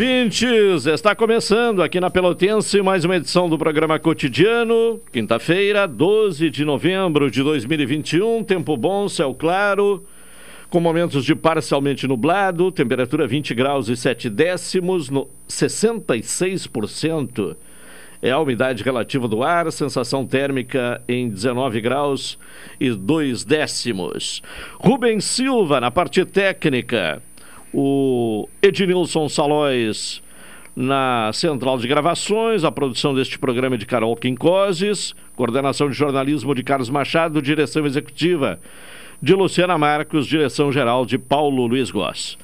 Ouvintes, 0.00 0.86
está 0.86 1.14
começando 1.14 1.82
aqui 1.82 2.00
na 2.00 2.08
Pelotense 2.08 2.80
mais 2.80 3.04
uma 3.04 3.16
edição 3.16 3.50
do 3.50 3.58
programa 3.58 3.98
cotidiano, 3.98 4.98
quinta-feira, 5.12 5.86
12 5.86 6.48
de 6.48 6.64
novembro 6.64 7.30
de 7.30 7.42
2021, 7.42 8.42
tempo 8.42 8.78
bom, 8.78 9.10
céu 9.10 9.34
claro, 9.34 10.02
com 10.70 10.80
momentos 10.80 11.22
de 11.22 11.34
parcialmente 11.34 12.06
nublado, 12.06 12.72
temperatura 12.72 13.26
20 13.26 13.54
graus 13.54 13.90
e 13.90 13.96
7 13.96 14.30
décimos, 14.30 15.10
no 15.10 15.28
66% 15.46 17.56
é 18.22 18.30
a 18.30 18.38
umidade 18.38 18.82
relativa 18.82 19.28
do 19.28 19.42
ar, 19.42 19.70
sensação 19.70 20.26
térmica 20.26 21.02
em 21.08 21.28
19 21.28 21.80
graus 21.80 22.38
e 22.78 22.90
2 22.90 23.44
décimos. 23.44 24.42
Rubens 24.78 25.24
Silva 25.24 25.78
na 25.78 25.90
parte 25.90 26.24
técnica 26.24 27.22
o 27.72 28.48
Ednilson 28.62 29.28
Salóis 29.28 30.22
na 30.74 31.30
central 31.32 31.78
de 31.78 31.86
gravações, 31.88 32.64
a 32.64 32.72
produção 32.72 33.14
deste 33.14 33.38
programa 33.38 33.74
é 33.74 33.78
de 33.78 33.86
Carol 33.86 34.16
Quincoses, 34.16 35.14
coordenação 35.36 35.90
de 35.90 35.96
jornalismo 35.96 36.54
de 36.54 36.62
Carlos 36.62 36.88
Machado, 36.88 37.42
direção 37.42 37.84
executiva 37.84 38.58
de 39.20 39.34
Luciana 39.34 39.76
Marcos, 39.76 40.26
direção 40.26 40.72
geral 40.72 41.04
de 41.04 41.18
Paulo 41.18 41.66
Luiz 41.66 41.90
Goss. 41.90 42.38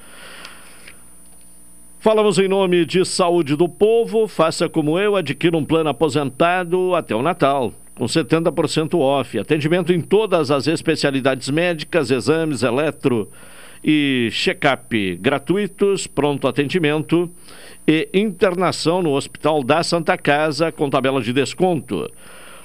Falamos 1.99 2.39
em 2.39 2.47
nome 2.47 2.85
de 2.85 3.05
Saúde 3.05 3.57
do 3.57 3.69
Povo, 3.69 4.29
faça 4.29 4.69
como 4.69 4.99
eu, 4.99 5.17
adquira 5.17 5.57
um 5.57 5.65
plano 5.65 5.89
aposentado 5.89 6.95
até 6.95 7.17
o 7.17 7.23
Natal, 7.23 7.73
com 7.95 8.05
70% 8.05 8.99
off, 8.99 9.39
atendimento 9.39 9.93
em 9.93 10.01
todas 10.01 10.51
as 10.51 10.67
especialidades 10.67 11.49
médicas, 11.49 12.11
exames, 12.11 12.63
eletro, 12.63 13.29
e 13.87 14.29
check-up 14.33 15.17
gratuitos, 15.21 16.09
pronto 16.09 16.49
atendimento 16.49 17.31
e 17.87 18.09
internação 18.13 19.01
no 19.01 19.13
Hospital 19.13 19.63
da 19.63 19.85
Santa 19.85 20.19
Casa 20.19 20.73
com 20.73 20.91
tabela 20.91 21.23
de 21.23 21.33
desconto. 21.33 22.11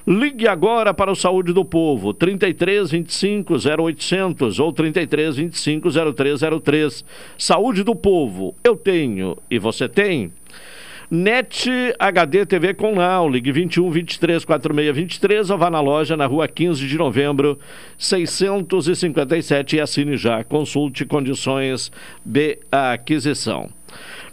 Ligue 0.08 0.48
agora 0.48 0.96
para 0.96 1.12
o 1.12 1.16
Saúde 1.16 1.54
do 1.54 1.64
Povo, 1.64 2.12
33 2.12 2.90
25 2.90 3.54
0800 3.54 4.60
ou 4.60 4.74
33 4.74 5.36
25 5.36 5.90
0303. 6.16 7.06
Saúde 7.38 7.84
do 7.84 7.96
Povo, 7.96 8.56
eu 8.64 8.76
tenho 8.76 9.38
e 9.50 9.60
você 9.60 9.88
tem. 9.88 10.32
NET 11.14 11.94
HD 12.00 12.46
TV 12.46 12.74
com 12.74 12.96
Now, 12.96 13.28
ligue 13.28 13.52
21 13.52 13.92
23 13.92 14.46
46 14.46 14.96
23 14.96 15.50
ou 15.50 15.58
vá 15.58 15.70
na 15.70 15.82
loja 15.82 16.16
na 16.16 16.26
rua 16.26 16.48
15 16.48 16.88
de 16.88 16.98
novembro, 16.98 17.60
657 17.98 19.76
e 19.76 19.82
assine 19.82 20.16
já. 20.16 20.42
Consulte 20.46 21.04
condições 21.04 21.92
de 22.24 22.60
aquisição. 22.72 23.70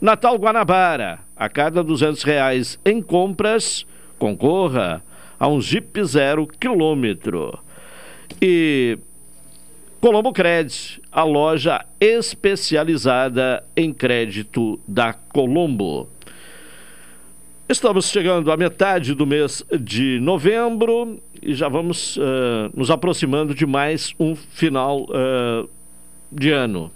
Natal 0.00 0.36
Guanabara, 0.36 1.18
a 1.36 1.48
cada 1.48 1.82
200 1.82 2.22
reais 2.22 2.78
em 2.84 3.02
compras, 3.02 3.84
concorra 4.16 5.02
a 5.36 5.48
um 5.48 5.60
Jeep 5.60 6.00
zero 6.04 6.46
quilômetro. 6.46 7.58
E 8.40 8.96
Colombo 10.00 10.32
Cred, 10.32 11.02
a 11.10 11.24
loja 11.24 11.84
especializada 12.00 13.64
em 13.76 13.92
crédito 13.92 14.78
da 14.86 15.12
Colombo. 15.12 16.08
Estamos 17.68 18.06
chegando 18.06 18.50
à 18.50 18.56
metade 18.56 19.12
do 19.12 19.26
mês 19.26 19.62
de 19.78 20.18
novembro 20.20 21.20
e 21.42 21.52
já 21.52 21.68
vamos 21.68 22.16
uh, 22.16 22.22
nos 22.74 22.90
aproximando 22.90 23.54
de 23.54 23.66
mais 23.66 24.14
um 24.18 24.34
final 24.34 25.02
uh, 25.02 25.68
de 26.32 26.50
ano. 26.50 26.90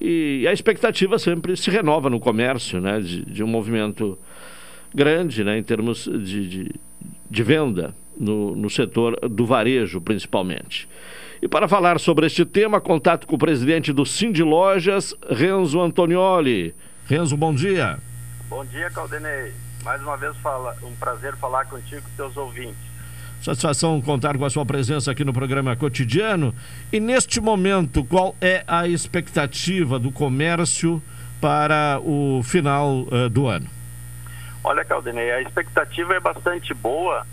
E 0.00 0.44
a 0.48 0.52
expectativa 0.52 1.20
sempre 1.20 1.56
se 1.56 1.70
renova 1.70 2.10
no 2.10 2.18
comércio, 2.18 2.80
né, 2.80 2.98
de, 2.98 3.24
de 3.26 3.44
um 3.44 3.46
movimento 3.46 4.18
grande 4.92 5.44
né, 5.44 5.56
em 5.56 5.62
termos 5.62 6.06
de, 6.06 6.48
de, 6.48 6.74
de 7.30 7.42
venda 7.44 7.94
no, 8.18 8.56
no 8.56 8.68
setor 8.68 9.16
do 9.28 9.46
varejo, 9.46 10.00
principalmente. 10.00 10.88
E 11.40 11.46
para 11.46 11.68
falar 11.68 12.00
sobre 12.00 12.26
este 12.26 12.44
tema, 12.44 12.80
contato 12.80 13.24
com 13.24 13.36
o 13.36 13.38
presidente 13.38 13.92
do 13.92 14.04
Cindy 14.04 14.42
Lojas, 14.42 15.14
Renzo 15.30 15.80
Antonioli. 15.80 16.74
Renzo, 17.06 17.36
bom 17.36 17.54
dia. 17.54 18.00
Bom 18.48 18.64
dia, 18.64 18.90
Caldenei. 18.90 19.65
Mais 19.86 20.02
uma 20.02 20.16
vez, 20.16 20.36
fala, 20.38 20.76
um 20.82 20.96
prazer 20.96 21.36
falar 21.36 21.64
contigo 21.66 22.02
e 22.12 22.16
teus 22.16 22.36
ouvintes. 22.36 22.74
Satisfação 23.40 24.02
contar 24.02 24.36
com 24.36 24.44
a 24.44 24.50
sua 24.50 24.66
presença 24.66 25.12
aqui 25.12 25.24
no 25.24 25.32
programa 25.32 25.76
cotidiano. 25.76 26.52
E 26.92 26.98
neste 26.98 27.40
momento, 27.40 28.04
qual 28.04 28.34
é 28.40 28.64
a 28.66 28.88
expectativa 28.88 29.96
do 29.96 30.10
comércio 30.10 31.00
para 31.40 32.00
o 32.02 32.42
final 32.42 33.02
uh, 33.02 33.28
do 33.30 33.46
ano? 33.46 33.68
Olha, 34.64 34.84
Caldenei, 34.84 35.30
a 35.30 35.40
expectativa 35.40 36.14
é 36.14 36.18
bastante 36.18 36.74
boa, 36.74 37.24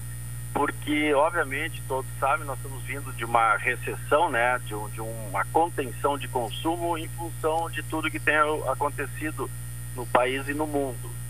porque, 0.54 1.12
obviamente, 1.16 1.82
todos 1.88 2.06
sabem, 2.20 2.46
nós 2.46 2.58
estamos 2.58 2.84
vindo 2.84 3.12
de 3.14 3.26
uma 3.26 3.58
recessão, 3.58 4.30
né, 4.30 4.60
de, 4.64 4.76
um, 4.76 4.88
de 4.90 5.02
uma 5.02 5.44
contenção 5.46 6.20
de 6.20 6.28
consumo 6.28 7.00
em 7.00 7.08
função 7.08 7.68
de 7.72 7.82
tudo 7.82 8.12
que 8.12 8.20
tem 8.20 8.36
acontecido 8.72 9.50
no 9.96 10.06
país 10.06 10.48
e 10.48 10.54
no 10.54 10.68
mundo. 10.68 11.23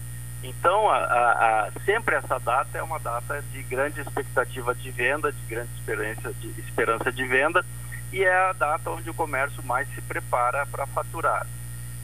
Então, 0.43 0.89
a, 0.89 0.97
a, 0.97 1.67
a, 1.67 1.71
sempre 1.85 2.15
essa 2.15 2.37
data 2.37 2.77
é 2.77 2.83
uma 2.83 2.99
data 2.99 3.41
de 3.53 3.63
grande 3.63 4.01
expectativa 4.01 4.75
de 4.75 4.91
venda, 4.91 5.31
de 5.31 5.41
grande 5.47 5.71
esperança 5.75 6.33
de, 6.33 6.59
esperança 6.59 7.11
de 7.11 7.25
venda, 7.25 7.65
e 8.11 8.23
é 8.23 8.49
a 8.49 8.51
data 8.53 8.91
onde 8.91 9.09
o 9.09 9.13
comércio 9.13 9.63
mais 9.63 9.87
se 9.95 10.01
prepara 10.01 10.65
para 10.65 10.85
faturar. 10.87 11.47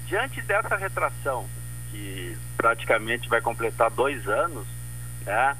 Diante 0.07 0.41
dessa 0.41 0.77
retração, 0.77 1.47
que 1.91 2.37
praticamente 2.55 3.27
vai 3.27 3.41
completar 3.41 3.91
dois 3.91 4.25
anos, 4.27 4.65
né, 5.25 5.57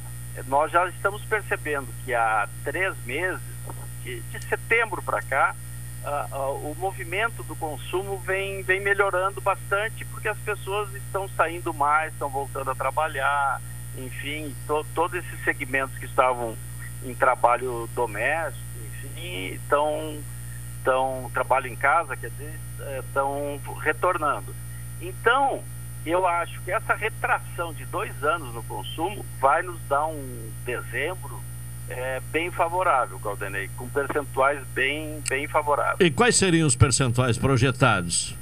nós 0.47 0.71
já 0.71 0.87
estamos 0.87 1.21
percebendo 1.25 1.87
que 2.05 2.13
há 2.13 2.47
três 2.63 2.95
meses, 3.05 3.41
de, 4.03 4.21
de 4.21 4.45
setembro 4.45 5.01
para 5.01 5.21
cá, 5.21 5.53
uh, 6.03 6.71
o 6.71 6.75
movimento 6.77 7.43
do 7.43 7.55
consumo 7.55 8.17
vem, 8.19 8.61
vem 8.63 8.79
melhorando 8.79 9.41
bastante 9.41 10.05
porque 10.05 10.27
as 10.27 10.37
pessoas 10.39 10.93
estão 10.95 11.27
saindo 11.29 11.73
mais, 11.73 12.13
estão 12.13 12.29
voltando 12.29 12.71
a 12.71 12.75
trabalhar, 12.75 13.61
enfim, 13.97 14.55
to, 14.67 14.85
todos 14.93 15.17
esses 15.23 15.43
segmentos 15.43 15.97
que 15.97 16.05
estavam 16.05 16.55
em 17.03 17.13
trabalho 17.13 17.89
doméstico, 17.95 18.65
enfim, 18.85 19.53
estão, 19.53 20.19
estão 20.77 21.29
trabalho 21.33 21.67
em 21.67 21.75
casa, 21.75 22.15
quer 22.15 22.29
dizer, 22.31 22.59
estão 22.99 23.59
retornando. 23.81 24.53
Então, 25.01 25.63
eu 26.05 26.25
acho 26.25 26.61
que 26.61 26.71
essa 26.71 26.93
retração 26.93 27.73
de 27.73 27.85
dois 27.85 28.23
anos 28.23 28.53
no 28.53 28.63
consumo 28.63 29.25
vai 29.39 29.61
nos 29.61 29.79
dar 29.87 30.05
um 30.07 30.51
dezembro 30.65 31.38
é, 31.89 32.21
bem 32.31 32.51
favorável, 32.51 33.19
Caldenei, 33.19 33.69
com 33.75 33.87
percentuais 33.89 34.59
bem, 34.73 35.21
bem 35.27 35.47
favoráveis. 35.47 35.99
E 35.99 36.11
quais 36.11 36.35
seriam 36.35 36.67
os 36.67 36.75
percentuais 36.75 37.37
projetados? 37.37 38.35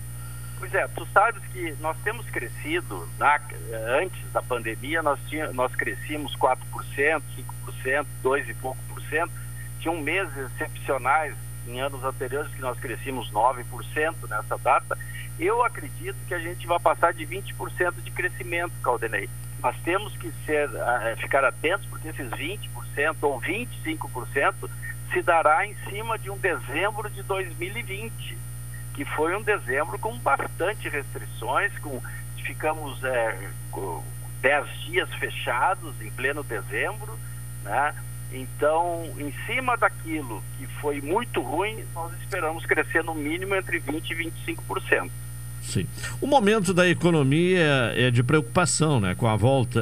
Pois 0.60 0.74
é, 0.74 0.88
tu 0.88 1.08
sabes 1.14 1.42
que 1.54 1.74
nós 1.80 1.96
temos 2.04 2.26
crescido, 2.30 3.08
na, 3.18 3.40
antes 4.02 4.20
da 4.32 4.42
pandemia, 4.42 5.02
nós, 5.02 5.20
tinha, 5.28 5.52
nós 5.54 5.74
crescíamos 5.76 6.36
4%, 6.36 6.58
5%, 6.96 8.06
2 8.24 8.50
e 8.50 8.54
pouco 8.56 8.80
por 8.90 9.02
cento. 9.04 9.32
Tinham 9.80 10.02
meses 10.02 10.36
excepcionais 10.38 11.36
em 11.68 11.80
anos 11.80 12.04
anteriores 12.04 12.52
que 12.54 12.60
nós 12.60 12.78
crescíamos 12.80 13.32
9% 13.32 13.64
nessa 14.30 14.58
data. 14.58 14.98
Eu 15.40 15.64
acredito 15.64 16.18
que 16.28 16.34
a 16.34 16.40
gente 16.40 16.66
vai 16.66 16.80
passar 16.80 17.14
de 17.14 17.26
20% 17.26 18.02
de 18.04 18.12
crescimento, 18.12 18.74
Caldenei. 18.82 19.30
Mas 19.60 19.76
temos 19.82 20.16
que 20.18 20.32
ser, 20.46 20.70
uh, 20.70 21.18
ficar 21.20 21.44
atentos, 21.44 21.86
porque 21.88 22.08
esses 22.08 22.30
20% 22.32 23.18
ou 23.22 23.40
25% 23.42 24.70
se 25.12 25.22
dará 25.22 25.66
em 25.66 25.76
cima 25.90 26.18
de 26.18 26.30
um 26.30 26.38
dezembro 26.38 27.10
de 27.10 27.24
2020, 27.24 28.38
que 28.94 29.06
foi 29.06 29.36
um 29.36 29.42
dezembro 29.42 29.98
com 30.00 30.18
bastante 30.18 30.90
restrições, 30.90 31.72
com 31.80 32.02
ficamos 32.44 33.04
é, 33.04 33.50
10 34.42 34.70
dias 34.86 35.14
fechados 35.16 35.94
em 36.02 36.10
pleno 36.12 36.44
dezembro, 36.44 37.18
né? 37.64 37.94
Então, 38.32 39.06
em 39.18 39.32
cima 39.46 39.78
daquilo 39.78 40.44
que 40.58 40.68
foi 40.82 41.02
muito 41.02 41.42
ruim, 41.42 41.86
nós 41.94 42.12
esperamos 42.22 42.66
crescer 42.66 43.04
no 43.04 43.14
mínimo 43.14 43.56
entre 43.56 43.80
20% 43.80 44.12
e 44.12 44.56
25%. 44.56 45.12
Sim. 45.68 45.86
O 46.22 46.28
momento 46.28 46.74
da 46.74 46.88
economia 46.88 47.92
é 47.94 48.10
de 48.10 48.24
preocupação, 48.24 49.02
né? 49.02 49.14
Com 49.16 49.28
a 49.28 49.36
volta 49.36 49.82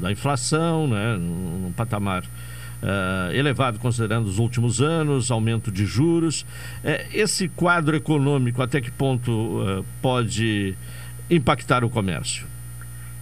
da 0.00 0.10
inflação, 0.10 0.88
né? 0.88 1.16
Num 1.18 1.72
patamar 1.76 2.24
uh, 2.24 3.32
elevado 3.32 3.78
considerando 3.78 4.26
os 4.26 4.38
últimos 4.38 4.80
anos, 4.80 5.30
aumento 5.30 5.70
de 5.70 5.84
juros. 5.84 6.46
É, 6.82 7.06
esse 7.12 7.48
quadro 7.48 7.94
econômico, 7.94 8.62
até 8.62 8.80
que 8.80 8.90
ponto 8.90 9.30
uh, 9.30 9.84
pode 10.00 10.74
impactar 11.28 11.84
o 11.84 11.90
comércio? 11.90 12.46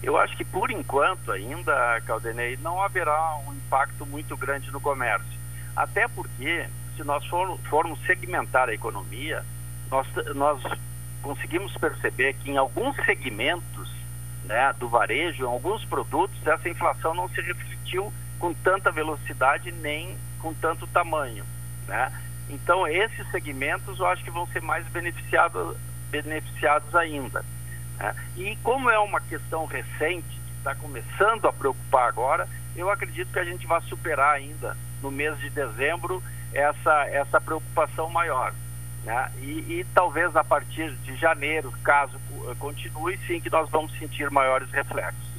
Eu 0.01 0.17
acho 0.17 0.37
que 0.37 0.45
por 0.45 0.71
enquanto 0.71 1.33
ainda, 1.33 2.01
Caldenei, 2.05 2.57
não 2.63 2.81
haverá 2.81 3.35
um 3.45 3.53
impacto 3.53 4.05
muito 4.05 4.37
grande 4.37 4.71
no 4.71 4.79
comércio. 4.79 5.37
Até 5.75 6.07
porque, 6.07 6.65
se 6.95 7.03
nós 7.03 7.25
formos 7.25 7.99
segmentar 8.05 8.69
a 8.69 8.73
economia, 8.73 9.43
nós, 9.91 10.07
nós 10.33 10.61
conseguimos 11.21 11.75
perceber 11.77 12.33
que 12.33 12.51
em 12.51 12.57
alguns 12.57 12.95
segmentos 13.05 13.89
né, 14.45 14.73
do 14.79 14.89
varejo, 14.89 15.43
em 15.43 15.47
alguns 15.47 15.85
produtos, 15.85 16.35
essa 16.45 16.67
inflação 16.67 17.13
não 17.13 17.29
se 17.29 17.41
refletiu 17.41 18.11
com 18.39 18.53
tanta 18.53 18.91
velocidade 18.91 19.71
nem 19.71 20.17
com 20.39 20.53
tanto 20.53 20.87
tamanho. 20.87 21.45
Né? 21.87 22.11
Então, 22.49 22.87
esses 22.87 23.29
segmentos 23.31 23.99
eu 23.99 24.07
acho 24.07 24.23
que 24.23 24.31
vão 24.31 24.47
ser 24.47 24.61
mais 24.61 24.87
beneficiados, 24.87 25.77
beneficiados 26.09 26.95
ainda. 26.95 27.45
Né? 27.97 28.15
E 28.37 28.55
como 28.63 28.89
é 28.89 28.97
uma 28.97 29.21
questão 29.21 29.65
recente, 29.65 30.27
que 30.27 30.57
está 30.57 30.73
começando 30.73 31.47
a 31.47 31.53
preocupar 31.53 32.07
agora, 32.07 32.47
eu 32.75 32.89
acredito 32.89 33.31
que 33.31 33.39
a 33.39 33.45
gente 33.45 33.67
vai 33.67 33.81
superar 33.81 34.35
ainda 34.35 34.75
no 35.01 35.11
mês 35.11 35.37
de 35.39 35.49
dezembro 35.49 36.23
essa, 36.53 37.05
essa 37.07 37.39
preocupação 37.39 38.09
maior. 38.09 38.53
Né? 39.03 39.31
E, 39.41 39.45
e, 39.45 39.85
talvez 39.93 40.35
a 40.35 40.43
partir 40.43 40.91
de 41.03 41.15
janeiro, 41.15 41.71
caso 41.83 42.13
continue, 42.57 43.17
sim 43.27 43.39
que 43.39 43.49
nós 43.49 43.69
vamos 43.69 43.91
sentir 43.97 44.29
maiores 44.29 44.69
reflexos. 44.71 45.29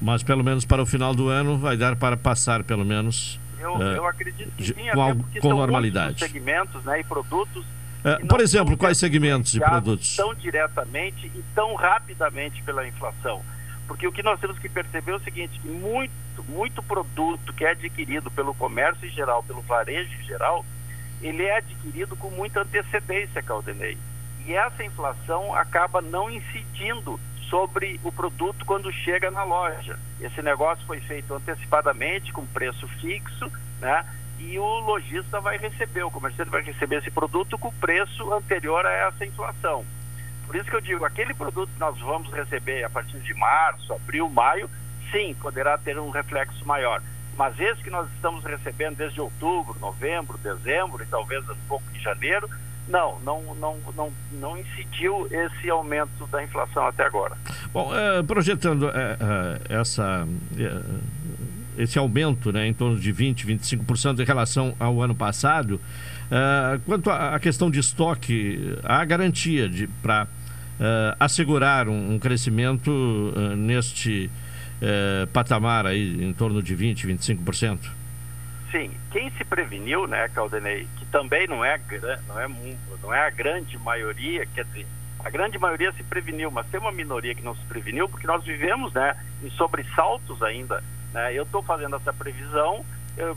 Mas 0.00 0.22
pelo 0.22 0.44
menos 0.44 0.64
para 0.64 0.82
o 0.82 0.86
final 0.86 1.14
do 1.14 1.28
ano 1.28 1.58
vai 1.58 1.76
dar 1.76 1.96
para 1.96 2.16
passar 2.16 2.62
pelo 2.62 2.84
menos. 2.84 3.40
Eu, 3.58 3.74
uh, 3.74 3.82
eu 3.82 4.06
acredito 4.06 4.50
que 4.56 4.64
sim, 4.66 4.74
com, 4.94 5.40
com 5.40 5.48
normalidade. 5.48 6.20
segmentos 6.20 6.84
né, 6.84 7.00
e 7.00 7.04
produtos 7.04 7.64
Uh, 7.98 8.26
por 8.26 8.40
exemplo, 8.40 8.76
quais 8.76 8.96
segmentos 8.96 9.52
de 9.52 9.60
produtos? 9.60 10.16
Tão 10.16 10.32
diretamente 10.34 11.26
e 11.26 11.44
tão 11.54 11.74
rapidamente 11.74 12.62
pela 12.62 12.86
inflação. 12.86 13.42
Porque 13.88 14.06
o 14.06 14.12
que 14.12 14.22
nós 14.22 14.38
temos 14.38 14.58
que 14.58 14.68
perceber 14.68 15.12
é 15.12 15.14
o 15.16 15.20
seguinte, 15.20 15.60
muito, 15.64 16.12
muito 16.48 16.82
produto 16.82 17.52
que 17.52 17.64
é 17.64 17.70
adquirido 17.70 18.30
pelo 18.30 18.54
comércio 18.54 19.06
em 19.06 19.10
geral, 19.10 19.42
pelo 19.42 19.62
varejo 19.62 20.12
em 20.20 20.24
geral, 20.24 20.64
ele 21.20 21.44
é 21.44 21.58
adquirido 21.58 22.16
com 22.16 22.30
muita 22.30 22.62
antecedência, 22.62 23.42
Caldenei. 23.42 23.98
E 24.46 24.54
essa 24.54 24.84
inflação 24.84 25.54
acaba 25.54 26.00
não 26.00 26.30
incidindo 26.30 27.20
sobre 27.48 27.98
o 28.04 28.12
produto 28.12 28.64
quando 28.64 28.92
chega 28.92 29.30
na 29.30 29.42
loja. 29.42 29.98
Esse 30.20 30.42
negócio 30.42 30.84
foi 30.86 31.00
feito 31.00 31.34
antecipadamente, 31.34 32.32
com 32.32 32.46
preço 32.46 32.86
fixo, 33.00 33.50
né? 33.80 34.04
e 34.38 34.58
o 34.58 34.80
lojista 34.80 35.40
vai 35.40 35.58
receber, 35.58 36.04
o 36.04 36.10
comerciante 36.10 36.50
vai 36.50 36.62
receber 36.62 36.96
esse 36.96 37.10
produto 37.10 37.58
com 37.58 37.72
preço 37.72 38.32
anterior 38.32 38.86
a 38.86 38.92
essa 38.92 39.26
inflação. 39.26 39.84
Por 40.46 40.56
isso 40.56 40.70
que 40.70 40.76
eu 40.76 40.80
digo, 40.80 41.04
aquele 41.04 41.34
produto 41.34 41.70
que 41.72 41.80
nós 41.80 41.98
vamos 41.98 42.32
receber 42.32 42.84
a 42.84 42.90
partir 42.90 43.18
de 43.18 43.34
março, 43.34 43.92
abril, 43.92 44.28
maio, 44.30 44.70
sim, 45.10 45.34
poderá 45.40 45.76
ter 45.76 45.98
um 45.98 46.10
reflexo 46.10 46.64
maior. 46.64 47.02
Mas 47.38 47.58
esse 47.60 47.80
que 47.84 47.88
nós 47.88 48.10
estamos 48.16 48.42
recebendo 48.42 48.96
desde 48.96 49.20
outubro, 49.20 49.78
novembro, 49.80 50.36
dezembro 50.38 51.00
e 51.00 51.06
talvez 51.06 51.48
um 51.48 51.54
pouco 51.68 51.88
de 51.92 52.00
janeiro, 52.00 52.50
não, 52.88 53.20
não, 53.20 53.54
não, 53.54 53.76
não, 53.94 54.12
não 54.32 54.58
incidiu 54.58 55.28
esse 55.30 55.70
aumento 55.70 56.26
da 56.32 56.42
inflação 56.42 56.84
até 56.84 57.04
agora. 57.04 57.36
Bom, 57.72 57.94
é, 57.94 58.24
projetando 58.24 58.88
é, 58.88 59.16
é, 59.70 59.74
essa 59.76 60.26
esse 61.78 61.96
aumento 61.96 62.50
né, 62.50 62.66
em 62.66 62.74
torno 62.74 62.98
de 62.98 63.14
20%, 63.14 63.46
25% 63.46 64.18
em 64.18 64.24
relação 64.24 64.74
ao 64.80 65.00
ano 65.00 65.14
passado. 65.14 65.80
Quanto 66.84 67.08
à 67.08 67.38
questão 67.38 67.70
de 67.70 67.78
estoque, 67.78 68.76
há 68.82 69.04
garantia 69.04 69.70
para 70.02 70.26
assegurar 71.20 71.88
um, 71.88 72.18
crescimento 72.18 72.90
uh, 72.90 73.56
neste 74.80 75.32
patamar 75.32 75.86
aí 75.86 76.24
em 76.24 76.32
torno 76.32 76.62
de 76.62 76.76
20%, 76.76 77.06
25%? 77.06 77.90
Sim, 78.70 78.90
quem 79.10 79.30
se 79.30 79.44
preveniu, 79.44 80.06
né, 80.06 80.28
Caldenei, 80.28 80.86
que 80.98 81.06
também 81.06 81.46
não 81.46 81.64
é, 81.64 81.80
não, 82.26 82.40
é, 82.40 82.48
não 83.02 83.14
é 83.14 83.26
a 83.26 83.30
grande 83.30 83.78
maioria, 83.78 84.44
quer 84.46 84.64
dizer, 84.66 84.86
a 85.24 85.30
grande 85.30 85.58
maioria 85.58 85.90
se 85.92 86.02
preveniu, 86.02 86.50
mas 86.50 86.66
tem 86.66 86.78
uma 86.78 86.92
minoria 86.92 87.34
que 87.34 87.42
não 87.42 87.54
se 87.54 87.64
preveniu, 87.66 88.08
porque 88.08 88.26
nós 88.26 88.44
vivemos 88.44 88.92
né, 88.92 89.16
em 89.42 89.50
sobressaltos 89.50 90.42
ainda 90.42 90.82
né? 91.12 91.34
Eu 91.34 91.44
estou 91.44 91.62
fazendo 91.62 91.96
essa 91.96 92.12
previsão 92.12 92.84
eu, 93.16 93.36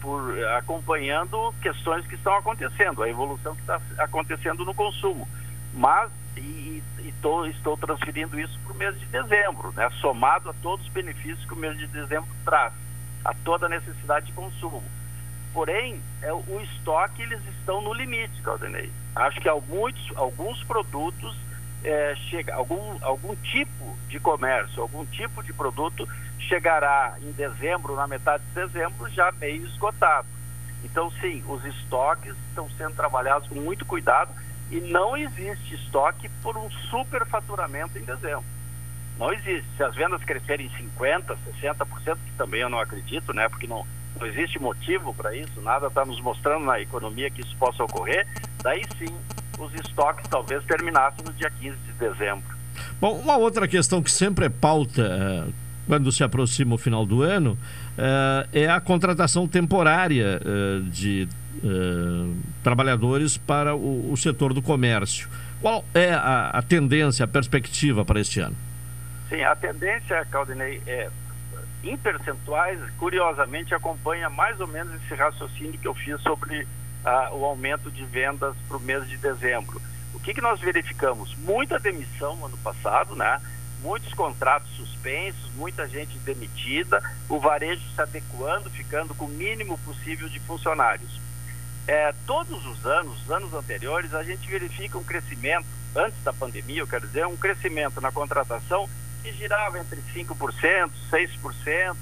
por 0.00 0.44
acompanhando 0.56 1.54
questões 1.62 2.06
que 2.06 2.14
estão 2.14 2.34
acontecendo, 2.34 3.02
a 3.02 3.08
evolução 3.08 3.54
que 3.54 3.60
está 3.60 3.80
acontecendo 3.98 4.64
no 4.64 4.74
consumo. 4.74 5.28
Mas 5.72 6.10
e, 6.36 6.82
e 7.22 7.24
tô, 7.24 7.46
estou 7.46 7.76
transferindo 7.76 8.38
isso 8.38 8.58
para 8.64 8.72
o 8.72 8.76
mês 8.76 8.98
de 8.98 9.06
dezembro, 9.06 9.72
né? 9.72 9.88
somado 10.00 10.50
a 10.50 10.54
todos 10.54 10.84
os 10.84 10.92
benefícios 10.92 11.44
que 11.44 11.52
o 11.52 11.56
mês 11.56 11.78
de 11.78 11.86
dezembro 11.86 12.28
traz, 12.44 12.72
a 13.24 13.32
toda 13.44 13.66
a 13.66 13.68
necessidade 13.68 14.26
de 14.26 14.32
consumo. 14.32 14.82
Porém, 15.54 16.02
é, 16.20 16.32
o 16.32 16.60
estoque 16.60 17.22
eles 17.22 17.40
estão 17.58 17.80
no 17.80 17.92
limite, 17.92 18.42
Caldenei. 18.42 18.90
Acho 19.14 19.40
que 19.40 19.48
alguns, 19.48 19.94
alguns 20.16 20.64
produtos 20.64 21.36
é, 21.84 22.14
chega, 22.28 22.54
algum, 22.54 22.98
algum 23.02 23.36
tipo 23.36 23.96
de 24.08 24.18
comércio, 24.18 24.82
algum 24.82 25.04
tipo 25.06 25.42
de 25.42 25.52
produto 25.52 26.08
chegará 26.40 27.16
em 27.22 27.30
dezembro, 27.32 27.94
na 27.94 28.06
metade 28.06 28.42
de 28.44 28.54
dezembro, 28.54 29.08
já 29.10 29.30
meio 29.32 29.64
esgotado. 29.66 30.26
Então, 30.82 31.10
sim, 31.20 31.44
os 31.46 31.64
estoques 31.64 32.34
estão 32.48 32.68
sendo 32.70 32.96
trabalhados 32.96 33.46
com 33.48 33.54
muito 33.56 33.84
cuidado 33.84 34.32
e 34.72 34.80
não 34.80 35.14
existe 35.14 35.74
estoque 35.74 36.30
por 36.42 36.56
um 36.56 36.70
superfaturamento 36.90 37.98
em 37.98 38.02
dezembro. 38.02 38.44
Não 39.18 39.30
existe. 39.30 39.66
Se 39.76 39.82
as 39.82 39.94
vendas 39.94 40.24
crescerem 40.24 40.70
50%, 40.98 41.36
60%, 41.60 42.16
que 42.24 42.32
também 42.38 42.62
eu 42.62 42.70
não 42.70 42.80
acredito, 42.80 43.34
né? 43.34 43.48
Porque 43.50 43.66
não, 43.66 43.86
não 44.18 44.26
existe 44.26 44.58
motivo 44.58 45.12
para 45.12 45.36
isso, 45.36 45.60
nada 45.60 45.88
está 45.88 46.06
nos 46.06 46.18
mostrando 46.22 46.64
na 46.64 46.80
economia 46.80 47.30
que 47.30 47.42
isso 47.42 47.54
possa 47.56 47.84
ocorrer, 47.84 48.26
daí 48.62 48.82
sim 48.98 49.14
os 49.58 49.74
estoques 49.74 50.26
talvez 50.28 50.64
terminassem 50.64 51.22
no 51.24 51.32
dia 51.34 51.50
15 51.50 51.76
de 51.76 51.92
dezembro. 51.92 52.56
Bom, 52.98 53.12
uma 53.18 53.36
outra 53.36 53.68
questão 53.68 54.02
que 54.02 54.10
sempre 54.10 54.46
é 54.46 54.48
pauta 54.48 55.02
eh, 55.02 55.52
quando 55.86 56.10
se 56.10 56.24
aproxima 56.24 56.74
o 56.74 56.78
final 56.78 57.04
do 57.04 57.22
ano 57.22 57.58
eh, 57.98 58.48
é 58.64 58.70
a 58.70 58.80
contratação 58.80 59.46
temporária 59.46 60.40
eh, 60.42 60.80
de 61.60 62.34
trabalhadores 62.62 63.36
para 63.36 63.74
o, 63.74 64.12
o, 64.12 64.16
setor 64.16 64.54
do 64.54 64.62
comércio. 64.62 65.28
Qual 65.60 65.84
é 65.94 66.12
a, 66.12 66.50
a, 66.50 66.62
tendência, 66.62 67.24
a 67.24 67.28
perspectiva 67.28 68.04
para 68.04 68.20
este 68.20 68.40
ano? 68.40 68.56
Sim, 69.28 69.42
a 69.42 69.54
tendência, 69.54 70.24
Caldinei, 70.26 70.80
é 70.86 71.10
em 71.84 71.96
percentuais, 71.96 72.78
curiosamente, 72.96 73.74
acompanha 73.74 74.30
mais 74.30 74.60
ou 74.60 74.68
menos 74.68 74.94
esse 75.02 75.14
raciocínio 75.14 75.78
que 75.78 75.88
eu 75.88 75.94
fiz 75.94 76.20
sobre 76.22 76.66
o 77.32 77.44
aumento 77.44 77.90
de 77.90 78.04
vendas 78.04 78.54
para 78.68 78.76
o 78.76 78.80
mês 78.80 79.08
de 79.08 79.16
dezembro. 79.16 79.82
O 80.14 80.20
que, 80.20 80.32
que 80.32 80.40
nós 80.40 80.60
verificamos? 80.60 81.34
Muita 81.38 81.80
demissão 81.80 82.36
no 82.36 82.46
ano 82.46 82.56
passado, 82.58 83.16
né? 83.16 83.40
muitos 83.82 84.14
contratos 84.14 84.70
suspensos, 84.76 85.50
muita 85.56 85.86
gente 85.88 86.16
demitida, 86.18 87.02
o 87.28 87.38
varejo 87.38 87.82
se 87.94 88.00
adequando, 88.00 88.70
ficando 88.70 89.14
com 89.14 89.26
o 89.26 89.28
mínimo 89.28 89.76
possível 89.78 90.28
de 90.28 90.38
funcionários. 90.40 91.20
É, 91.86 92.14
todos 92.26 92.64
os 92.66 92.86
anos, 92.86 93.22
os 93.22 93.30
anos 93.30 93.52
anteriores, 93.54 94.14
a 94.14 94.22
gente 94.22 94.48
verifica 94.48 94.96
um 94.96 95.04
crescimento, 95.04 95.66
antes 95.94 96.22
da 96.22 96.32
pandemia, 96.32 96.80
eu 96.80 96.86
quero 96.86 97.06
dizer, 97.06 97.26
um 97.26 97.36
crescimento 97.36 98.00
na 98.00 98.12
contratação 98.12 98.88
que 99.22 99.32
girava 99.32 99.78
entre 99.78 100.00
5%, 100.14 100.90
6%, 101.10 101.96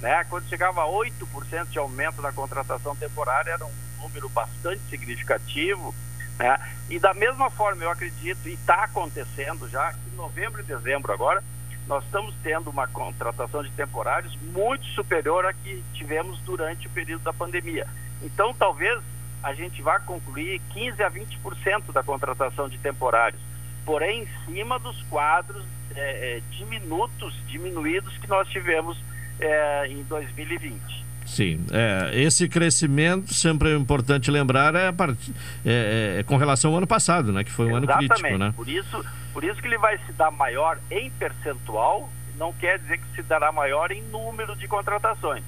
né? 0.00 0.24
quando 0.24 0.48
chegava 0.48 0.82
a 0.82 0.86
8% 0.86 1.68
de 1.68 1.78
aumento 1.78 2.22
na 2.22 2.32
contratação 2.32 2.94
temporária, 2.94 3.50
era 3.50 3.64
um 3.64 3.72
número 4.00 4.28
bastante 4.28 4.82
significativo, 4.88 5.94
Né? 6.38 6.58
E 6.90 6.98
da 6.98 7.14
mesma 7.14 7.48
forma, 7.48 7.84
eu 7.84 7.90
acredito, 7.90 8.48
e 8.48 8.54
está 8.54 8.84
acontecendo 8.84 9.68
já, 9.68 9.92
que 9.92 10.00
em 10.12 10.16
novembro 10.16 10.60
e 10.60 10.64
dezembro 10.64 11.12
agora, 11.12 11.42
nós 11.86 12.04
estamos 12.04 12.34
tendo 12.42 12.70
uma 12.70 12.88
contratação 12.88 13.62
de 13.62 13.70
temporários 13.70 14.36
muito 14.52 14.84
superior 14.86 15.46
à 15.46 15.52
que 15.52 15.82
tivemos 15.92 16.38
durante 16.40 16.86
o 16.86 16.90
período 16.90 17.22
da 17.22 17.32
pandemia. 17.32 17.86
Então, 18.22 18.54
talvez 18.54 19.00
a 19.44 19.52
gente 19.52 19.82
vá 19.82 20.00
concluir 20.00 20.60
15 20.72 21.02
a 21.02 21.10
20% 21.10 21.92
da 21.92 22.02
contratação 22.02 22.66
de 22.66 22.78
temporários, 22.78 23.40
porém 23.84 24.22
em 24.22 24.28
cima 24.46 24.78
dos 24.78 25.00
quadros 25.02 25.62
é, 25.94 26.38
é, 26.38 26.42
diminutos, 26.50 27.34
diminuídos 27.46 28.16
que 28.16 28.26
nós 28.26 28.48
tivemos 28.48 28.98
é, 29.38 29.86
em 29.88 30.02
2020. 30.04 31.04
Sim, 31.26 31.64
é, 31.72 32.10
esse 32.20 32.48
crescimento, 32.48 33.32
sempre 33.32 33.72
é 33.72 33.76
importante 33.76 34.30
lembrar, 34.30 34.74
é, 34.74 34.90
part... 34.92 35.16
é, 35.64 36.16
é, 36.18 36.22
com 36.22 36.36
relação 36.36 36.70
ao 36.70 36.78
ano 36.78 36.86
passado, 36.86 37.32
né? 37.32 37.44
Que 37.44 37.50
foi 37.50 37.66
um 37.66 37.78
Exatamente. 37.78 38.12
ano 38.12 38.16
crítico, 38.16 38.38
né? 38.38 38.54
Por 38.56 38.68
isso, 38.68 39.04
por 39.32 39.44
isso 39.44 39.60
que 39.60 39.66
ele 39.66 39.78
vai 39.78 39.98
se 40.06 40.12
dar 40.12 40.30
maior 40.30 40.78
em 40.90 41.10
percentual, 41.10 42.10
não 42.38 42.52
quer 42.52 42.78
dizer 42.78 42.98
que 42.98 43.16
se 43.16 43.22
dará 43.22 43.52
maior 43.52 43.90
em 43.90 44.02
número 44.04 44.56
de 44.56 44.66
contratações, 44.68 45.42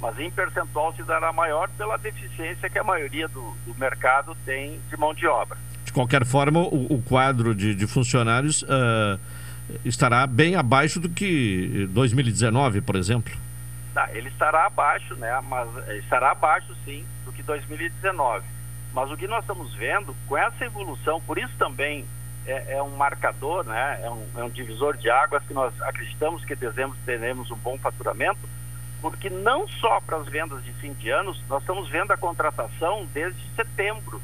mas 0.00 0.18
em 0.18 0.30
percentual 0.30 0.94
se 0.94 1.02
dará 1.02 1.32
maior 1.32 1.68
pela 1.76 1.96
deficiência 1.96 2.70
que 2.70 2.78
a 2.78 2.84
maioria 2.84 3.28
do, 3.28 3.54
do 3.66 3.74
mercado 3.78 4.36
tem 4.44 4.80
de 4.88 4.96
mão 4.96 5.12
de 5.14 5.26
obra. 5.26 5.58
De 5.84 5.92
qualquer 5.92 6.24
forma, 6.24 6.60
o, 6.60 6.94
o 6.94 7.02
quadro 7.02 7.54
de, 7.54 7.74
de 7.74 7.86
funcionários 7.86 8.62
uh, 8.62 9.18
estará 9.84 10.26
bem 10.26 10.56
abaixo 10.56 11.00
do 11.00 11.08
que 11.08 11.88
2019, 11.90 12.80
por 12.80 12.96
exemplo. 12.96 13.32
Tá, 13.92 14.08
ele 14.12 14.28
estará 14.28 14.66
abaixo, 14.66 15.14
né? 15.16 15.40
Mas 15.48 15.68
eh, 15.88 15.98
estará 15.98 16.30
abaixo 16.30 16.74
sim 16.84 17.04
do 17.24 17.32
que 17.32 17.42
2019. 17.42 18.44
Mas 18.94 19.10
o 19.10 19.16
que 19.16 19.26
nós 19.26 19.40
estamos 19.40 19.74
vendo 19.74 20.14
com 20.28 20.36
essa 20.36 20.64
evolução, 20.64 21.20
por 21.20 21.38
isso 21.38 21.52
também 21.58 22.04
é, 22.46 22.74
é 22.74 22.82
um 22.82 22.96
marcador, 22.96 23.64
né? 23.64 24.00
É 24.02 24.10
um, 24.10 24.26
é 24.36 24.44
um, 24.44 24.50
divisor 24.50 24.96
de 24.96 25.10
águas 25.10 25.42
que 25.44 25.52
nós 25.52 25.72
acreditamos 25.82 26.44
que 26.44 26.54
dezembro 26.54 26.96
teremos 27.04 27.50
um 27.50 27.56
bom 27.56 27.76
faturamento, 27.78 28.38
porque 29.00 29.30
não 29.30 29.66
só 29.68 30.00
para 30.00 30.18
as 30.18 30.26
vendas 30.26 30.62
de 30.64 30.72
fim 30.74 30.92
de 30.92 31.10
ano, 31.10 31.34
nós 31.48 31.62
estamos 31.62 31.88
vendo 31.88 32.12
a 32.12 32.16
contratação 32.16 33.06
desde 33.12 33.40
setembro 33.54 34.20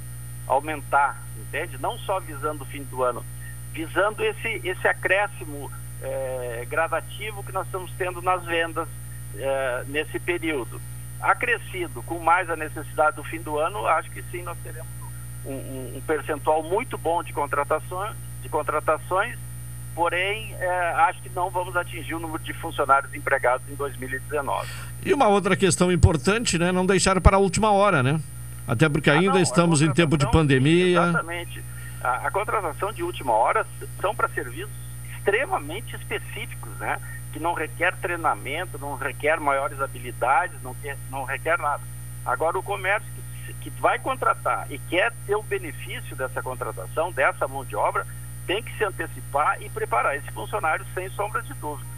aumentar, 0.46 1.22
entende? 1.38 1.78
Não 1.78 1.98
só 1.98 2.20
visando 2.20 2.62
o 2.62 2.66
fim 2.66 2.82
do 2.84 3.02
ano, 3.02 3.24
visando 3.72 4.24
esse, 4.24 4.60
esse 4.64 4.86
acréscimo 4.86 5.70
é, 6.02 6.66
gradativo 6.68 7.42
que 7.42 7.52
nós 7.52 7.66
estamos 7.66 7.90
tendo 7.98 8.22
nas 8.22 8.44
vendas 8.44 8.88
é, 9.36 9.84
nesse 9.88 10.18
período. 10.18 10.80
Acrescido 11.20 12.02
com 12.02 12.18
mais 12.18 12.48
a 12.50 12.56
necessidade 12.56 13.16
do 13.16 13.24
fim 13.24 13.40
do 13.40 13.58
ano, 13.58 13.86
acho 13.86 14.10
que 14.10 14.22
sim, 14.30 14.42
nós 14.42 14.58
teremos 14.62 14.90
um, 15.44 15.52
um, 15.52 15.96
um 15.96 16.00
percentual 16.02 16.62
muito 16.62 16.98
bom 16.98 17.22
de 17.22 17.32
contratações, 17.32 18.14
de 18.42 18.48
contratações 18.48 19.38
porém, 19.96 20.54
é, 20.60 20.92
acho 21.08 21.22
que 21.22 21.30
não 21.30 21.48
vamos 21.48 21.74
atingir 21.74 22.14
o 22.14 22.20
número 22.20 22.44
de 22.44 22.52
funcionários 22.52 23.12
empregados 23.14 23.66
em 23.68 23.74
2019. 23.74 24.68
E 25.02 25.14
uma 25.14 25.26
outra 25.26 25.56
questão 25.56 25.90
importante, 25.90 26.58
né? 26.58 26.70
Não 26.70 26.84
deixar 26.84 27.18
para 27.22 27.38
a 27.38 27.40
última 27.40 27.72
hora, 27.72 28.02
né? 28.02 28.20
Até 28.68 28.90
porque 28.90 29.08
ah, 29.08 29.14
ainda 29.14 29.32
não, 29.32 29.40
estamos 29.40 29.80
em 29.80 29.90
tempo 29.92 30.18
de 30.18 30.30
pandemia. 30.30 31.00
Exatamente. 31.00 31.64
A, 32.04 32.26
a 32.26 32.30
contratação 32.30 32.92
de 32.92 33.02
última 33.02 33.32
hora 33.32 33.66
são 33.98 34.14
para 34.14 34.28
serviços 34.28 34.74
extremamente 35.16 35.96
específicos, 35.96 36.76
né? 36.78 37.00
que 37.32 37.40
não 37.40 37.54
requer 37.54 37.94
treinamento, 37.96 38.78
não 38.78 38.96
requer 38.96 39.38
maiores 39.40 39.80
habilidades, 39.80 40.60
não, 40.62 40.74
quer, 40.74 40.96
não 41.10 41.24
requer 41.24 41.58
nada. 41.58 41.82
Agora, 42.24 42.58
o 42.58 42.62
comércio 42.62 43.08
que, 43.46 43.52
que 43.54 43.70
vai 43.80 43.98
contratar 43.98 44.66
e 44.70 44.78
quer 44.78 45.12
ter 45.26 45.36
o 45.36 45.42
benefício 45.42 46.16
dessa 46.16 46.42
contratação, 46.42 47.12
dessa 47.12 47.46
mão 47.46 47.64
de 47.64 47.76
obra, 47.76 48.06
tem 48.46 48.62
que 48.62 48.76
se 48.76 48.84
antecipar 48.84 49.60
e 49.60 49.68
preparar 49.68 50.16
esse 50.16 50.30
funcionário 50.32 50.84
sem 50.94 51.08
sombra 51.10 51.42
de 51.42 51.52
dúvida. 51.54 51.88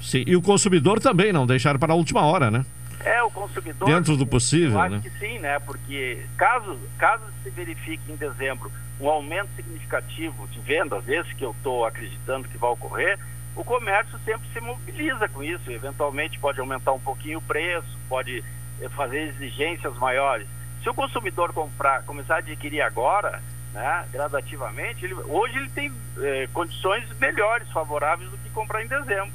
Sim, 0.00 0.24
e 0.26 0.36
o 0.36 0.42
consumidor 0.42 1.00
também, 1.00 1.32
não 1.32 1.46
deixar 1.46 1.78
para 1.78 1.92
a 1.92 1.96
última 1.96 2.22
hora, 2.22 2.50
né? 2.50 2.64
É, 3.04 3.22
o 3.22 3.30
consumidor. 3.30 3.88
Dentro 3.88 4.16
do 4.16 4.26
possível, 4.26 4.72
eu 4.72 4.80
acho 4.80 4.96
né? 4.96 5.00
que 5.02 5.10
sim, 5.10 5.38
né? 5.38 5.58
Porque 5.60 6.24
caso, 6.36 6.78
caso 6.96 7.22
se 7.42 7.50
verifique 7.50 8.10
em 8.10 8.16
dezembro 8.16 8.70
um 9.00 9.08
aumento 9.08 9.48
significativo 9.54 10.46
de 10.48 10.58
vendas, 10.60 11.08
esse 11.08 11.32
que 11.34 11.44
eu 11.44 11.52
estou 11.52 11.84
acreditando 11.84 12.48
que 12.48 12.58
vai 12.58 12.70
ocorrer, 12.70 13.18
o 13.54 13.62
comércio 13.64 14.18
sempre 14.24 14.48
se 14.52 14.60
mobiliza 14.60 15.28
com 15.28 15.42
isso. 15.42 15.70
Eventualmente 15.70 16.38
pode 16.38 16.60
aumentar 16.60 16.92
um 16.92 17.00
pouquinho 17.00 17.38
o 17.38 17.42
preço, 17.42 17.98
pode 18.08 18.42
eh, 18.80 18.88
fazer 18.90 19.28
exigências 19.28 19.96
maiores. 19.98 20.46
Se 20.82 20.88
o 20.88 20.94
consumidor 20.94 21.52
comprar, 21.52 22.02
começar 22.04 22.36
a 22.36 22.38
adquirir 22.38 22.80
agora, 22.80 23.42
né, 23.78 24.04
gradativamente, 24.12 25.04
ele, 25.04 25.14
hoje 25.14 25.56
ele 25.56 25.70
tem 25.70 25.92
eh, 26.18 26.48
condições 26.52 27.04
melhores, 27.20 27.70
favoráveis 27.70 28.28
do 28.28 28.36
que 28.38 28.50
comprar 28.50 28.82
em 28.84 28.88
dezembro. 28.88 29.30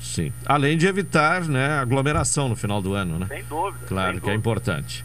Sim. 0.00 0.32
Além 0.44 0.76
de 0.76 0.88
evitar 0.88 1.42
né, 1.42 1.78
aglomeração 1.78 2.48
no 2.48 2.56
final 2.56 2.82
do 2.82 2.92
ano, 2.92 3.20
né? 3.20 3.26
Sem 3.28 3.44
dúvida. 3.44 3.86
Claro 3.86 4.14
sem 4.14 4.20
que 4.20 4.30
é 4.30 4.32
dúvida. 4.32 4.32
é 4.32 4.34
importante. 4.34 5.04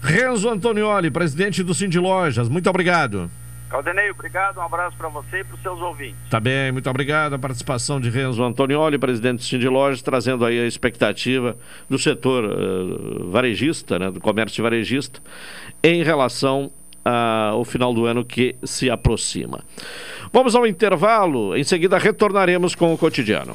Renzo 0.00 0.48
Antonioli, 0.48 1.10
presidente 1.10 1.60
do 1.64 1.74
Cindy 1.74 1.98
Lojas, 1.98 2.48
muito 2.48 2.70
obrigado. 2.70 3.28
Caldenei, 3.68 4.10
obrigado, 4.10 4.58
um 4.58 4.62
abraço 4.62 4.96
para 4.96 5.08
você 5.08 5.40
e 5.40 5.44
para 5.44 5.56
os 5.56 5.60
seus 5.60 5.80
ouvintes. 5.80 6.16
Tá 6.30 6.38
bem, 6.38 6.70
muito 6.70 6.88
obrigado. 6.88 7.34
A 7.34 7.38
participação 7.38 8.00
de 8.00 8.08
Renzo 8.08 8.44
Antonioli, 8.44 8.96
presidente 8.96 9.38
do 9.38 9.44
Cindy 9.44 9.68
Lojas, 9.68 10.02
trazendo 10.02 10.44
aí 10.44 10.60
a 10.60 10.66
expectativa 10.66 11.56
do 11.90 11.98
setor 11.98 12.44
uh, 12.44 13.28
varejista, 13.28 13.98
né, 13.98 14.10
do 14.10 14.20
comércio 14.20 14.62
varejista, 14.62 15.20
em 15.82 16.04
relação 16.04 16.70
ao 17.04 17.64
final 17.64 17.94
do 17.94 18.06
ano 18.06 18.24
que 18.24 18.56
se 18.62 18.90
aproxima. 18.90 19.64
Vamos 20.32 20.54
ao 20.54 20.66
intervalo, 20.66 21.56
em 21.56 21.64
seguida 21.64 21.98
retornaremos 21.98 22.74
com 22.74 22.92
o 22.92 22.98
cotidiano. 22.98 23.54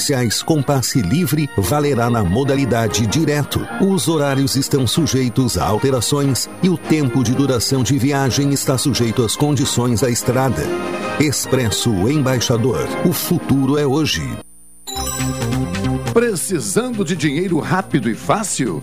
especiais 0.00 0.42
com 0.42 0.62
passe 0.62 1.02
livre 1.02 1.48
valerá 1.58 2.08
na 2.08 2.24
modalidade 2.24 3.06
direto. 3.06 3.60
Os 3.82 4.08
horários 4.08 4.56
estão 4.56 4.86
sujeitos 4.86 5.58
a 5.58 5.64
alterações 5.64 6.48
e 6.62 6.70
o 6.70 6.78
tempo 6.78 7.22
de 7.22 7.34
duração 7.34 7.82
de 7.82 7.98
viagem 7.98 8.50
está 8.52 8.78
sujeito 8.78 9.22
às 9.22 9.36
condições 9.36 10.00
da 10.00 10.08
estrada. 10.08 10.62
Expresso 11.20 11.90
Embaixador. 12.08 12.88
O 13.04 13.12
futuro 13.12 13.76
é 13.76 13.86
hoje. 13.86 14.22
Precisando 16.14 17.04
de 17.04 17.14
dinheiro 17.14 17.58
rápido 17.60 18.08
e 18.08 18.14
fácil? 18.14 18.82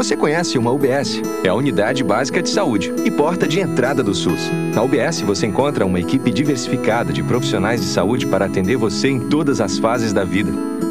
Você 0.00 0.16
conhece 0.16 0.56
uma 0.56 0.70
UBS? 0.70 1.20
É 1.44 1.50
a 1.50 1.54
Unidade 1.54 2.02
Básica 2.02 2.40
de 2.40 2.48
Saúde 2.48 2.90
e 3.04 3.10
porta 3.10 3.46
de 3.46 3.60
entrada 3.60 4.02
do 4.02 4.14
SUS. 4.14 4.50
Na 4.74 4.82
UBS 4.82 5.20
você 5.20 5.46
encontra 5.46 5.84
uma 5.84 6.00
equipe 6.00 6.30
diversificada 6.30 7.12
de 7.12 7.22
profissionais 7.22 7.82
de 7.82 7.86
saúde 7.86 8.26
para 8.26 8.46
atender 8.46 8.78
você 8.78 9.08
em 9.10 9.28
todas 9.28 9.60
as 9.60 9.78
fases 9.78 10.14
da 10.14 10.24
vida. 10.24 10.50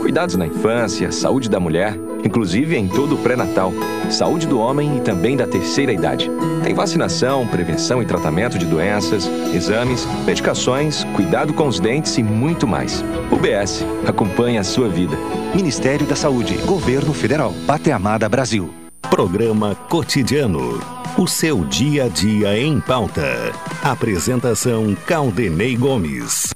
Cuidados 0.09 0.35
na 0.35 0.47
infância, 0.47 1.11
saúde 1.11 1.47
da 1.47 1.59
mulher, 1.59 1.93
inclusive 2.25 2.75
em 2.75 2.87
todo 2.87 3.13
o 3.13 3.17
pré-natal, 3.19 3.71
saúde 4.09 4.47
do 4.47 4.57
homem 4.57 4.97
e 4.97 5.01
também 5.01 5.37
da 5.37 5.45
terceira 5.45 5.93
idade. 5.93 6.31
Tem 6.63 6.73
vacinação, 6.73 7.45
prevenção 7.45 8.01
e 8.01 8.07
tratamento 8.07 8.57
de 8.57 8.65
doenças, 8.65 9.29
exames, 9.53 10.07
medicações, 10.25 11.03
cuidado 11.15 11.53
com 11.53 11.67
os 11.67 11.79
dentes 11.79 12.17
e 12.17 12.23
muito 12.23 12.65
mais. 12.65 13.03
UBS, 13.31 13.85
acompanha 14.03 14.61
a 14.61 14.63
sua 14.63 14.89
vida. 14.89 15.15
Ministério 15.53 16.07
da 16.07 16.15
Saúde, 16.15 16.55
Governo 16.65 17.13
Federal, 17.13 17.53
Pátria 17.67 17.95
Amada 17.95 18.27
Brasil. 18.27 18.73
Programa 19.11 19.75
Cotidiano. 19.75 20.81
O 21.19 21.27
seu 21.27 21.63
dia 21.63 22.05
a 22.05 22.07
dia 22.07 22.59
em 22.59 22.79
pauta. 22.79 23.53
Apresentação 23.83 24.97
Caldenei 25.05 25.77
Gomes. 25.77 26.49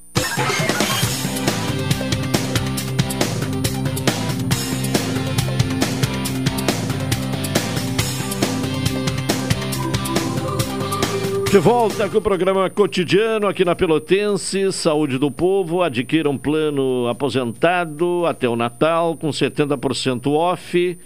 De 11.53 11.59
volta 11.59 12.09
com 12.09 12.17
o 12.17 12.21
programa 12.21 12.67
cotidiano 12.67 13.45
aqui 13.45 13.63
na 13.63 13.75
Pelotense, 13.75 14.73
Saúde 14.73 15.19
do 15.19 15.29
Povo, 15.29 15.83
adquira 15.83 16.27
um 16.27 16.35
plano 16.35 17.07
aposentado 17.07 18.25
até 18.25 18.49
o 18.49 18.55
Natal 18.55 19.15
com 19.15 19.29
70% 19.29 20.31
off, 20.31 20.97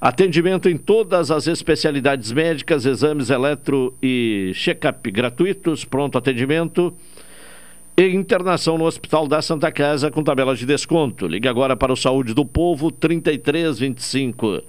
atendimento 0.00 0.68
em 0.68 0.76
todas 0.76 1.30
as 1.30 1.46
especialidades 1.46 2.32
médicas, 2.32 2.84
exames 2.84 3.30
eletro 3.30 3.96
e 4.02 4.50
check-up 4.52 5.08
gratuitos, 5.12 5.84
pronto 5.84 6.18
atendimento 6.18 6.92
e 7.96 8.08
internação 8.08 8.76
no 8.76 8.86
Hospital 8.86 9.28
da 9.28 9.40
Santa 9.40 9.70
Casa 9.70 10.10
com 10.10 10.24
tabela 10.24 10.56
de 10.56 10.66
desconto. 10.66 11.28
Ligue 11.28 11.46
agora 11.46 11.76
para 11.76 11.92
o 11.92 11.96
Saúde 11.96 12.34
do 12.34 12.44
Povo 12.44 12.90
3325 12.90 14.62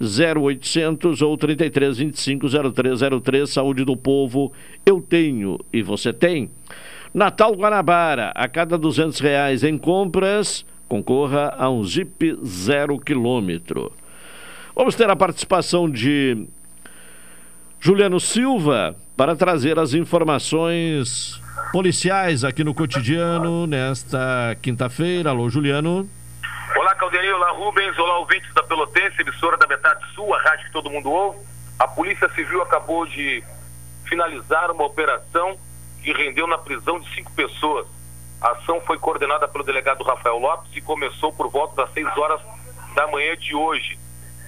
0800 0.00 1.20
ou 1.20 1.36
33 1.36 1.98
25 1.98 2.46
0303. 2.72 3.50
Saúde 3.50 3.84
do 3.84 3.94
povo, 3.96 4.52
eu 4.86 5.02
tenho 5.02 5.58
e 5.72 5.82
você 5.82 6.12
tem. 6.12 6.50
Natal 7.12 7.52
Guanabara, 7.52 8.32
a 8.34 8.48
cada 8.48 8.78
200 8.78 9.20
reais 9.20 9.62
em 9.62 9.76
compras, 9.76 10.64
concorra 10.88 11.54
a 11.58 11.70
um 11.70 11.84
Jeep 11.84 12.38
zero 12.42 12.98
quilômetro. 12.98 13.92
Vamos 14.74 14.94
ter 14.94 15.10
a 15.10 15.14
participação 15.14 15.90
de 15.90 16.46
Juliano 17.78 18.18
Silva 18.18 18.96
para 19.14 19.36
trazer 19.36 19.78
as 19.78 19.92
informações 19.92 21.41
policiais 21.72 22.44
aqui 22.44 22.62
no 22.62 22.74
cotidiano 22.74 23.66
nesta 23.66 24.56
quinta-feira. 24.60 25.30
Alô, 25.30 25.48
Juliano. 25.48 26.08
Olá, 26.76 26.94
Caldenei, 26.94 27.32
olá, 27.32 27.50
Rubens, 27.52 27.98
olá, 27.98 28.18
ouvintes 28.18 28.52
da 28.54 28.62
Pelotense, 28.62 29.20
emissora 29.20 29.56
da 29.56 29.66
Metade 29.66 30.00
Sul, 30.14 30.34
a 30.34 30.40
rádio 30.42 30.66
que 30.66 30.72
todo 30.72 30.90
mundo 30.90 31.10
ouve. 31.10 31.38
A 31.78 31.86
Polícia 31.88 32.28
Civil 32.30 32.62
acabou 32.62 33.06
de 33.06 33.42
finalizar 34.04 34.70
uma 34.70 34.84
operação 34.84 35.56
que 36.02 36.12
rendeu 36.12 36.46
na 36.46 36.58
prisão 36.58 36.98
de 37.00 37.14
cinco 37.14 37.32
pessoas. 37.32 37.86
A 38.40 38.52
ação 38.52 38.80
foi 38.80 38.98
coordenada 38.98 39.46
pelo 39.46 39.64
delegado 39.64 40.02
Rafael 40.02 40.38
Lopes 40.38 40.70
e 40.74 40.80
começou 40.80 41.32
por 41.32 41.48
volta 41.48 41.76
das 41.76 41.92
6 41.92 42.06
horas 42.16 42.40
da 42.94 43.06
manhã 43.08 43.36
de 43.36 43.54
hoje. 43.54 43.98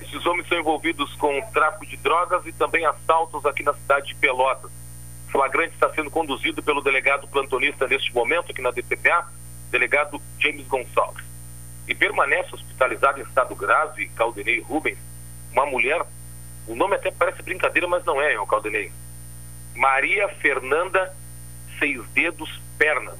Esses 0.00 0.26
homens 0.26 0.48
são 0.48 0.58
envolvidos 0.58 1.14
com 1.14 1.40
tráfico 1.52 1.86
de 1.86 1.96
drogas 1.96 2.44
e 2.46 2.52
também 2.52 2.84
assaltos 2.84 3.46
aqui 3.46 3.62
na 3.62 3.72
cidade 3.74 4.08
de 4.08 4.14
Pelotas. 4.16 4.83
O 5.34 5.36
flagrante 5.36 5.74
está 5.74 5.92
sendo 5.92 6.12
conduzido 6.12 6.62
pelo 6.62 6.80
delegado 6.80 7.26
plantonista 7.26 7.88
neste 7.88 8.14
momento 8.14 8.52
aqui 8.52 8.62
na 8.62 8.70
DPPA, 8.70 9.28
delegado 9.68 10.22
James 10.38 10.64
Gonçalves 10.68 11.24
e 11.88 11.94
permanece 11.94 12.54
hospitalizado 12.54 13.18
em 13.18 13.24
estado 13.24 13.52
grave, 13.56 14.08
Caldenei 14.10 14.60
Rubens, 14.60 14.96
uma 15.50 15.66
mulher, 15.66 16.00
o 16.68 16.76
nome 16.76 16.94
até 16.94 17.10
parece 17.10 17.42
brincadeira, 17.42 17.88
mas 17.88 18.04
não 18.04 18.22
é, 18.22 18.38
o 18.38 18.46
Caldenei. 18.46 18.92
Maria 19.74 20.28
Fernanda 20.40 21.12
Seis 21.80 22.00
Dedos 22.10 22.62
Pernas. 22.78 23.18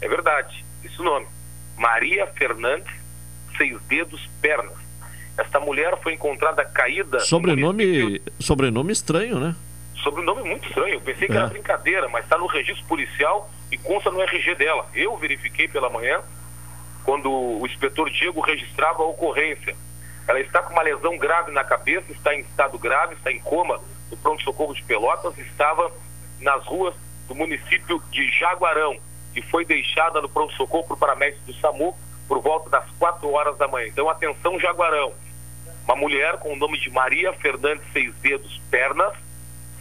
É 0.00 0.08
verdade, 0.08 0.64
esse 0.84 1.02
nome. 1.02 1.26
Maria 1.76 2.28
Fernandes 2.28 2.94
Seis 3.58 3.76
Dedos 3.88 4.24
Pernas. 4.40 4.78
Esta 5.36 5.58
mulher 5.58 5.98
foi 6.00 6.14
encontrada 6.14 6.64
caída. 6.64 7.18
Sobrenome, 7.18 8.22
sobrenome 8.38 8.92
estranho, 8.92 9.40
né? 9.40 9.56
Sobrenome 10.02 10.42
muito 10.42 10.68
estranho. 10.68 10.94
Eu 10.94 11.00
pensei 11.00 11.26
que 11.26 11.34
é. 11.34 11.36
era 11.36 11.46
brincadeira, 11.46 12.08
mas 12.08 12.24
está 12.24 12.38
no 12.38 12.46
registro 12.46 12.84
policial 12.86 13.50
e 13.70 13.78
consta 13.78 14.10
no 14.10 14.20
RG 14.20 14.54
dela. 14.54 14.86
Eu 14.94 15.16
verifiquei 15.16 15.68
pela 15.68 15.90
manhã 15.90 16.20
quando 17.04 17.30
o 17.30 17.66
inspetor 17.66 18.10
Diego 18.10 18.40
registrava 18.40 19.02
a 19.02 19.06
ocorrência. 19.06 19.76
Ela 20.28 20.40
está 20.40 20.62
com 20.62 20.72
uma 20.72 20.82
lesão 20.82 21.16
grave 21.18 21.50
na 21.50 21.64
cabeça, 21.64 22.12
está 22.12 22.34
em 22.34 22.40
estado 22.40 22.78
grave, 22.78 23.14
está 23.14 23.32
em 23.32 23.40
coma 23.40 23.80
no 24.10 24.16
pronto-socorro 24.16 24.74
de 24.74 24.82
Pelotas, 24.82 25.36
estava 25.38 25.90
nas 26.40 26.64
ruas 26.66 26.94
do 27.26 27.34
município 27.34 28.02
de 28.10 28.28
Jaguarão, 28.38 28.96
que 29.32 29.42
foi 29.42 29.64
deixada 29.64 30.20
no 30.20 30.28
pronto-socorro 30.28 30.86
por 30.86 30.98
paramédicos 30.98 31.46
do 31.46 31.54
SAMU 31.60 31.96
por 32.28 32.40
volta 32.40 32.70
das 32.70 32.88
4 32.98 33.28
horas 33.30 33.56
da 33.58 33.66
manhã. 33.66 33.88
Então, 33.88 34.08
atenção, 34.08 34.58
Jaguarão. 34.58 35.12
Uma 35.84 35.96
mulher 35.96 36.38
com 36.38 36.52
o 36.52 36.56
nome 36.56 36.78
de 36.78 36.90
Maria 36.90 37.32
Fernandes 37.32 37.84
Seis 37.92 38.14
Dedos 38.16 38.60
Pernas 38.70 39.14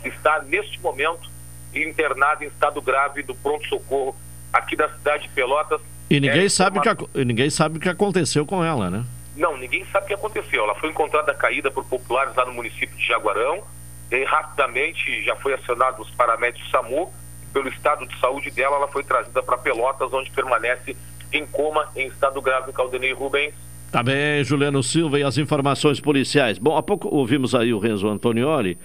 está, 0.07 0.41
neste 0.43 0.79
momento, 0.81 1.29
internada 1.73 2.43
em 2.43 2.47
estado 2.47 2.81
grave 2.81 3.23
do 3.23 3.35
pronto-socorro 3.35 4.15
aqui 4.51 4.75
da 4.75 4.89
cidade 4.89 5.23
de 5.23 5.29
Pelotas. 5.29 5.81
E 6.09 6.19
ninguém, 6.19 6.45
é, 6.45 6.49
sabe 6.49 6.79
uma... 6.79 6.95
que, 6.95 7.25
ninguém 7.25 7.49
sabe 7.49 7.77
o 7.77 7.79
que 7.79 7.89
aconteceu 7.89 8.45
com 8.45 8.63
ela, 8.63 8.89
né? 8.89 9.05
Não, 9.35 9.55
ninguém 9.57 9.85
sabe 9.85 10.05
o 10.05 10.07
que 10.07 10.13
aconteceu. 10.13 10.63
Ela 10.63 10.75
foi 10.75 10.89
encontrada 10.89 11.33
caída 11.33 11.69
por 11.69 11.85
populares 11.85 12.35
lá 12.35 12.45
no 12.45 12.53
município 12.53 12.95
de 12.97 13.05
Jaguarão. 13.05 13.63
E 14.11 14.23
rapidamente 14.23 15.23
já 15.23 15.35
foi 15.35 15.53
acionado 15.53 16.01
os 16.01 16.09
paramédicos 16.11 16.69
SAMU. 16.71 17.11
Pelo 17.53 17.69
estado 17.69 18.07
de 18.07 18.19
saúde 18.19 18.51
dela, 18.51 18.75
ela 18.75 18.87
foi 18.87 19.03
trazida 19.03 19.41
para 19.41 19.57
Pelotas, 19.57 20.11
onde 20.13 20.31
permanece 20.31 20.95
em 21.31 21.45
coma, 21.45 21.89
em 21.95 22.07
estado 22.07 22.41
grave, 22.41 22.73
Caldenei 22.73 23.13
Rubens. 23.13 23.53
Tá 23.91 24.03
bem, 24.03 24.43
Juliano 24.43 24.83
Silva 24.83 25.19
e 25.19 25.23
as 25.23 25.37
informações 25.37 25.99
policiais. 25.99 26.59
Bom, 26.59 26.77
há 26.77 26.83
pouco 26.83 27.07
ouvimos 27.07 27.55
aí 27.55 27.73
o 27.73 27.79
Renzo 27.79 28.07
Antonioli, 28.07 28.77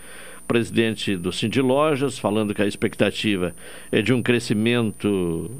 presidente 0.46 1.16
do 1.16 1.32
Cindy 1.32 1.60
Lojas, 1.60 2.18
falando 2.18 2.54
que 2.54 2.62
a 2.62 2.66
expectativa 2.66 3.54
é 3.90 4.02
de 4.02 4.12
um 4.12 4.22
crescimento 4.22 5.50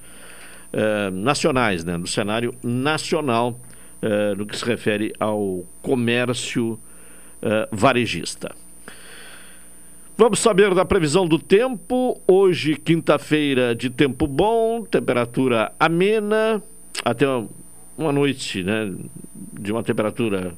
eh, 0.74 1.10
nacionais, 1.12 1.84
né, 1.84 1.98
do 1.98 2.08
cenário 2.08 2.54
nacional 2.64 3.60
eh, 4.02 4.36
no 4.36 4.46
que 4.46 4.56
se 4.56 4.66
refere 4.66 5.12
ao 5.20 5.66
comércio 5.82 6.80
eh, 7.42 7.68
varejista. 7.72 8.56
Vamos 10.22 10.38
saber 10.38 10.76
da 10.76 10.86
previsão 10.86 11.26
do 11.26 11.40
tempo. 11.40 12.22
Hoje, 12.28 12.76
quinta-feira, 12.76 13.74
de 13.74 13.90
tempo 13.90 14.28
bom, 14.28 14.84
temperatura 14.84 15.74
amena, 15.80 16.62
até 17.04 17.26
uma 17.98 18.12
noite, 18.12 18.62
né, 18.62 18.94
de 19.34 19.72
uma 19.72 19.82
temperatura 19.82 20.54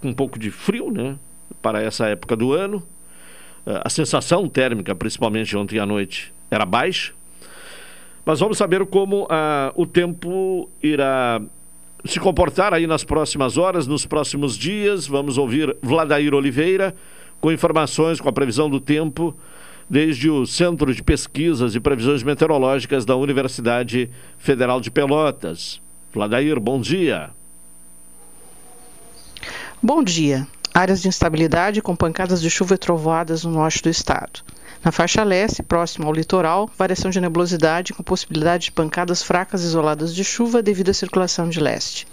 com 0.00 0.08
um 0.08 0.12
pouco 0.12 0.40
de 0.40 0.50
frio, 0.50 0.90
né, 0.90 1.16
para 1.62 1.80
essa 1.80 2.08
época 2.08 2.34
do 2.34 2.52
ano. 2.52 2.82
Eh, 3.64 3.80
a 3.84 3.88
sensação 3.88 4.48
térmica, 4.48 4.92
principalmente 4.92 5.56
ontem 5.56 5.78
à 5.78 5.86
noite, 5.86 6.34
era 6.50 6.66
baixa. 6.66 7.12
Mas 8.24 8.40
vamos 8.40 8.58
saber 8.58 8.84
como 8.86 9.22
uh, 9.26 9.70
o 9.76 9.86
tempo 9.86 10.68
irá 10.82 11.40
se 12.04 12.18
comportar 12.18 12.74
aí 12.74 12.88
nas 12.88 13.04
próximas 13.04 13.56
horas, 13.56 13.86
nos 13.86 14.04
próximos 14.04 14.58
dias. 14.58 15.06
Vamos 15.06 15.38
ouvir 15.38 15.76
Vladair 15.80 16.34
Oliveira 16.34 16.92
com 17.40 17.52
informações, 17.52 18.20
com 18.20 18.28
a 18.28 18.32
previsão 18.32 18.68
do 18.68 18.80
tempo, 18.80 19.34
desde 19.88 20.28
o 20.28 20.46
Centro 20.46 20.94
de 20.94 21.02
Pesquisas 21.02 21.74
e 21.74 21.80
Previsões 21.80 22.22
Meteorológicas 22.22 23.04
da 23.04 23.16
Universidade 23.16 24.10
Federal 24.38 24.80
de 24.80 24.90
Pelotas. 24.90 25.80
Vladair, 26.12 26.58
bom 26.60 26.80
dia. 26.80 27.30
Bom 29.82 30.02
dia. 30.02 30.46
Áreas 30.74 31.00
de 31.00 31.08
instabilidade 31.08 31.80
com 31.80 31.96
pancadas 31.96 32.40
de 32.40 32.50
chuva 32.50 32.74
e 32.74 32.78
trovoadas 32.78 33.44
no 33.44 33.50
norte 33.50 33.82
do 33.82 33.88
estado. 33.88 34.40
Na 34.84 34.92
faixa 34.92 35.24
leste, 35.24 35.62
próximo 35.62 36.06
ao 36.06 36.12
litoral, 36.12 36.70
variação 36.78 37.10
de 37.10 37.20
nebulosidade 37.20 37.92
com 37.92 38.02
possibilidade 38.02 38.66
de 38.66 38.72
pancadas 38.72 39.22
fracas 39.22 39.62
isoladas 39.62 40.14
de 40.14 40.22
chuva 40.22 40.62
devido 40.62 40.90
à 40.90 40.94
circulação 40.94 41.48
de 41.48 41.58
leste. 41.58 42.06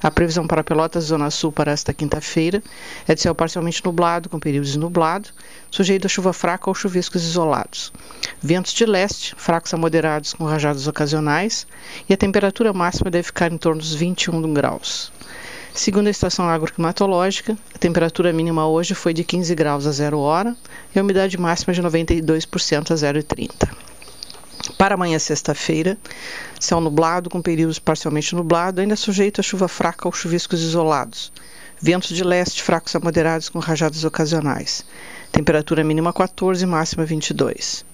A 0.00 0.10
previsão 0.10 0.46
para 0.46 0.62
Pelotas 0.62 1.04
Zona 1.04 1.30
Sul 1.30 1.50
para 1.50 1.72
esta 1.72 1.92
quinta-feira 1.92 2.62
é 3.06 3.14
de 3.14 3.20
céu 3.20 3.34
parcialmente 3.34 3.84
nublado, 3.84 4.28
com 4.28 4.38
períodos 4.38 4.70
de 4.70 4.78
nublado, 4.78 5.30
sujeito 5.70 6.06
a 6.06 6.08
chuva 6.08 6.32
fraca 6.32 6.70
ou 6.70 6.74
chuviscos 6.74 7.24
isolados. 7.24 7.92
Ventos 8.40 8.72
de 8.72 8.86
leste, 8.86 9.34
fracos 9.36 9.74
a 9.74 9.76
moderados 9.76 10.34
com 10.34 10.44
rajadas 10.44 10.86
ocasionais, 10.86 11.66
e 12.08 12.14
a 12.14 12.16
temperatura 12.16 12.72
máxima 12.72 13.10
deve 13.10 13.24
ficar 13.24 13.52
em 13.52 13.58
torno 13.58 13.80
dos 13.80 13.94
21 13.94 14.54
graus. 14.54 15.10
Segundo 15.74 16.06
a 16.06 16.10
estação 16.10 16.48
agroclimatológica, 16.48 17.56
a 17.74 17.78
temperatura 17.78 18.32
mínima 18.32 18.66
hoje 18.66 18.94
foi 18.94 19.12
de 19.12 19.24
15 19.24 19.54
graus 19.54 19.86
a 19.86 19.92
zero 19.92 20.18
hora 20.18 20.56
e 20.94 20.98
a 20.98 21.02
umidade 21.02 21.38
máxima 21.38 21.72
de 21.72 21.82
92% 21.82 22.90
a 22.90 22.94
0,30. 22.94 23.68
Para 24.76 24.94
amanhã, 24.94 25.18
sexta-feira, 25.18 25.96
céu 26.60 26.80
nublado 26.80 27.30
com 27.30 27.40
períodos 27.40 27.78
parcialmente 27.78 28.34
nublado, 28.34 28.80
ainda 28.80 28.96
sujeito 28.96 29.40
a 29.40 29.44
chuva 29.44 29.68
fraca 29.68 30.06
ou 30.06 30.12
chuviscos 30.12 30.60
isolados. 30.60 31.32
Ventos 31.80 32.10
de 32.10 32.24
leste 32.24 32.62
fracos 32.62 32.94
a 32.96 33.00
moderados 33.00 33.48
com 33.48 33.58
rajadas 33.58 34.04
ocasionais. 34.04 34.84
Temperatura 35.30 35.84
mínima 35.84 36.12
14, 36.12 36.66
máxima 36.66 37.04
22. 37.04 37.84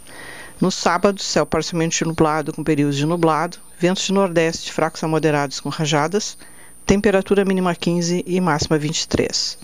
No 0.60 0.70
sábado, 0.70 1.20
céu 1.20 1.44
parcialmente 1.44 2.04
nublado 2.04 2.52
com 2.52 2.62
períodos 2.64 2.96
de 2.96 3.04
nublado, 3.04 3.58
ventos 3.78 4.04
de 4.04 4.12
nordeste 4.12 4.72
fracos 4.72 5.02
a 5.02 5.08
moderados 5.08 5.60
com 5.60 5.68
rajadas, 5.68 6.38
temperatura 6.86 7.44
mínima 7.44 7.74
15 7.74 8.24
e 8.26 8.40
máxima 8.40 8.78
23. 8.78 9.58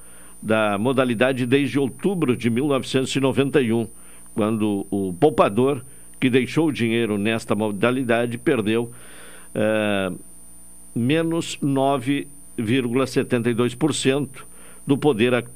da 0.43 0.77
modalidade 0.77 1.47
desde 1.47 1.79
outubro 1.79 2.37
de 2.37 2.51
1991, 2.51 3.87
quando 4.35 4.85
o 4.91 5.13
poupador 5.13 5.85
que 6.19 6.29
deixou 6.29 6.67
o 6.69 6.73
dinheiro 6.73 7.17
nesta 7.17 7.55
modalidade 7.55 8.37
perdeu 8.39 8.91
uh, 9.55 10.19
menos 10.95 11.57
9,72% 11.59 14.29
do 14.87 14.97
poder 14.99 15.33
uh, 15.35 15.47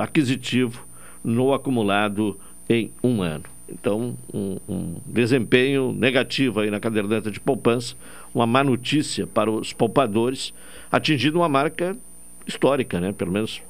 aquisitivo 0.00 0.86
no 1.22 1.52
acumulado 1.52 2.40
em 2.68 2.90
um 3.02 3.22
ano. 3.22 3.44
Então, 3.68 4.16
um, 4.32 4.56
um, 4.68 4.96
desempenho 5.06 5.92
negativo 5.92 6.60
aí 6.60 6.70
na 6.70 6.78
caderneta 6.78 7.30
de 7.30 7.40
poupança, 7.40 7.96
uma 8.34 8.46
má 8.46 8.62
notícia 8.62 9.26
para 9.26 9.50
os 9.50 9.72
poupadores, 9.72 10.52
atingindo 10.92 11.38
uma 11.38 11.48
marca 11.48 11.96
histórica, 12.46 13.00
né? 13.00 13.10
Pelo 13.12 13.32
menos 13.32 13.62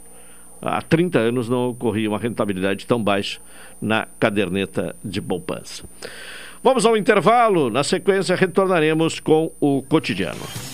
há 0.64 0.82
30 0.82 1.18
anos 1.18 1.48
não 1.48 1.70
ocorria 1.70 2.08
uma 2.08 2.18
rentabilidade 2.18 2.86
tão 2.86 3.02
baixa 3.02 3.40
na 3.80 4.06
caderneta 4.18 4.96
de 5.04 5.20
poupança. 5.20 5.84
Vamos 6.62 6.86
ao 6.86 6.96
intervalo, 6.96 7.68
na 7.68 7.84
sequência 7.84 8.34
retornaremos 8.34 9.20
com 9.20 9.52
o 9.60 9.82
cotidiano. 9.82 10.73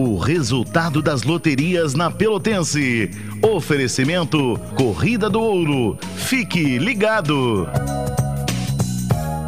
O 0.00 0.16
resultado 0.16 1.02
das 1.02 1.24
loterias 1.24 1.92
na 1.92 2.08
Pelotense. 2.08 3.10
Oferecimento 3.42 4.56
Corrida 4.76 5.28
do 5.28 5.40
Ouro. 5.40 5.98
Fique 6.14 6.78
ligado. 6.78 7.68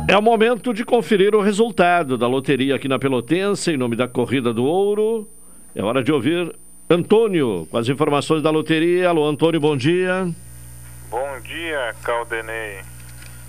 É 0.09 0.19
o 0.19 0.21
momento 0.21 0.75
de 0.75 0.85
conferir 0.85 1.37
o 1.37 1.41
resultado 1.41 2.19
da 2.19 2.27
loteria 2.27 2.75
aqui 2.75 2.89
na 2.89 2.99
Pelotense, 2.99 3.71
em 3.71 3.77
nome 3.77 3.95
da 3.95 4.09
Corrida 4.09 4.53
do 4.53 4.65
Ouro. 4.65 5.31
É 5.73 5.85
hora 5.85 6.03
de 6.03 6.11
ouvir 6.11 6.53
Antônio 6.91 7.69
com 7.71 7.79
as 7.79 7.89
informações 7.89 8.43
da 8.43 8.51
loteria. 8.51 9.09
Alô, 9.09 9.29
Antônio, 9.29 9.61
bom 9.61 9.77
dia. 9.77 10.29
Bom 11.09 11.41
dia, 11.45 11.95
Caldenei. 12.03 12.81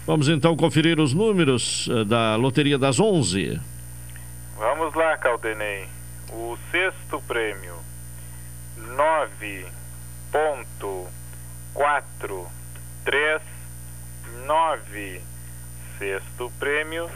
Vamos 0.06 0.30
então 0.30 0.56
conferir 0.56 1.00
os 1.00 1.16
números 1.16 1.90
eh, 1.92 2.04
da 2.04 2.36
loteria 2.36 2.78
das 2.78 3.00
11. 3.00 3.60
Vamos 4.56 4.94
lá, 4.94 5.18
Caldenei. 5.18 6.01
O 6.34 6.58
sexto 6.72 7.22
prêmio, 7.24 7.78
nove 8.78 9.70
ponto 10.32 11.10
quatro 11.74 12.50
três 13.04 13.41
nove. 14.46 15.22
Sexto 15.98 16.50
prêmio, 16.58 17.12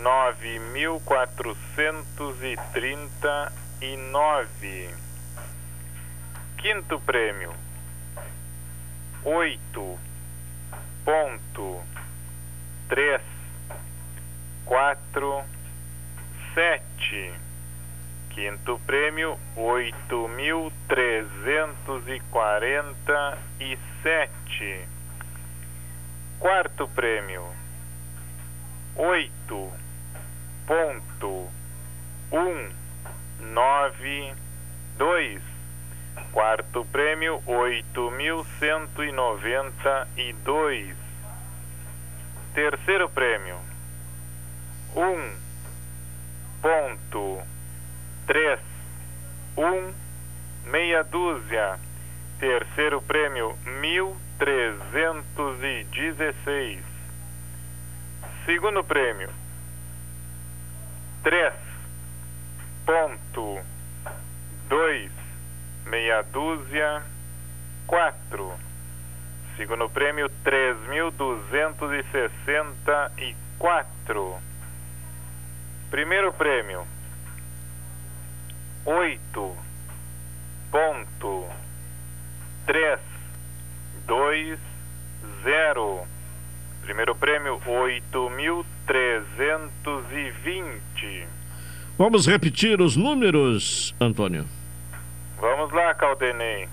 nove 0.00 0.58
mil 0.72 1.02
quatrocentos 1.02 2.42
e 2.42 2.56
trinta 2.72 3.52
e 3.82 3.94
nove. 3.98 4.94
Quinto 6.56 6.98
prêmio, 7.00 7.52
oito 9.22 9.98
ponto 11.04 11.82
três 12.88 13.20
quatro 14.64 15.44
sete. 16.54 17.45
Quinto 18.36 18.78
prêmio, 18.84 19.38
oito 19.56 20.28
mil 20.28 20.70
trezentos 20.86 22.06
e 22.06 22.20
quarenta 22.30 23.38
e 23.58 23.78
sete. 24.02 24.86
Quarto 26.38 26.86
prêmio, 26.88 27.42
oito 28.94 29.72
ponto 30.66 31.48
um 32.30 32.70
nove 33.40 34.34
dois. 34.98 35.42
Quarto 36.30 36.84
prêmio, 36.92 37.42
oito 37.46 38.10
mil 38.10 38.44
cento 38.58 39.02
e 39.02 39.12
noventa 39.12 40.06
e 40.14 40.34
dois. 40.44 40.94
Terceiro 42.52 43.08
prêmio, 43.08 43.58
um 44.94 45.34
ponto 46.60 47.55
três, 48.26 48.60
um, 49.56 49.92
meia 50.70 51.02
dúzia. 51.04 51.78
Terceiro 52.38 53.00
prêmio, 53.00 53.56
mil 53.80 54.16
trezentos 54.38 55.62
e 55.62 55.84
dezesseis. 55.84 56.84
Segundo 58.44 58.84
prêmio, 58.84 59.30
três, 61.22 61.54
ponto, 62.84 63.58
dois, 64.68 65.10
meia 65.86 66.22
dúzia, 66.22 67.02
quatro. 67.86 68.52
Segundo 69.56 69.88
prêmio, 69.88 70.28
três 70.44 70.76
mil 70.88 71.10
duzentos 71.10 71.90
e 71.92 72.02
sessenta 72.12 73.10
e 73.16 73.34
quatro. 73.58 74.36
Primeiro 75.90 76.32
prêmio, 76.34 76.86
oito 78.86 79.56
ponto 80.70 81.44
três 82.64 83.00
dois 84.06 84.58
zero. 85.42 86.06
Primeiro 86.82 87.14
prêmio 87.16 87.60
oito 87.66 88.30
mil 88.30 88.64
trezentos 88.86 90.04
e 90.12 90.30
vinte. 90.44 91.26
Vamos 91.98 92.28
repetir 92.28 92.80
os 92.80 92.96
números, 92.96 93.92
Antônio. 94.00 94.46
Vamos 95.40 95.72
lá, 95.72 95.92
Caldenei. 95.94 96.68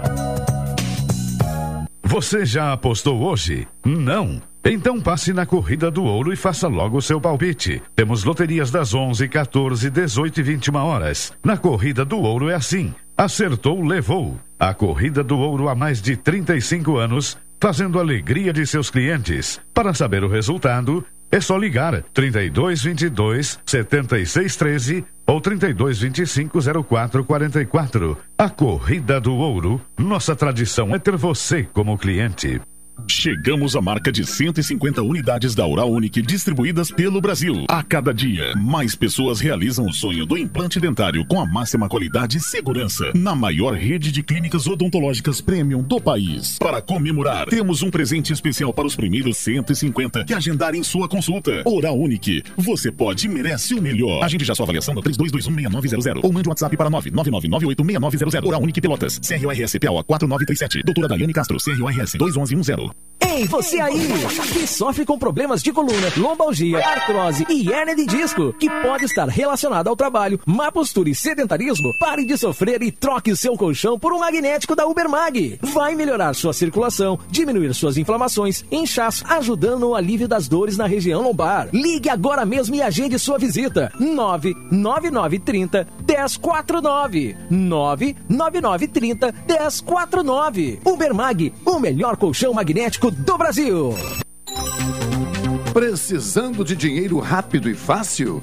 Você 2.02 2.44
já 2.44 2.72
apostou 2.72 3.22
hoje? 3.22 3.66
Não. 3.84 4.40
Então 4.64 5.00
passe 5.00 5.32
na 5.32 5.44
Corrida 5.44 5.90
do 5.90 6.04
Ouro 6.04 6.32
e 6.32 6.36
faça 6.36 6.68
logo 6.68 6.98
o 6.98 7.02
seu 7.02 7.20
palpite. 7.20 7.82
Temos 7.96 8.22
loterias 8.22 8.70
das 8.70 8.94
11, 8.94 9.26
14, 9.28 9.90
18 9.90 10.38
e 10.38 10.42
21 10.42 10.76
horas. 10.76 11.32
Na 11.44 11.56
Corrida 11.56 12.04
do 12.04 12.20
Ouro 12.20 12.48
é 12.48 12.54
assim. 12.54 12.94
Acertou, 13.22 13.80
levou. 13.84 14.36
A 14.58 14.74
Corrida 14.74 15.22
do 15.22 15.38
Ouro 15.38 15.68
há 15.68 15.76
mais 15.76 16.02
de 16.02 16.16
35 16.16 16.96
anos, 16.96 17.38
fazendo 17.60 18.00
alegria 18.00 18.52
de 18.52 18.66
seus 18.66 18.90
clientes. 18.90 19.60
Para 19.72 19.94
saber 19.94 20.24
o 20.24 20.28
resultado, 20.28 21.06
é 21.30 21.40
só 21.40 21.56
ligar 21.56 22.02
32 22.12 22.82
22 22.82 23.60
76 23.64 24.56
13 24.56 25.04
ou 25.24 25.40
32 25.40 26.00
25 26.00 26.58
04 26.82 27.24
44. 27.24 28.18
A 28.36 28.50
Corrida 28.50 29.20
do 29.20 29.34
Ouro, 29.36 29.80
nossa 29.96 30.34
tradição 30.34 30.92
é 30.92 30.98
ter 30.98 31.16
você 31.16 31.62
como 31.62 31.96
cliente. 31.96 32.60
Chegamos 33.08 33.76
à 33.76 33.80
marca 33.80 34.10
de 34.10 34.24
150 34.24 35.02
unidades 35.02 35.54
da 35.54 35.66
Oral 35.66 35.90
Unique 35.90 36.20
distribuídas 36.20 36.90
pelo 36.90 37.20
Brasil. 37.20 37.64
A 37.68 37.82
cada 37.82 38.12
dia, 38.12 38.54
mais 38.56 38.94
pessoas 38.94 39.40
realizam 39.40 39.86
o 39.86 39.92
sonho 39.92 40.26
do 40.26 40.36
implante 40.36 40.80
dentário 40.80 41.24
com 41.26 41.40
a 41.40 41.46
máxima 41.46 41.88
qualidade 41.88 42.38
e 42.38 42.40
segurança 42.40 43.12
na 43.14 43.34
maior 43.34 43.74
rede 43.74 44.10
de 44.10 44.22
clínicas 44.22 44.66
odontológicas 44.66 45.40
premium 45.40 45.82
do 45.82 46.00
país. 46.00 46.58
Para 46.58 46.80
comemorar, 46.82 47.46
temos 47.46 47.82
um 47.82 47.90
presente 47.90 48.32
especial 48.32 48.72
para 48.72 48.86
os 48.86 48.96
primeiros 48.96 49.36
150 49.38 50.24
que 50.24 50.34
agendarem 50.34 50.82
sua 50.82 51.08
consulta. 51.08 51.62
Oral 51.64 51.98
Unique, 51.98 52.42
você 52.56 52.90
pode 52.90 53.26
e 53.26 53.28
merece 53.28 53.74
o 53.74 53.82
melhor. 53.82 54.22
Agende 54.24 54.44
já 54.44 54.54
sua 54.54 54.64
avaliação 54.64 54.94
no 54.94 55.02
32216900 55.02 56.20
ou 56.22 56.32
mande 56.32 56.48
um 56.48 56.50
WhatsApp 56.50 56.76
para 56.76 56.90
999986900. 56.90 58.46
Oral 58.46 58.62
Unique 58.62 58.80
Pelotas, 58.80 59.18
CRORS 59.18 59.76
PAO 59.78 60.04
4937. 60.04 60.82
Doutora 60.82 61.08
Daiane 61.08 61.32
Castro, 61.32 61.56
CRORS 61.58 62.14
2110. 62.14 62.91
Ei, 63.34 63.46
você 63.46 63.80
aí 63.80 64.08
que 64.52 64.66
sofre 64.66 65.06
com 65.06 65.16
problemas 65.18 65.62
de 65.62 65.72
coluna, 65.72 66.12
lombalgia, 66.16 66.84
artrose 66.84 67.46
e 67.48 67.70
hernia 67.70 67.94
de 67.94 68.04
disco, 68.04 68.52
que 68.52 68.68
pode 68.68 69.04
estar 69.04 69.28
relacionado 69.28 69.88
ao 69.88 69.96
trabalho, 69.96 70.40
má 70.44 70.72
postura 70.72 71.08
e 71.08 71.14
sedentarismo, 71.14 71.96
pare 71.98 72.26
de 72.26 72.36
sofrer 72.36 72.82
e 72.82 72.90
troque 72.90 73.34
seu 73.36 73.56
colchão 73.56 73.98
por 73.98 74.12
um 74.12 74.18
magnético 74.18 74.74
da 74.74 74.86
Ubermag. 74.86 75.58
Vai 75.62 75.94
melhorar 75.94 76.34
sua 76.34 76.52
circulação, 76.52 77.18
diminuir 77.30 77.72
suas 77.74 77.96
inflamações, 77.96 78.64
inchaço, 78.70 79.24
ajudando 79.26 79.80
no 79.80 79.94
alívio 79.94 80.28
das 80.28 80.48
dores 80.48 80.76
na 80.76 80.86
região 80.86 81.22
lombar. 81.22 81.68
Ligue 81.72 82.10
agora 82.10 82.44
mesmo 82.44 82.74
e 82.74 82.82
agende 82.82 83.18
sua 83.18 83.38
visita. 83.38 83.92
99930 83.98 85.86
1049. 86.06 87.36
99930 87.48 89.34
1049. 89.48 90.80
Ubermag, 90.84 91.54
o 91.64 91.78
melhor 91.78 92.16
colchão 92.16 92.52
magnético 92.52 92.71
do 93.10 93.36
Brasil. 93.36 93.94
Precisando 95.74 96.64
de 96.64 96.74
dinheiro 96.74 97.18
rápido 97.18 97.68
e 97.68 97.74
fácil? 97.74 98.42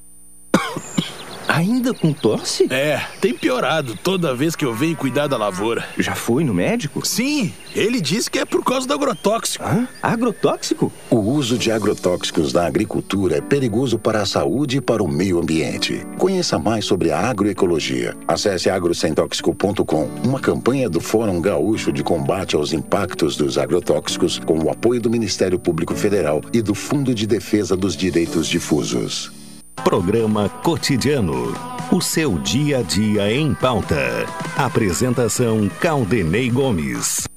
Ainda 1.51 1.93
com 1.93 2.13
tosse? 2.13 2.65
É, 2.69 3.01
tem 3.19 3.33
piorado 3.33 3.99
toda 4.01 4.33
vez 4.33 4.55
que 4.55 4.63
eu 4.63 4.73
venho 4.73 4.95
cuidar 4.95 5.27
da 5.27 5.35
lavoura. 5.35 5.85
Já 5.97 6.15
foi 6.15 6.45
no 6.45 6.53
médico? 6.53 7.05
Sim, 7.05 7.51
ele 7.75 7.99
disse 7.99 8.31
que 8.31 8.39
é 8.39 8.45
por 8.45 8.63
causa 8.63 8.87
do 8.87 8.93
agrotóxico. 8.93 9.61
Hã? 9.61 9.85
Agrotóxico? 10.01 10.89
O 11.09 11.17
uso 11.17 11.57
de 11.57 11.69
agrotóxicos 11.69 12.53
na 12.53 12.65
agricultura 12.65 13.35
é 13.35 13.41
perigoso 13.41 13.99
para 13.99 14.21
a 14.21 14.25
saúde 14.25 14.77
e 14.77 14.81
para 14.81 15.03
o 15.03 15.09
meio 15.09 15.41
ambiente. 15.41 16.07
Conheça 16.17 16.57
mais 16.57 16.85
sobre 16.85 17.11
a 17.11 17.19
agroecologia. 17.19 18.15
Acesse 18.25 18.69
agrosemtóxico.com, 18.69 20.09
uma 20.23 20.39
campanha 20.39 20.89
do 20.89 21.01
Fórum 21.01 21.41
Gaúcho 21.41 21.91
de 21.91 22.01
Combate 22.01 22.55
aos 22.55 22.71
Impactos 22.71 23.35
dos 23.35 23.57
Agrotóxicos, 23.57 24.39
com 24.39 24.57
o 24.57 24.69
apoio 24.69 25.01
do 25.01 25.09
Ministério 25.09 25.59
Público 25.59 25.95
Federal 25.95 26.39
e 26.53 26.61
do 26.61 26.73
Fundo 26.73 27.13
de 27.13 27.27
Defesa 27.27 27.75
dos 27.75 27.97
Direitos 27.97 28.47
Difusos. 28.47 29.40
Programa 29.83 30.47
Cotidiano. 30.47 31.53
O 31.91 31.99
seu 31.99 32.37
dia 32.37 32.77
a 32.77 32.81
dia 32.83 33.33
em 33.33 33.51
pauta. 33.53 34.25
Apresentação 34.55 35.67
Caldenei 35.79 36.51
Gomes. 36.51 37.27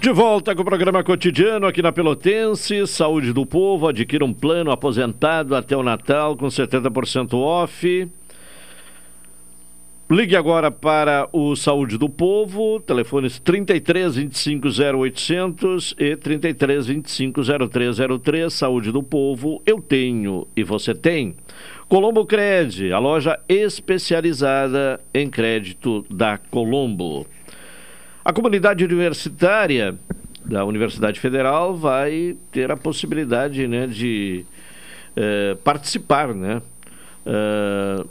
De 0.00 0.10
volta 0.10 0.54
com 0.54 0.62
o 0.62 0.64
programa 0.64 1.04
cotidiano 1.04 1.66
aqui 1.66 1.82
na 1.82 1.92
Pelotense. 1.92 2.86
Saúde 2.86 3.32
do 3.32 3.44
povo. 3.44 3.88
Adquira 3.88 4.24
um 4.24 4.32
plano 4.32 4.70
aposentado 4.70 5.54
até 5.54 5.76
o 5.76 5.82
Natal 5.82 6.34
com 6.34 6.46
70% 6.46 7.34
off. 7.34 8.10
Ligue 10.10 10.36
agora 10.36 10.70
para 10.70 11.26
o 11.32 11.56
Saúde 11.56 11.96
do 11.96 12.10
Povo, 12.10 12.78
telefones 12.78 13.38
33 13.38 14.16
25 14.16 14.68
0800 14.98 15.94
e 15.98 16.14
33 16.14 16.86
25 16.88 17.40
0303. 17.70 18.52
Saúde 18.52 18.92
do 18.92 19.02
Povo, 19.02 19.62
eu 19.64 19.80
tenho 19.80 20.46
e 20.54 20.62
você 20.62 20.94
tem. 20.94 21.34
Colombo 21.88 22.26
Cred, 22.26 22.92
a 22.92 22.98
loja 22.98 23.40
especializada 23.48 25.00
em 25.14 25.30
crédito 25.30 26.04
da 26.10 26.36
Colombo. 26.36 27.26
A 28.22 28.30
comunidade 28.30 28.84
universitária 28.84 29.98
da 30.44 30.66
Universidade 30.66 31.18
Federal 31.18 31.74
vai 31.74 32.36
ter 32.52 32.70
a 32.70 32.76
possibilidade 32.76 33.66
né, 33.66 33.86
de 33.86 34.44
eh, 35.16 35.56
participar 35.64 36.34
né, 36.34 36.60
eh, 37.24 38.04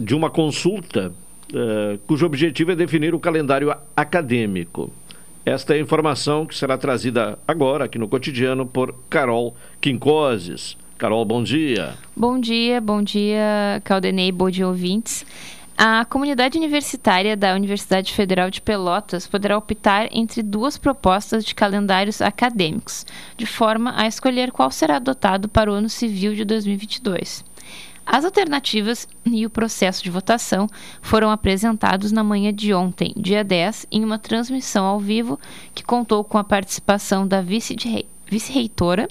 de 0.00 0.14
uma 0.14 0.30
consulta 0.30 1.12
Uh, 1.52 1.98
cujo 2.06 2.26
objetivo 2.26 2.72
é 2.72 2.76
definir 2.76 3.14
o 3.14 3.20
calendário 3.20 3.74
acadêmico. 3.96 4.90
Esta 5.44 5.74
é 5.74 5.76
a 5.76 5.80
informação 5.80 6.44
que 6.44 6.56
será 6.56 6.76
trazida 6.76 7.38
agora 7.46 7.84
aqui 7.84 7.98
no 7.98 8.08
cotidiano 8.08 8.66
por 8.66 8.92
Carol 9.08 9.54
Quincoses. 9.80 10.76
Carol, 10.98 11.24
bom 11.24 11.42
dia. 11.42 11.94
Bom 12.16 12.40
dia, 12.40 12.80
bom 12.80 13.00
dia, 13.00 13.80
Caldenei, 13.84 14.32
bom 14.32 14.50
dia, 14.50 14.66
ouvintes. 14.66 15.24
A 15.78 16.06
comunidade 16.06 16.56
universitária 16.56 17.36
da 17.36 17.54
Universidade 17.54 18.12
Federal 18.14 18.50
de 18.50 18.62
Pelotas 18.62 19.26
poderá 19.28 19.58
optar 19.58 20.08
entre 20.10 20.42
duas 20.42 20.78
propostas 20.78 21.44
de 21.44 21.54
calendários 21.54 22.22
acadêmicos, 22.22 23.04
de 23.36 23.44
forma 23.44 23.92
a 23.94 24.06
escolher 24.06 24.50
qual 24.50 24.70
será 24.70 24.96
adotado 24.96 25.50
para 25.50 25.70
o 25.70 25.74
ano 25.74 25.90
civil 25.90 26.34
de 26.34 26.46
2022. 26.46 27.44
As 28.06 28.24
alternativas 28.24 29.08
e 29.24 29.44
o 29.44 29.50
processo 29.50 30.02
de 30.04 30.10
votação 30.10 30.68
foram 31.02 31.28
apresentados 31.28 32.12
na 32.12 32.22
manhã 32.22 32.54
de 32.54 32.72
ontem, 32.72 33.12
dia 33.16 33.42
10, 33.42 33.88
em 33.90 34.04
uma 34.04 34.16
transmissão 34.16 34.84
ao 34.86 35.00
vivo 35.00 35.40
que 35.74 35.82
contou 35.82 36.22
com 36.22 36.38
a 36.38 36.44
participação 36.44 37.26
da 37.26 37.42
vice-reitora 37.42 39.08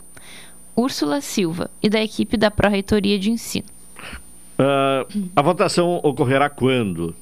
Úrsula 0.74 1.20
Silva 1.20 1.70
e 1.84 1.90
da 1.90 2.02
equipe 2.02 2.38
da 2.38 2.50
Pró-Reitoria 2.50 3.20
de 3.20 3.30
Ensino. 3.32 3.68
Uh, 4.58 5.30
a 5.36 5.42
votação 5.42 6.00
ocorrerá 6.02 6.50
quando? 6.50 7.14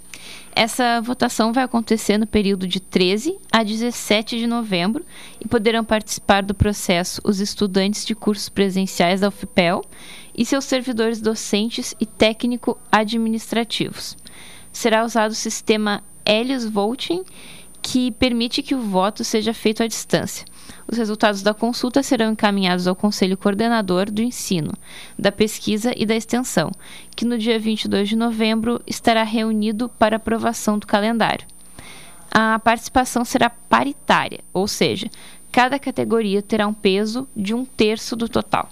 Essa 0.56 1.01
votação 1.01 1.51
vai 1.51 1.64
acontecer 1.64 2.20
no 2.20 2.28
período 2.28 2.68
de 2.68 2.80
13 2.80 3.39
a 3.51 3.64
17 3.64 4.38
de 4.38 4.45
novembro 4.45 5.04
e 5.43 5.47
poderão 5.47 5.84
participar 5.84 6.43
do 6.43 6.54
processo 6.54 7.20
os 7.24 7.39
estudantes 7.39 8.06
de 8.06 8.14
cursos 8.14 8.49
presenciais 8.49 9.22
da 9.22 9.30
UFPEL 9.30 9.84
e 10.36 10.45
seus 10.45 10.66
servidores 10.66 11.20
docentes 11.20 11.95
e 11.99 12.06
técnico-administrativos. 12.06 14.16
Será 14.72 15.04
usado 15.04 15.32
o 15.32 15.36
sistema 15.36 16.04
Helios 16.24 16.66
Voting, 16.66 17.24
que 17.82 18.12
permite 18.12 18.62
que 18.62 18.76
o 18.76 18.82
voto 18.82 19.24
seja 19.24 19.54
feito 19.54 19.82
à 19.82 19.88
distância. 19.88 20.45
Os 20.88 20.98
resultados 20.98 21.42
da 21.42 21.54
consulta 21.54 22.04
serão 22.04 22.32
encaminhados 22.32 22.88
ao 22.88 22.96
Conselho 22.96 23.38
Coordenador 23.38 24.12
do 24.12 24.22
Ensino, 24.22 24.72
da 25.18 25.32
Pesquisa 25.32 25.94
e 25.96 26.06
da 26.06 26.16
Extensão, 26.16 26.72
que 27.16 27.26
no 27.26 27.38
dia 27.38 27.58
22 27.58 28.10
de 28.10 28.16
novembro 28.16 28.82
estará 28.86 29.24
reunido 29.24 29.90
para 29.90 30.18
aprovação 30.18 30.78
do 30.78 30.86
calendário. 30.86 31.46
A 32.32 32.60
participação 32.60 33.24
será 33.24 33.50
paritária, 33.50 34.40
ou 34.52 34.68
seja, 34.68 35.08
cada 35.52 35.78
categoria 35.78 36.42
terá 36.42 36.68
um 36.68 36.74
peso 36.74 37.28
de 37.36 37.54
um 37.54 37.64
terço 37.64 38.16
do 38.16 38.28
total. 38.28 38.70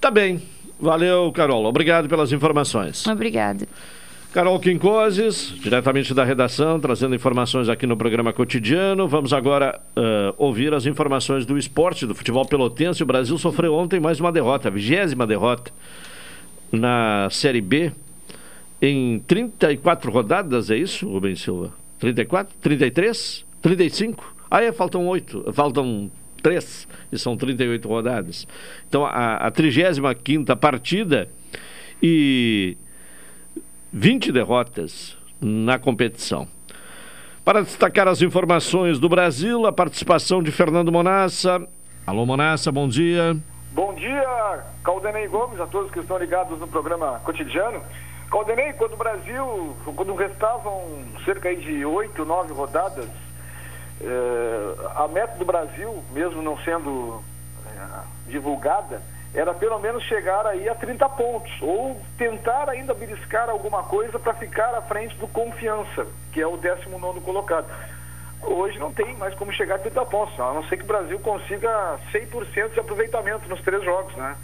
Tá 0.00 0.10
bem. 0.10 0.42
Valeu, 0.80 1.30
Carol. 1.32 1.64
Obrigado 1.64 2.08
pelas 2.08 2.32
informações. 2.32 3.06
Obrigada. 3.06 3.68
Carol 4.32 4.58
Quincoses, 4.58 5.52
diretamente 5.60 6.14
da 6.14 6.24
redação, 6.24 6.80
trazendo 6.80 7.14
informações 7.14 7.68
aqui 7.68 7.86
no 7.86 7.98
programa 7.98 8.32
cotidiano. 8.32 9.06
Vamos 9.06 9.30
agora 9.34 9.78
uh, 9.94 10.34
ouvir 10.38 10.72
as 10.72 10.86
informações 10.86 11.44
do 11.44 11.58
esporte, 11.58 12.06
do 12.06 12.14
futebol 12.14 12.46
pelotense. 12.46 13.02
O 13.02 13.06
Brasil 13.06 13.36
sofreu 13.36 13.74
ontem 13.74 14.00
mais 14.00 14.20
uma 14.20 14.32
derrota, 14.32 14.68
a 14.68 14.70
vigésima 14.70 15.26
derrota 15.26 15.70
na 16.72 17.28
Série 17.30 17.60
B, 17.60 17.92
em 18.80 19.18
34 19.26 20.10
rodadas, 20.10 20.70
é 20.70 20.78
isso, 20.78 21.06
Rubem 21.06 21.36
Silva? 21.36 21.70
34? 21.98 22.56
33? 22.58 23.44
35? 23.60 24.34
Ah, 24.50 24.62
é, 24.62 24.72
faltam 24.72 25.06
oito, 25.08 25.44
faltam 25.52 26.10
três, 26.42 26.88
e 27.12 27.18
são 27.18 27.36
38 27.36 27.86
rodadas. 27.86 28.48
Então, 28.88 29.04
a, 29.04 29.34
a 29.36 29.50
35 29.50 30.56
partida 30.56 31.28
e 32.02 32.78
20 33.92 34.32
derrotas 34.32 35.18
na 35.38 35.78
competição. 35.78 36.48
Para 37.44 37.60
destacar 37.60 38.08
as 38.08 38.22
informações 38.22 38.98
do 38.98 39.06
Brasil, 39.06 39.66
a 39.66 39.72
participação 39.72 40.42
de 40.42 40.50
Fernando 40.50 40.90
Monassa. 40.90 41.60
Alô, 42.06 42.24
Monassa, 42.24 42.72
bom 42.72 42.88
dia. 42.88 43.36
Bom 43.72 43.92
dia, 43.94 44.64
Caldenei 44.82 45.28
Gomes, 45.28 45.60
a 45.60 45.66
todos 45.66 45.90
que 45.90 45.98
estão 45.98 46.16
ligados 46.16 46.58
no 46.58 46.66
programa 46.66 47.20
cotidiano. 47.22 47.82
Caldenei, 48.30 48.72
quando 48.72 48.94
o 48.94 48.96
Brasil, 48.96 49.76
quando 49.94 50.14
restavam 50.14 51.04
cerca 51.26 51.54
de 51.54 51.84
oito, 51.84 52.24
nove 52.24 52.54
rodadas, 52.54 53.08
eh, 54.00 54.74
a 54.96 55.06
meta 55.06 55.36
do 55.36 55.44
Brasil, 55.44 56.02
mesmo 56.12 56.40
não 56.40 56.56
sendo 56.60 57.22
eh, 57.66 58.30
divulgada, 58.30 59.02
era 59.34 59.54
pelo 59.54 59.78
menos 59.78 60.02
chegar 60.04 60.46
aí 60.46 60.68
a 60.68 60.74
30 60.74 61.08
pontos, 61.10 61.50
ou 61.62 62.00
tentar 62.18 62.68
ainda 62.68 62.92
beliscar 62.92 63.48
alguma 63.48 63.82
coisa 63.84 64.18
para 64.18 64.34
ficar 64.34 64.74
à 64.74 64.82
frente 64.82 65.16
do 65.16 65.26
Confiança, 65.26 66.06
que 66.32 66.40
é 66.40 66.46
o 66.46 66.56
19 66.56 67.20
colocado. 67.20 67.66
Hoje 68.42 68.78
não 68.78 68.92
tem 68.92 69.16
mais 69.16 69.34
como 69.34 69.52
chegar 69.52 69.76
a 69.76 69.78
30 69.78 70.04
pontos, 70.06 70.38
a 70.38 70.52
não 70.52 70.64
ser 70.64 70.76
que 70.76 70.82
o 70.82 70.86
Brasil 70.86 71.18
consiga 71.20 71.98
100% 72.12 72.74
de 72.74 72.80
aproveitamento 72.80 73.48
nos 73.48 73.62
três 73.62 73.82
jogos, 73.84 74.14
né? 74.16 74.36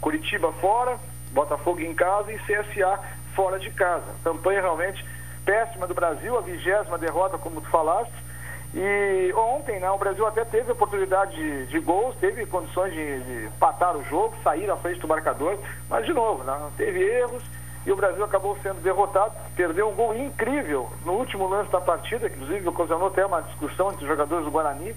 Curitiba 0.00 0.52
fora, 0.54 0.98
Botafogo 1.32 1.80
em 1.80 1.94
casa 1.94 2.32
e 2.32 2.38
CSA 2.38 3.00
fora 3.34 3.58
de 3.58 3.70
casa. 3.70 4.06
Campanha 4.22 4.60
realmente 4.60 5.04
péssima 5.44 5.86
do 5.86 5.94
Brasil, 5.94 6.38
a 6.38 6.40
vigésima 6.40 6.96
derrota, 6.96 7.36
como 7.36 7.60
tu 7.60 7.68
falaste, 7.68 8.14
e 8.76 9.32
ontem, 9.34 9.78
né, 9.78 9.88
o 9.88 9.98
Brasil 9.98 10.26
até 10.26 10.44
teve 10.44 10.72
oportunidade 10.72 11.36
de, 11.36 11.66
de 11.66 11.78
gols, 11.78 12.16
teve 12.16 12.44
condições 12.44 12.92
de, 12.92 13.20
de 13.20 13.50
patar 13.56 13.96
o 13.96 14.02
jogo, 14.04 14.34
sair 14.42 14.68
à 14.68 14.76
frente 14.76 14.98
do 14.98 15.06
marcador, 15.06 15.56
mas 15.88 16.04
de 16.04 16.12
novo, 16.12 16.42
né, 16.42 16.58
teve 16.76 17.00
erros 17.00 17.44
e 17.86 17.92
o 17.92 17.96
Brasil 17.96 18.24
acabou 18.24 18.58
sendo 18.62 18.80
derrotado, 18.80 19.32
perdeu 19.54 19.88
um 19.88 19.94
gol 19.94 20.16
incrível 20.16 20.90
no 21.04 21.12
último 21.12 21.46
lance 21.46 21.70
da 21.70 21.80
partida, 21.80 22.28
que 22.28 22.34
inclusive 22.34 22.68
ocasionou 22.68 23.08
até 23.08 23.24
uma 23.24 23.42
discussão 23.42 23.92
entre 23.92 24.02
os 24.02 24.08
jogadores 24.08 24.44
do 24.44 24.50
Guarani. 24.50 24.96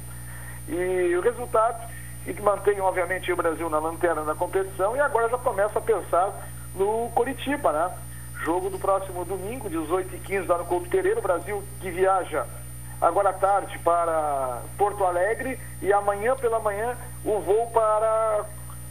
E 0.67 1.15
o 1.15 1.21
resultado, 1.21 1.87
e 2.25 2.33
que 2.33 2.41
mantém 2.41 2.81
obviamente 2.81 3.31
o 3.31 3.35
Brasil 3.35 3.69
na 3.69 3.77
lanterna 3.77 4.23
da 4.23 4.33
competição, 4.33 4.95
e 4.95 4.99
agora 4.99 5.29
já 5.29 5.37
começa 5.37 5.77
a 5.77 5.81
pensar 5.81 6.33
no 6.75 7.11
Coritiba, 7.13 7.71
né? 7.71 7.91
Jogo 8.43 8.69
do 8.69 8.79
próximo 8.79 9.23
domingo, 9.25 9.69
18h15, 9.69 10.47
lá 10.47 10.57
no 10.57 10.65
Couto 10.65 10.89
Pereira, 10.89 11.19
o 11.19 11.23
Brasil 11.23 11.63
que 11.81 11.91
viaja 11.91 12.45
agora 13.01 13.29
à 13.29 13.33
tarde 13.33 13.77
para 13.79 14.61
Porto 14.77 15.03
Alegre 15.03 15.59
e 15.81 15.91
amanhã 15.93 16.35
pela 16.35 16.59
manhã 16.59 16.95
o 17.23 17.39
voo 17.39 17.67
para 17.71 18.45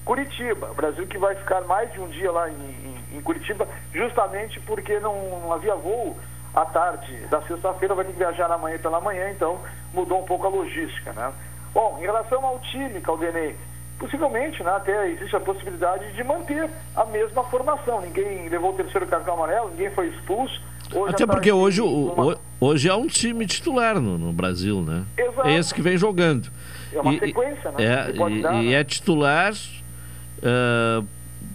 Curitiba. 0.05 0.71
O 0.71 0.75
Brasil 0.75 1.07
que 1.07 1.19
vai 1.19 1.35
ficar 1.35 1.63
mais 1.63 1.93
de 1.93 2.01
um 2.01 2.09
dia 2.09 2.31
lá 2.31 2.49
em, 2.49 3.05
em, 3.13 3.21
Curitiba, 3.23 3.67
justamente 3.93 4.61
porque 4.61 5.01
não, 5.01 5.41
não, 5.41 5.53
havia 5.53 5.75
voo 5.75 6.17
à 6.55 6.65
tarde 6.65 7.17
da 7.27 7.43
sexta-feira, 7.43 7.95
vai 7.95 8.05
viajar 8.05 8.51
amanhã 8.51 8.79
pela 8.79 9.01
manhã, 9.01 9.31
então 9.31 9.59
mudou 9.93 10.21
um 10.21 10.25
pouco 10.25 10.47
a 10.47 10.51
logística, 10.51 11.13
né? 11.13 11.33
Bom, 11.75 11.99
em 11.99 12.03
relação 12.03 12.45
ao 12.47 12.59
time, 12.61 13.01
Caldenei, 13.01 13.57
possivelmente, 13.99 14.63
né, 14.63 14.71
até 14.71 15.09
existe 15.11 15.35
a 15.35 15.41
possibilidade 15.41 16.13
de 16.13 16.25
manter 16.25 16.71
a 16.95 17.05
mesma 17.05 17.43
formação. 17.45 18.01
Ninguém 18.01 18.49
levou 18.49 18.71
o 18.71 18.77
terceiro 18.77 19.07
cartão 19.07 19.35
amarelo, 19.35 19.71
ninguém 19.71 19.91
foi 19.91 20.09
expulso. 20.09 20.63
Hoje 20.95 21.15
Até 21.15 21.27
porque 21.27 21.51
hoje, 21.51 21.81
uma... 21.81 22.39
hoje 22.61 22.89
é 22.89 22.95
um 22.95 23.07
time 23.07 23.47
titular 23.47 24.01
no, 24.01 24.17
no 24.17 24.33
Brasil, 24.33 24.83
né? 24.83 25.05
Exato. 25.17 25.49
É 25.49 25.57
esse 25.57 25.75
que 25.75 25.83
vem 25.83 25.97
jogando. 25.97 26.49
É 26.93 27.01
uma 27.01 27.15
e, 27.15 27.19
sequência, 27.19 27.73
né? 27.73 27.85
É, 27.85 28.11
e, 28.11 28.43
dar, 28.43 28.55
e 28.55 28.67
né? 28.69 28.73
é 28.73 28.85
titular 28.85 29.53
uh, 29.53 31.07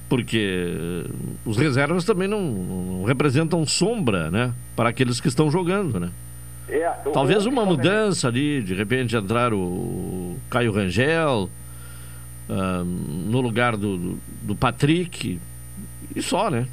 porque 0.10 1.06
os 1.46 1.58
reservas 1.58 2.04
também 2.04 2.28
não, 2.28 2.42
não, 2.42 3.04
representam 3.06 3.66
sombra, 3.66 4.30
né? 4.30 4.54
Para 4.76 4.90
aqueles 4.90 5.22
que 5.22 5.28
estão 5.28 5.50
jogando, 5.50 6.00
né? 6.00 6.12
É, 6.68 6.90
Talvez 7.14 7.46
uma 7.46 7.66
mudança 7.66 8.28
ali, 8.28 8.62
de 8.62 8.74
repente 8.74 9.16
entrar 9.16 9.54
o 9.54 10.38
Caio 10.50 10.72
Rangel 10.72 11.50
uh, 12.50 12.84
no 12.84 13.42
lugar 13.42 13.76
do, 13.76 13.98
do, 13.98 14.20
do 14.44 14.56
Patrick 14.56 15.40
e 16.16 16.22
só, 16.22 16.50
né? 16.50 16.68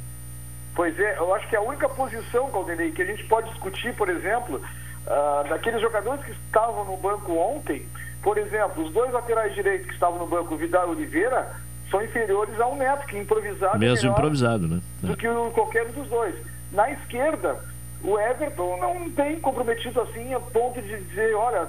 Pois 0.79 0.97
é, 0.97 1.17
eu 1.17 1.35
acho 1.35 1.45
que 1.49 1.57
a 1.57 1.61
única 1.61 1.89
posição, 1.89 2.49
Caldenei, 2.51 2.93
que 2.93 3.01
a 3.01 3.05
gente 3.05 3.25
pode 3.25 3.49
discutir, 3.49 3.93
por 3.95 4.07
exemplo, 4.07 4.61
uh, 5.05 5.49
daqueles 5.49 5.81
jogadores 5.81 6.23
que 6.23 6.31
estavam 6.31 6.85
no 6.85 6.95
banco 6.95 7.33
ontem, 7.33 7.85
por 8.23 8.37
exemplo, 8.37 8.85
os 8.85 8.93
dois 8.93 9.11
laterais 9.11 9.53
direitos 9.53 9.87
que 9.87 9.93
estavam 9.93 10.19
no 10.19 10.25
banco, 10.25 10.55
Vidal 10.55 10.87
e 10.87 10.91
Oliveira, 10.91 11.53
são 11.91 12.01
inferiores 12.01 12.57
ao 12.61 12.77
Neto, 12.77 13.05
que 13.07 13.17
improvisado 13.17 13.77
Mesmo 13.77 14.11
improvisado, 14.11 14.69
né? 14.69 14.81
Do 15.01 15.17
que 15.17 15.27
o, 15.27 15.51
qualquer 15.51 15.85
um 15.85 15.91
dos 15.91 16.07
dois. 16.07 16.33
Na 16.71 16.89
esquerda, 16.89 17.59
o 18.01 18.17
Everton 18.17 18.77
não 18.77 19.09
tem 19.09 19.37
comprometido 19.41 19.99
assim 19.99 20.33
a 20.33 20.39
ponto 20.39 20.81
de 20.81 20.97
dizer, 20.97 21.35
olha, 21.35 21.67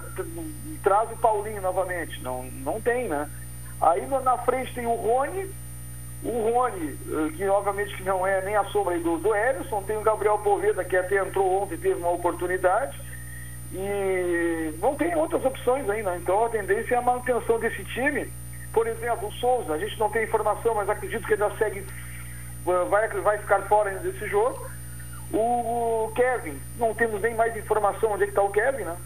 traz 0.85 1.11
o 1.11 1.17
Paulinho 1.17 1.61
novamente. 1.61 2.23
Não, 2.23 2.45
não 2.45 2.81
tem, 2.81 3.09
né? 3.09 3.29
Aí 3.81 4.07
na 4.07 4.39
frente 4.39 4.73
tem 4.73 4.87
o 4.87 4.95
Rony, 4.95 5.51
o 6.23 6.53
Rony, 6.53 6.99
eh, 7.09 7.33
que 7.37 7.49
obviamente 7.49 7.97
que 7.97 8.03
não 8.03 8.27
é 8.27 8.43
nem 8.43 8.57
a 8.57 8.65
sombra 8.65 8.99
do, 8.99 9.17
do 9.19 9.35
Ellison, 9.35 9.83
tem 9.83 9.97
o 9.97 10.03
Gabriel 10.03 10.39
Poveda, 10.39 10.85
que 10.85 10.97
até 10.97 11.17
entrou 11.17 11.63
ontem 11.63 11.79
teve 11.79 11.95
uma 11.95 12.11
oportunidade, 12.11 13.01
e 13.73 14.75
não 14.81 14.95
tem 14.97 15.15
outras 15.17 15.45
opções 15.45 15.89
ainda. 15.89 16.17
Então 16.17 16.45
a 16.45 16.51
tendência 16.51 16.95
é 16.95 16.99
a 16.99 17.03
manutenção 17.03 17.59
desse 17.59 17.83
time. 17.85 18.31
Por 18.73 18.87
exemplo, 18.87 19.29
o 19.29 19.33
Souza, 19.33 19.73
a 19.73 19.79
gente 19.79 19.99
não 19.99 20.11
tem 20.11 20.25
informação, 20.25 20.75
mas 20.75 20.89
acredito 20.89 21.27
que 21.27 21.33
ele 21.33 21.41
já 21.41 21.51
segue, 21.57 21.81
eh, 21.81 22.85
vai, 22.91 23.09
vai 23.09 23.39
ficar 23.39 23.63
fora 23.63 23.91
desse 23.99 24.29
jogo. 24.29 24.69
O 25.33 26.13
Kevin, 26.15 26.61
não 26.77 26.93
temos 26.93 27.21
nem 27.23 27.35
mais 27.35 27.57
informação 27.57 28.13
onde 28.13 28.25
é 28.25 28.27
está 28.27 28.43
o 28.43 28.51
Kevin, 28.51 28.83
né? 28.83 28.97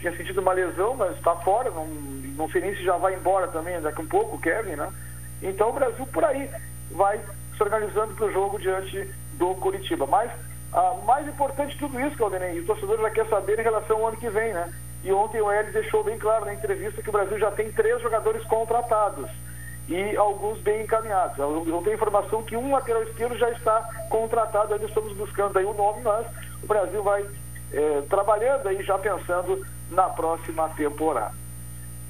tinha 0.00 0.16
sentido 0.16 0.40
uma 0.40 0.52
lesão, 0.52 0.94
mas 0.94 1.16
está 1.16 1.36
fora, 1.36 1.70
não, 1.70 1.86
não 1.86 2.50
sei 2.50 2.62
nem 2.62 2.74
se 2.74 2.82
já 2.82 2.96
vai 2.96 3.14
embora 3.14 3.48
também 3.48 3.80
daqui 3.80 4.00
a 4.00 4.04
um 4.04 4.06
pouco, 4.06 4.36
o 4.36 4.40
Kevin, 4.40 4.76
né? 4.76 4.90
Então 5.42 5.70
o 5.70 5.72
Brasil 5.72 6.06
por 6.06 6.24
aí 6.24 6.50
vai 6.90 7.18
se 7.56 7.62
organizando 7.62 8.14
para 8.14 8.26
o 8.26 8.32
jogo 8.32 8.58
diante 8.58 9.08
do 9.34 9.54
Curitiba. 9.56 10.06
Mas 10.06 10.30
ah, 10.72 10.96
mais 11.04 11.26
importante 11.26 11.76
tudo 11.78 12.00
isso, 12.00 12.16
Caldenei, 12.16 12.60
o 12.60 12.66
torcedor 12.66 13.00
já 13.00 13.10
quer 13.10 13.26
saber 13.26 13.58
em 13.58 13.62
relação 13.62 13.98
ao 13.98 14.08
ano 14.08 14.16
que 14.16 14.28
vem, 14.28 14.52
né? 14.52 14.72
E 15.02 15.12
ontem 15.12 15.40
o 15.40 15.50
Hélio 15.50 15.72
deixou 15.72 16.04
bem 16.04 16.18
claro 16.18 16.44
na 16.44 16.54
entrevista 16.54 17.02
que 17.02 17.08
o 17.08 17.12
Brasil 17.12 17.38
já 17.38 17.50
tem 17.50 17.72
três 17.72 18.00
jogadores 18.02 18.44
contratados 18.44 19.28
e 19.88 20.16
alguns 20.16 20.60
bem 20.60 20.82
encaminhados. 20.82 21.36
Eu, 21.38 21.82
tenho 21.82 21.94
informação 21.94 22.42
que 22.42 22.56
um 22.56 22.72
lateral 22.72 23.02
esquerdo 23.02 23.36
já 23.36 23.50
está 23.50 23.82
contratado, 24.08 24.74
ainda 24.74 24.86
estamos 24.86 25.12
buscando 25.14 25.58
aí 25.58 25.64
o 25.64 25.74
nome, 25.74 26.02
mas 26.02 26.26
o 26.62 26.66
Brasil 26.66 27.02
vai 27.02 27.26
eh, 27.72 28.02
trabalhando 28.08 28.68
aí 28.68 28.82
já 28.84 28.98
pensando 28.98 29.66
na 29.90 30.04
próxima 30.04 30.68
temporada. 30.70 31.39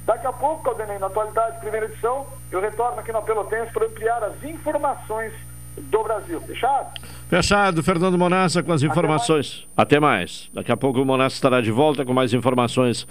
Daqui 0.07 0.27
a 0.27 0.33
pouco, 0.33 0.65
Caldenei, 0.65 0.99
na 0.99 1.07
atualidade, 1.07 1.61
primeira 1.61 1.87
edição, 1.87 2.27
eu 2.51 2.61
retorno 2.61 3.01
aqui 3.01 3.13
na 3.13 3.21
Pelotense 3.21 3.73
para 3.73 3.87
ampliar 3.87 4.23
as 4.25 4.43
informações 4.43 5.33
do 5.77 6.03
Brasil. 6.03 6.41
Fechado? 6.41 7.01
Fechado, 7.29 7.83
Fernando 7.83 8.19
Monassa 8.19 8.63
com 8.63 8.73
as 8.73 8.83
informações. 8.83 9.67
Até 9.77 10.01
mais. 10.01 10.21
Até 10.21 10.41
mais. 10.41 10.51
Daqui 10.55 10.73
a 10.73 10.77
pouco 10.77 11.01
o 11.01 11.05
Monassa 11.05 11.37
estará 11.37 11.61
de 11.61 11.71
volta 11.71 12.05
com 12.05 12.13
mais 12.13 12.35
informações 12.35 13.07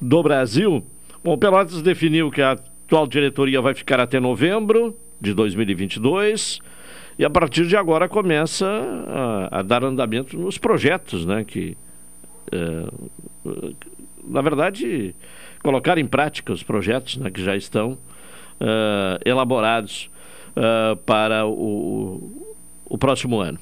do 0.00 0.22
Brasil. 0.22 0.84
Bom, 1.22 1.34
o 1.34 1.38
Pelotas 1.38 1.82
definiu 1.82 2.30
que 2.30 2.42
a 2.42 2.52
atual 2.52 3.06
diretoria 3.06 3.60
vai 3.60 3.74
ficar 3.74 4.00
até 4.00 4.18
novembro 4.18 4.96
de 5.20 5.32
2022 5.32 6.60
e 7.18 7.24
a 7.24 7.30
partir 7.30 7.66
de 7.66 7.76
agora 7.76 8.08
começa 8.08 8.66
a, 8.66 9.60
a 9.60 9.62
dar 9.62 9.84
andamento 9.84 10.36
nos 10.38 10.58
projetos, 10.58 11.24
né? 11.26 11.44
Que, 11.44 11.76
é, 12.50 12.86
na 14.24 14.40
verdade, 14.40 15.14
colocar 15.62 15.98
em 15.98 16.06
prática 16.06 16.52
os 16.52 16.62
projetos 16.62 17.16
né, 17.16 17.30
que 17.30 17.42
já 17.42 17.56
estão 17.56 17.92
uh, 17.92 19.18
elaborados 19.24 20.10
uh, 20.56 20.96
para 20.96 21.46
o, 21.46 22.54
o 22.84 22.98
próximo 22.98 23.40
ano. 23.40 23.58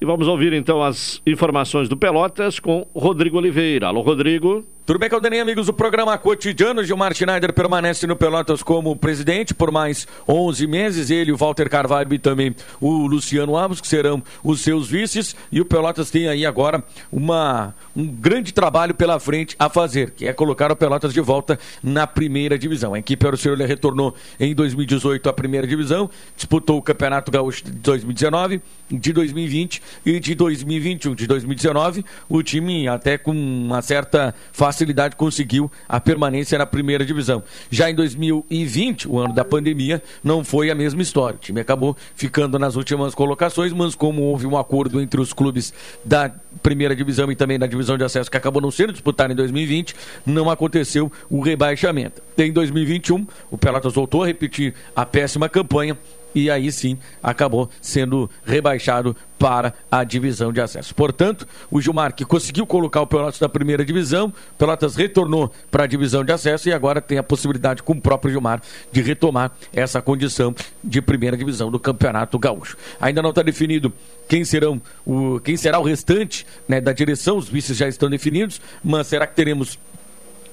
E 0.00 0.04
vamos 0.04 0.28
ouvir 0.28 0.52
então 0.52 0.82
as 0.82 1.20
informações 1.26 1.88
do 1.88 1.96
Pelotas 1.96 2.60
com 2.60 2.86
Rodrigo 2.94 3.36
Oliveira. 3.36 3.88
Alô, 3.88 4.00
Rodrigo. 4.00 4.64
Tudo 4.88 4.98
bem, 4.98 5.10
Caldenei, 5.10 5.38
amigos 5.38 5.66
do 5.66 5.74
programa 5.74 6.16
cotidiano. 6.16 6.82
Gilmar 6.82 7.14
Schneider 7.14 7.52
permanece 7.52 8.06
no 8.06 8.16
Pelotas 8.16 8.62
como 8.62 8.96
presidente 8.96 9.52
por 9.52 9.70
mais 9.70 10.08
11 10.26 10.66
meses. 10.66 11.10
Ele, 11.10 11.30
o 11.30 11.36
Walter 11.36 11.68
Carvalho 11.68 12.14
e 12.14 12.18
também 12.18 12.56
o 12.80 13.06
Luciano 13.06 13.54
Alves, 13.54 13.82
que 13.82 13.86
serão 13.86 14.22
os 14.42 14.62
seus 14.62 14.88
vices. 14.88 15.36
E 15.52 15.60
o 15.60 15.66
Pelotas 15.66 16.10
tem 16.10 16.26
aí 16.26 16.46
agora 16.46 16.82
uma, 17.12 17.74
um 17.94 18.06
grande 18.06 18.50
trabalho 18.50 18.94
pela 18.94 19.20
frente 19.20 19.54
a 19.58 19.68
fazer, 19.68 20.12
que 20.12 20.26
é 20.26 20.32
colocar 20.32 20.72
o 20.72 20.76
Pelotas 20.76 21.12
de 21.12 21.20
volta 21.20 21.58
na 21.82 22.06
primeira 22.06 22.58
divisão. 22.58 22.94
A 22.94 22.98
equipe 22.98 23.26
Aurocirolha 23.26 23.66
retornou 23.66 24.14
em 24.40 24.54
2018 24.54 25.28
à 25.28 25.34
primeira 25.34 25.66
divisão, 25.66 26.08
disputou 26.34 26.78
o 26.78 26.82
Campeonato 26.82 27.30
Gaúcho 27.30 27.62
de 27.62 27.72
2019, 27.72 28.62
de 28.90 29.12
2020 29.12 29.82
e 30.06 30.18
de 30.18 30.34
2021. 30.34 31.14
De 31.14 31.26
2019, 31.26 32.02
o 32.26 32.42
time 32.42 32.88
até 32.88 33.18
com 33.18 33.32
uma 33.32 33.82
certa 33.82 34.34
facilidade 34.50 34.77
facilidade 34.78 35.16
conseguiu 35.16 35.70
a 35.88 35.98
permanência 35.98 36.56
na 36.56 36.64
primeira 36.64 37.04
divisão. 37.04 37.42
Já 37.68 37.90
em 37.90 37.94
2020, 37.94 39.08
o 39.08 39.18
ano 39.18 39.34
da 39.34 39.44
pandemia, 39.44 40.00
não 40.22 40.44
foi 40.44 40.70
a 40.70 40.74
mesma 40.74 41.02
história. 41.02 41.36
O 41.36 41.40
time 41.40 41.60
acabou 41.60 41.96
ficando 42.14 42.58
nas 42.58 42.76
últimas 42.76 43.14
colocações, 43.14 43.72
mas 43.72 43.94
como 43.96 44.22
houve 44.22 44.46
um 44.46 44.56
acordo 44.56 45.00
entre 45.00 45.20
os 45.20 45.32
clubes 45.32 45.74
da 46.04 46.30
primeira 46.62 46.94
divisão 46.94 47.30
e 47.32 47.36
também 47.36 47.58
da 47.58 47.66
divisão 47.66 47.98
de 47.98 48.04
acesso 48.04 48.30
que 48.30 48.36
acabou 48.36 48.62
não 48.62 48.70
sendo 48.70 48.92
disputado 48.92 49.32
em 49.32 49.36
2020, 49.36 49.94
não 50.24 50.48
aconteceu 50.48 51.10
o 51.28 51.40
rebaixamento. 51.40 52.22
Em 52.36 52.52
2021, 52.52 53.26
o 53.50 53.58
Pelotas 53.58 53.94
voltou 53.94 54.22
a 54.22 54.26
repetir 54.26 54.74
a 54.94 55.04
péssima 55.04 55.48
campanha 55.48 55.96
e 56.34 56.50
aí 56.50 56.70
sim 56.70 56.98
acabou 57.22 57.68
sendo 57.80 58.30
rebaixado 58.44 59.16
para 59.38 59.72
a 59.90 60.02
divisão 60.04 60.52
de 60.52 60.60
acesso. 60.60 60.94
Portanto, 60.94 61.46
o 61.70 61.80
Gilmar 61.80 62.14
que 62.14 62.24
conseguiu 62.24 62.66
colocar 62.66 63.00
o 63.00 63.06
Pelotas 63.06 63.40
na 63.40 63.48
primeira 63.48 63.84
divisão, 63.84 64.32
Pelotas 64.56 64.96
retornou 64.96 65.52
para 65.70 65.84
a 65.84 65.86
divisão 65.86 66.24
de 66.24 66.32
acesso 66.32 66.68
e 66.68 66.72
agora 66.72 67.00
tem 67.00 67.18
a 67.18 67.22
possibilidade 67.22 67.82
com 67.82 67.92
o 67.92 68.00
próprio 68.00 68.30
Gilmar 68.30 68.60
de 68.90 69.00
retomar 69.00 69.52
essa 69.72 70.02
condição 70.02 70.54
de 70.82 71.00
primeira 71.00 71.36
divisão 71.36 71.70
do 71.70 71.78
Campeonato 71.78 72.38
Gaúcho. 72.38 72.76
Ainda 73.00 73.22
não 73.22 73.30
está 73.30 73.42
definido 73.42 73.92
quem 74.28 74.44
serão 74.44 74.80
o 75.06 75.40
quem 75.40 75.56
será 75.56 75.78
o 75.78 75.82
restante 75.82 76.46
né, 76.66 76.80
da 76.80 76.92
direção, 76.92 77.38
os 77.38 77.48
vices 77.48 77.76
já 77.76 77.88
estão 77.88 78.10
definidos, 78.10 78.60
mas 78.82 79.06
será 79.06 79.26
que 79.26 79.34
teremos 79.34 79.78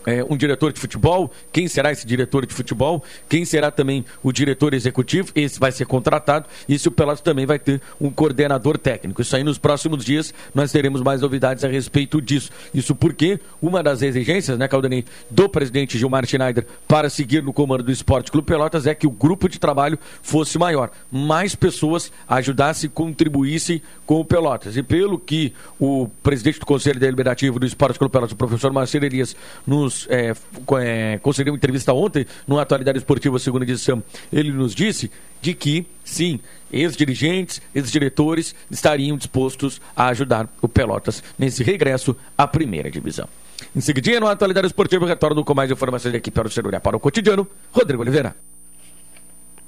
é, 0.05 0.23
um 0.23 0.37
diretor 0.37 0.71
de 0.71 0.79
futebol, 0.79 1.31
quem 1.51 1.67
será 1.67 1.91
esse 1.91 2.05
diretor 2.05 2.45
de 2.45 2.53
futebol, 2.53 3.03
quem 3.27 3.43
será 3.45 3.71
também 3.71 4.05
o 4.23 4.31
diretor 4.31 4.73
executivo, 4.73 5.31
esse 5.35 5.59
vai 5.59 5.71
ser 5.71 5.85
contratado, 5.85 6.47
e 6.67 6.77
se 6.77 6.87
o 6.87 6.91
Pelotas 6.91 7.21
também 7.21 7.45
vai 7.45 7.57
ter 7.57 7.81
um 7.99 8.09
coordenador 8.09 8.77
técnico. 8.77 9.21
Isso 9.21 9.35
aí 9.35 9.43
nos 9.43 9.57
próximos 9.57 10.05
dias 10.05 10.33
nós 10.53 10.71
teremos 10.71 11.01
mais 11.01 11.21
novidades 11.21 11.63
a 11.63 11.67
respeito 11.67 12.21
disso. 12.21 12.51
Isso 12.73 12.93
porque 12.93 13.39
uma 13.61 13.81
das 13.81 14.01
exigências, 14.01 14.57
né, 14.57 14.67
Caldanei, 14.67 15.05
do 15.29 15.49
presidente 15.49 15.97
Gilmar 15.97 16.25
Schneider 16.25 16.65
para 16.87 17.09
seguir 17.09 17.41
no 17.41 17.53
comando 17.53 17.83
do 17.83 17.91
Esporte 17.91 18.31
Clube 18.31 18.47
Pelotas 18.47 18.85
é 18.85 18.93
que 18.93 19.07
o 19.07 19.11
grupo 19.11 19.49
de 19.49 19.59
trabalho 19.59 19.97
fosse 20.21 20.57
maior, 20.57 20.91
mais 21.11 21.55
pessoas 21.55 22.11
ajudassem, 22.27 22.89
contribuíssem 22.89 23.81
com 24.05 24.19
o 24.19 24.25
Pelotas. 24.25 24.77
E 24.77 24.83
pelo 24.83 25.17
que 25.17 25.53
o 25.79 26.07
presidente 26.21 26.59
do 26.59 26.65
Conselho 26.65 26.99
Deliberativo 26.99 27.59
do 27.59 27.65
Esporte 27.65 27.97
Clube 27.97 28.11
Pelotas, 28.11 28.33
o 28.33 28.35
professor 28.35 28.71
Marcelo 28.71 29.05
Elias, 29.05 29.35
nos 29.65 29.94
nos 29.95 30.07
é, 30.09 30.33
é, 30.81 31.19
concedeu 31.19 31.53
uma 31.53 31.57
entrevista 31.57 31.93
ontem 31.93 32.25
no 32.47 32.59
Atualidade 32.59 32.97
Esportiva, 32.97 33.39
segunda 33.39 33.63
edição, 33.63 34.03
ele 34.31 34.51
nos 34.51 34.75
disse 34.75 35.09
de 35.41 35.53
que, 35.53 35.85
sim, 36.03 36.39
ex-dirigentes, 36.71 37.61
ex-diretores 37.73 38.55
estariam 38.69 39.15
dispostos 39.15 39.81
a 39.95 40.07
ajudar 40.07 40.49
o 40.61 40.67
Pelotas 40.67 41.23
nesse 41.37 41.63
regresso 41.63 42.15
à 42.37 42.47
primeira 42.47 42.91
divisão. 42.91 43.27
Em 43.75 43.79
seguida, 43.79 44.19
no 44.19 44.27
Atualidade 44.27 44.67
Esportiva, 44.67 45.05
retorno 45.05 45.43
com 45.43 45.53
mais 45.53 45.71
informações 45.71 46.13
aqui 46.13 46.29
para 46.29 46.47
o 46.47 46.51
celular 46.51 46.81
para 46.81 46.97
o 46.97 46.99
cotidiano, 46.99 47.47
Rodrigo 47.71 48.01
Oliveira. 48.01 48.35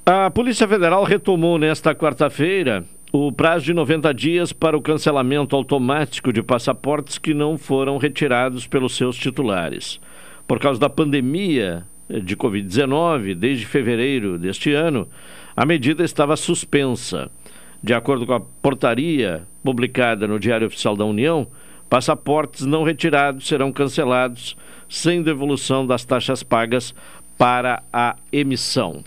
A 0.04 0.30
Polícia 0.30 0.66
Federal 0.66 1.04
retomou 1.04 1.58
nesta 1.58 1.94
quarta-feira 1.94 2.84
o 3.12 3.32
prazo 3.32 3.64
de 3.64 3.72
90 3.72 4.12
dias 4.12 4.52
para 4.52 4.76
o 4.76 4.82
cancelamento 4.82 5.56
automático 5.56 6.32
de 6.32 6.42
passaportes 6.42 7.18
que 7.18 7.32
não 7.32 7.56
foram 7.56 7.96
retirados 7.96 8.66
pelos 8.66 8.96
seus 8.96 9.16
titulares. 9.16 10.00
Por 10.48 10.58
causa 10.58 10.80
da 10.80 10.88
pandemia 10.88 11.86
de 12.08 12.34
Covid-19, 12.34 13.34
desde 13.34 13.66
fevereiro 13.66 14.38
deste 14.38 14.72
ano, 14.72 15.06
a 15.54 15.66
medida 15.66 16.02
estava 16.02 16.38
suspensa. 16.38 17.30
De 17.82 17.92
acordo 17.92 18.24
com 18.24 18.32
a 18.32 18.40
portaria 18.40 19.46
publicada 19.62 20.26
no 20.26 20.40
Diário 20.40 20.66
Oficial 20.66 20.96
da 20.96 21.04
União, 21.04 21.46
passaportes 21.90 22.64
não 22.64 22.82
retirados 22.82 23.46
serão 23.46 23.70
cancelados 23.70 24.56
sem 24.88 25.22
devolução 25.22 25.86
das 25.86 26.06
taxas 26.06 26.42
pagas 26.42 26.94
para 27.36 27.82
a 27.92 28.16
emissão. 28.32 29.04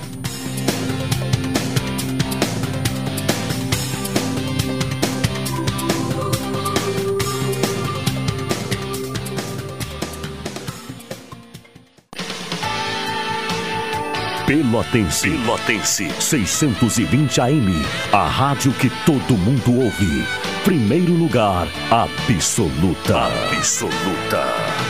Pelotense. 14.71 15.29
Pelotense. 15.29 16.09
620 16.21 17.41
AM. 17.41 17.85
A 18.13 18.29
rádio 18.29 18.73
que 18.75 18.89
todo 19.05 19.37
mundo 19.37 19.81
ouve. 19.81 20.25
Primeiro 20.63 21.13
lugar, 21.13 21.67
absoluta. 21.91 23.27
Absoluta. 23.57 24.90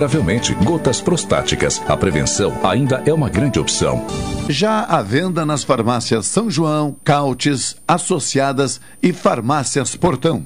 consideravelmente 0.01 0.55
gotas 0.55 0.99
prostáticas. 0.99 1.81
A 1.87 1.95
prevenção 1.95 2.57
ainda 2.63 3.03
é 3.05 3.13
uma 3.13 3.29
grande 3.29 3.59
opção. 3.59 4.03
Já 4.49 4.81
à 4.83 5.01
venda 5.03 5.45
nas 5.45 5.63
farmácias 5.63 6.25
São 6.25 6.49
João, 6.49 6.95
Cautes, 7.03 7.75
Associadas 7.87 8.81
e 9.03 9.13
Farmácias 9.13 9.95
Portão. 9.95 10.45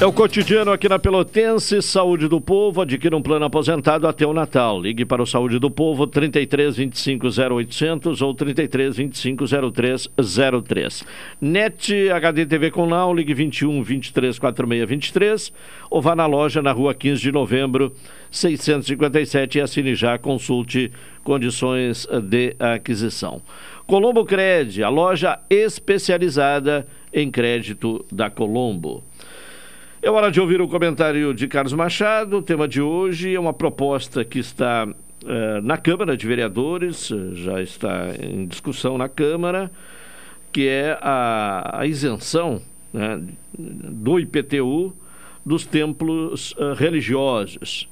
É 0.00 0.06
o 0.06 0.12
cotidiano 0.12 0.70
aqui 0.70 0.88
na 0.88 0.96
Pelotense, 0.96 1.82
Saúde 1.82 2.28
do 2.28 2.40
Povo, 2.40 2.82
adquira 2.82 3.16
um 3.16 3.20
plano 3.20 3.46
aposentado 3.46 4.06
até 4.06 4.24
o 4.24 4.32
Natal. 4.32 4.80
Ligue 4.80 5.04
para 5.04 5.20
o 5.20 5.26
Saúde 5.26 5.58
do 5.58 5.68
Povo 5.68 6.06
33 6.06 6.76
25 6.76 7.26
0800 7.26 8.22
ou 8.22 8.32
33 8.32 8.96
25 8.96 9.44
0303. 9.72 11.04
NET 11.40 12.10
HD 12.10 12.46
TV 12.46 12.70
com 12.70 12.86
Now, 12.86 13.12
ligue 13.12 13.34
21 13.34 13.82
23 13.82 14.38
46 14.38 14.88
23 14.88 15.52
ou 15.90 16.00
vá 16.00 16.14
na 16.14 16.26
loja 16.26 16.62
na 16.62 16.70
rua 16.70 16.94
15 16.94 17.20
de 17.20 17.32
novembro 17.32 17.92
657 18.30 19.58
e 19.58 19.60
assine 19.60 19.96
já, 19.96 20.16
consulte 20.16 20.92
condições 21.24 22.06
de 22.22 22.54
aquisição. 22.60 23.42
Colombo 23.84 24.24
Cred, 24.24 24.80
a 24.80 24.88
loja 24.88 25.40
especializada 25.50 26.86
em 27.12 27.28
crédito 27.32 28.06
da 28.12 28.30
Colombo. 28.30 29.02
É 30.00 30.08
hora 30.08 30.30
de 30.30 30.40
ouvir 30.40 30.60
o 30.60 30.68
comentário 30.68 31.34
de 31.34 31.48
Carlos 31.48 31.72
Machado. 31.72 32.38
O 32.38 32.42
tema 32.42 32.68
de 32.68 32.80
hoje 32.80 33.34
é 33.34 33.40
uma 33.40 33.52
proposta 33.52 34.24
que 34.24 34.38
está 34.38 34.86
uh, 34.86 35.60
na 35.60 35.76
Câmara 35.76 36.16
de 36.16 36.24
Vereadores, 36.24 37.08
já 37.32 37.60
está 37.60 38.14
em 38.16 38.46
discussão 38.46 38.96
na 38.96 39.08
Câmara, 39.08 39.68
que 40.52 40.68
é 40.68 40.96
a, 41.02 41.80
a 41.80 41.86
isenção 41.86 42.62
né, 42.92 43.20
do 43.58 44.20
IPTU 44.20 44.94
dos 45.44 45.66
templos 45.66 46.52
uh, 46.52 46.74
religiosos. 46.74 47.88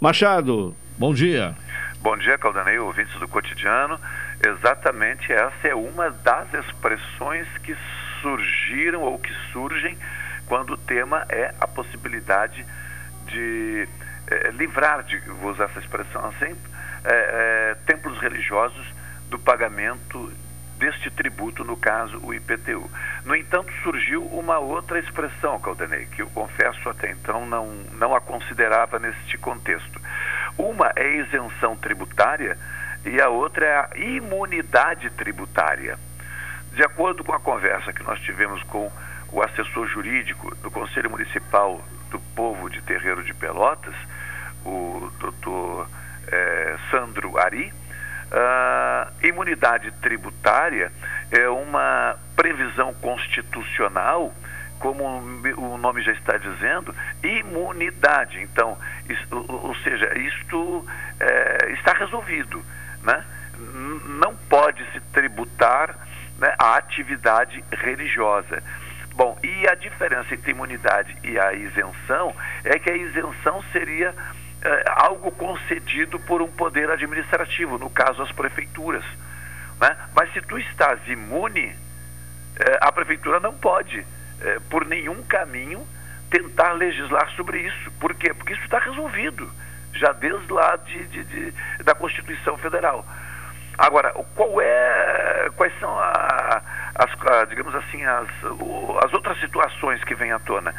Machado, 0.00 0.74
bom 0.98 1.14
dia. 1.14 1.54
Bom 2.00 2.18
dia, 2.18 2.36
Caldanei, 2.36 2.80
ouvintes 2.80 3.14
do 3.20 3.28
cotidiano. 3.28 3.96
Exatamente 4.44 5.32
essa 5.32 5.68
é 5.68 5.74
uma 5.74 6.10
das 6.10 6.52
expressões 6.52 7.46
que 7.62 7.76
surgiram 8.20 9.02
ou 9.02 9.20
que 9.20 9.32
surgem 9.52 9.96
quando 10.52 10.74
o 10.74 10.76
tema 10.76 11.24
é 11.30 11.54
a 11.58 11.66
possibilidade 11.66 12.62
de 13.24 13.88
é, 14.26 14.50
livrar, 14.50 15.02
de, 15.02 15.18
vou 15.20 15.50
usar 15.50 15.64
essa 15.64 15.78
expressão 15.78 16.26
assim, 16.26 16.54
é, 17.04 17.70
é, 17.70 17.76
templos 17.86 18.18
religiosos 18.18 18.86
do 19.30 19.38
pagamento 19.38 20.30
deste 20.76 21.10
tributo, 21.10 21.64
no 21.64 21.74
caso 21.74 22.18
o 22.22 22.34
IPTU. 22.34 22.86
No 23.24 23.34
entanto, 23.34 23.72
surgiu 23.82 24.26
uma 24.26 24.58
outra 24.58 24.98
expressão, 24.98 25.58
Caldenei, 25.58 26.04
que 26.04 26.20
eu 26.20 26.28
confesso 26.28 26.86
até 26.86 27.10
então 27.12 27.46
não, 27.46 27.68
não 27.94 28.14
a 28.14 28.20
considerava 28.20 28.98
neste 28.98 29.38
contexto. 29.38 29.98
Uma 30.58 30.92
é 30.94 31.16
isenção 31.16 31.76
tributária 31.76 32.58
e 33.06 33.18
a 33.22 33.30
outra 33.30 33.64
é 33.64 33.74
a 33.78 33.90
imunidade 33.96 35.08
tributária. 35.12 35.98
De 36.74 36.82
acordo 36.82 37.24
com 37.24 37.32
a 37.32 37.40
conversa 37.40 37.90
que 37.90 38.02
nós 38.02 38.20
tivemos 38.20 38.62
com 38.64 38.92
o 39.32 39.42
assessor 39.42 39.86
jurídico 39.88 40.54
do 40.56 40.70
Conselho 40.70 41.10
Municipal 41.10 41.80
do 42.10 42.20
Povo 42.36 42.68
de 42.68 42.80
Terreiro 42.82 43.24
de 43.24 43.32
Pelotas, 43.34 43.94
o 44.64 45.10
doutor 45.18 45.88
eh, 46.28 46.76
Sandro 46.90 47.38
Ari, 47.38 47.72
a 48.30 49.08
imunidade 49.22 49.90
tributária 50.00 50.90
é 51.30 51.48
uma 51.48 52.16
previsão 52.34 52.94
constitucional 52.94 54.32
como 54.82 55.04
o 55.04 55.78
nome 55.78 56.02
já 56.02 56.10
está 56.10 56.36
dizendo, 56.36 56.92
imunidade. 57.22 58.40
Então, 58.42 58.76
isso, 59.08 59.46
ou 59.48 59.74
seja, 59.76 60.12
isto 60.18 60.84
é, 61.20 61.72
está 61.74 61.92
resolvido. 61.92 62.60
Né? 63.04 63.24
Não 64.18 64.34
pode 64.34 64.84
se 64.90 65.00
tributar 65.12 65.96
né, 66.36 66.52
a 66.58 66.74
atividade 66.76 67.64
religiosa. 67.70 68.60
Bom, 69.14 69.38
e 69.42 69.68
a 69.68 69.74
diferença 69.74 70.34
entre 70.34 70.52
imunidade 70.52 71.16
e 71.22 71.38
a 71.38 71.52
isenção 71.52 72.34
é 72.64 72.78
que 72.78 72.90
a 72.90 72.96
isenção 72.96 73.62
seria 73.72 74.14
é, 74.62 74.84
algo 74.86 75.30
concedido 75.32 76.18
por 76.20 76.40
um 76.40 76.48
poder 76.48 76.90
administrativo, 76.90 77.78
no 77.78 77.90
caso 77.90 78.22
as 78.22 78.32
prefeituras. 78.32 79.04
Né? 79.80 79.96
Mas 80.14 80.32
se 80.32 80.40
tu 80.40 80.58
estás 80.58 80.98
imune, 81.08 81.74
é, 82.56 82.78
a 82.80 82.90
prefeitura 82.90 83.40
não 83.40 83.52
pode, 83.54 84.06
é, 84.40 84.58
por 84.70 84.86
nenhum 84.86 85.22
caminho, 85.24 85.86
tentar 86.30 86.72
legislar 86.72 87.28
sobre 87.32 87.58
isso. 87.58 87.90
Por 88.00 88.14
quê? 88.14 88.32
Porque 88.32 88.54
isso 88.54 88.64
está 88.64 88.78
resolvido, 88.78 89.50
já 89.92 90.12
desde 90.12 90.50
lá 90.50 90.76
de, 90.76 91.04
de, 91.08 91.24
de, 91.24 91.50
da 91.84 91.94
Constituição 91.94 92.56
Federal. 92.56 93.04
Agora, 93.82 94.12
qual 94.36 94.60
é, 94.60 95.50
quais 95.56 95.72
são 95.80 95.90
a, 95.98 96.62
as, 96.94 97.10
a, 97.26 97.44
digamos 97.46 97.74
assim, 97.74 98.04
as, 98.04 98.28
as 99.04 99.12
outras 99.12 99.40
situações 99.40 100.04
que 100.04 100.14
vêm 100.14 100.30
à 100.30 100.38
tona? 100.38 100.72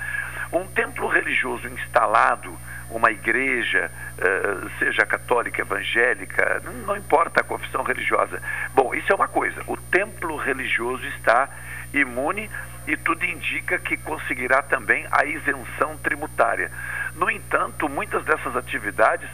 Um 0.54 0.66
templo 0.68 1.08
religioso 1.08 1.68
instalado, 1.68 2.58
uma 2.90 3.12
igreja, 3.12 3.92
uh, 4.18 4.70
seja 4.80 5.06
católica, 5.06 5.60
evangélica, 5.60 6.62
não, 6.86 6.96
importa 6.96 7.42
a 7.42 7.44
confissão 7.44 7.84
religiosa. 7.84 8.42
Bom, 8.74 8.96
isso 8.96 9.12
é 9.12 9.16
uma 9.16 9.28
coisa. 9.28 9.62
O 9.68 9.76
templo 9.76 10.38
religioso 10.38 11.06
está 11.08 11.50
imune 11.94 12.50
e 12.88 12.96
tudo 12.96 13.26
indica 13.26 13.80
que 13.80 13.98
conseguirá 13.98 14.62
também 14.62 15.06
a 15.12 15.26
isenção 15.26 15.98
tributária. 15.98 16.72
No 17.16 17.30
entanto, 17.30 17.90
muitas 17.90 18.24
dessas 18.24 18.56
atividades 18.56 19.30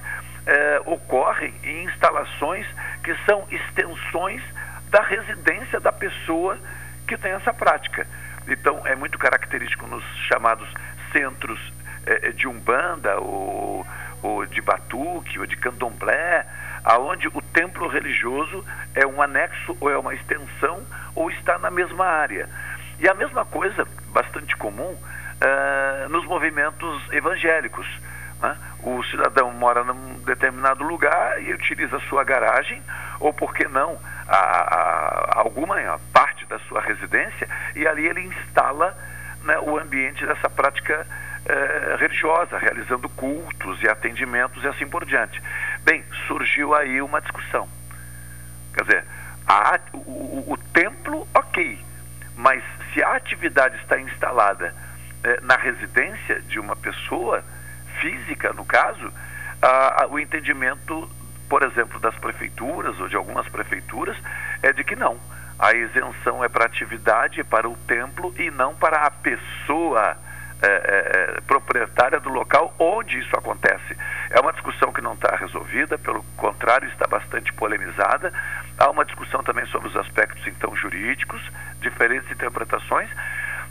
eh, 0.46 0.82
ocorrem 0.86 1.54
em 1.64 1.86
instalações 1.86 2.66
que 3.04 3.16
são 3.26 3.48
extensões 3.50 4.42
da 4.90 5.02
residência 5.02 5.80
da 5.80 5.92
pessoa 5.92 6.58
que 7.08 7.18
tem 7.18 7.32
essa 7.32 7.54
prática. 7.54 8.08
Então, 8.48 8.86
é 8.86 8.96
muito 8.96 9.18
característico 9.18 9.86
nos 9.88 10.04
chamados 10.28 10.68
centros 11.12 11.60
eh, 12.06 12.32
de 12.32 12.48
umbanda 12.48 13.20
ou, 13.20 13.86
ou 14.22 14.46
de 14.46 14.62
batuque 14.62 15.40
ou 15.40 15.46
de 15.46 15.56
candomblé, 15.56 16.46
aonde 16.84 17.28
o 17.28 17.42
templo 17.42 17.88
religioso 17.88 18.66
é 18.96 19.06
um 19.06 19.22
anexo 19.22 19.78
ou 19.80 19.90
é 19.90 19.98
uma 19.98 20.14
extensão 20.14 20.84
ou 21.16 21.30
está 21.30 21.58
na 21.60 21.70
mesma 21.70 22.06
área. 22.06 22.50
E 23.00 23.08
a 23.08 23.14
mesma 23.14 23.46
coisa, 23.46 23.88
bastante 24.12 24.56
comum, 24.58 24.98
uh, 25.40 26.10
nos 26.10 26.26
movimentos 26.26 27.02
evangélicos. 27.12 27.88
Né? 28.42 28.58
O 28.84 29.04
cidadão 29.04 29.52
mora 29.52 29.84
num 29.84 30.20
determinado 30.20 30.84
lugar 30.84 31.42
e 31.42 31.54
utiliza 31.54 31.98
a 31.98 32.02
sua 32.02 32.24
garagem, 32.24 32.82
ou 33.20 33.34
por 33.34 33.54
que 33.54 33.68
não, 33.68 34.00
a, 34.28 34.36
a, 34.38 35.40
alguma 35.40 35.76
parte 36.14 36.46
da 36.46 36.60
sua 36.60 36.82
residência, 36.82 37.48
e 37.76 37.86
ali 37.88 38.06
ele 38.06 38.22
instala 38.22 38.98
né, 39.44 39.58
o 39.60 39.78
ambiente 39.78 40.26
dessa 40.26 40.50
prática 40.50 41.06
eh, 41.46 41.96
religiosa, 42.00 42.58
realizando 42.58 43.10
cultos 43.10 43.82
e 43.82 43.90
atendimentos 43.90 44.64
e 44.64 44.68
assim 44.68 44.88
por 44.88 45.06
diante. 45.06 45.42
Bem, 45.82 46.04
surgiu 46.28 46.76
aí 46.76 47.02
uma 47.02 47.20
discussão. 47.22 47.68
Quer 48.74 48.84
dizer, 48.84 49.06
a, 49.48 49.80
o, 49.94 50.54
o, 50.54 50.58
templo, 50.74 51.28
ok, 51.34 51.84
mas 52.36 52.64
se 52.94 53.02
a 53.02 53.16
atividade 53.16 53.78
está 53.78 54.00
instalada 54.00 54.76
eh, 55.24 55.40
na 55.42 55.56
residência 55.56 56.40
de 56.42 56.60
uma 56.60 56.76
pessoa 56.76 57.44
física, 58.00 58.54
no 58.54 58.66
caso, 58.66 59.12
a, 59.62 60.04
a, 60.04 60.08
o 60.08 60.20
entendimento, 60.20 61.10
por 61.50 61.64
exemplo, 61.64 62.00
das 62.00 62.16
prefeituras 62.16 63.00
ou 63.00 63.08
de 63.08 63.16
algumas 63.16 63.48
prefeituras 63.48 64.18
é 64.62 64.74
de 64.74 64.84
que 64.84 64.96
não. 64.96 65.18
A 65.58 65.74
isenção 65.74 66.44
é 66.44 66.48
para 66.48 66.64
a 66.64 66.68
atividade, 66.68 67.44
para 67.44 67.68
o 67.68 67.76
templo 67.88 68.34
e 68.38 68.50
não 68.50 68.74
para 68.76 69.06
a 69.06 69.12
pessoa 69.12 70.18
é, 70.62 70.68
é, 70.68 71.38
é, 71.38 71.42
proprietária 71.42 72.20
do 72.20 72.30
local 72.30 72.74
onde 72.78 73.18
isso 73.18 73.36
acontece. 73.36 73.96
É 74.30 74.40
uma 74.42 74.52
discussão 74.52 74.92
que 74.92 75.02
não 75.02 75.14
está 75.14 75.36
resolvida, 75.36 75.98
pelo 75.98 76.22
contrário, 76.36 76.88
está 76.90 77.08
bastante 77.08 77.52
polemizada. 77.54 78.34
Há 78.78 78.90
uma 78.90 79.06
discussão 79.06 79.42
também 79.44 79.66
sobre 79.68 79.88
os 79.88 79.96
aspectos, 79.96 80.46
então, 80.48 80.76
jurídicos, 80.76 81.42
diferentes 81.80 82.30
interpretações. 82.30 83.10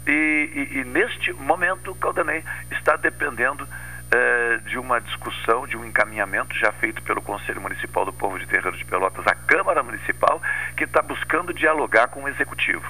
E, 0.06 0.70
e, 0.72 0.78
e 0.78 0.84
neste 0.84 1.32
momento, 1.34 1.94
Caldanei 1.96 2.42
está 2.70 2.96
dependendo 2.96 3.68
é, 4.10 4.56
de 4.66 4.78
uma 4.78 5.00
discussão, 5.00 5.66
de 5.66 5.76
um 5.76 5.84
encaminhamento 5.84 6.54
já 6.56 6.72
feito 6.72 7.02
pelo 7.02 7.22
Conselho 7.22 7.60
Municipal 7.60 8.04
do 8.04 8.12
Povo 8.12 8.38
de 8.38 8.46
Terreiro 8.46 8.76
de 8.76 8.84
Pelotas, 8.84 9.26
a 9.26 9.34
Câmara 9.34 9.82
Municipal, 9.82 10.40
que 10.76 10.84
está 10.84 11.02
buscando 11.02 11.52
dialogar 11.52 12.08
com 12.08 12.22
o 12.22 12.28
Executivo. 12.28 12.84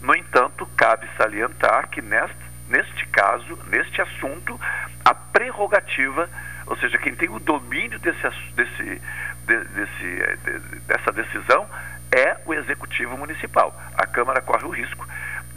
No 0.00 0.14
entanto, 0.14 0.68
cabe 0.76 1.08
salientar 1.16 1.88
que 1.88 2.02
nesta 2.02 2.54
neste 2.68 3.06
caso, 3.06 3.58
neste 3.68 4.00
assunto, 4.00 4.58
a 5.04 5.14
prerrogativa, 5.14 6.28
ou 6.66 6.76
seja, 6.78 6.98
quem 6.98 7.14
tem 7.14 7.28
o 7.28 7.38
domínio 7.38 7.98
desse, 7.98 8.22
desse, 8.54 9.02
de, 9.46 9.64
desse, 9.64 10.38
de, 10.44 10.80
dessa 10.80 11.12
decisão 11.12 11.68
é 12.10 12.38
o 12.46 12.54
Executivo 12.54 13.16
Municipal. 13.18 13.78
A 13.96 14.06
Câmara 14.06 14.40
corre 14.40 14.64
o 14.64 14.70
risco 14.70 15.06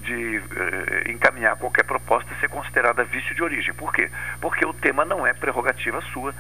de 0.08 0.38
eh, 0.38 1.12
encaminhar 1.12 1.58
qualquer 1.58 1.84
proposta 1.84 2.34
ser 2.40 2.48
considerada 2.48 3.04
vício 3.04 3.36
de 3.36 3.44
origem. 3.44 3.74
Por 3.74 3.94
quê? 3.94 4.10
Porque 4.40 4.66
o 4.66 4.74
tema 4.74 5.04
não 5.04 5.28
é 5.28 5.34
prerrogativa 5.34 6.02
sua, 6.14 6.34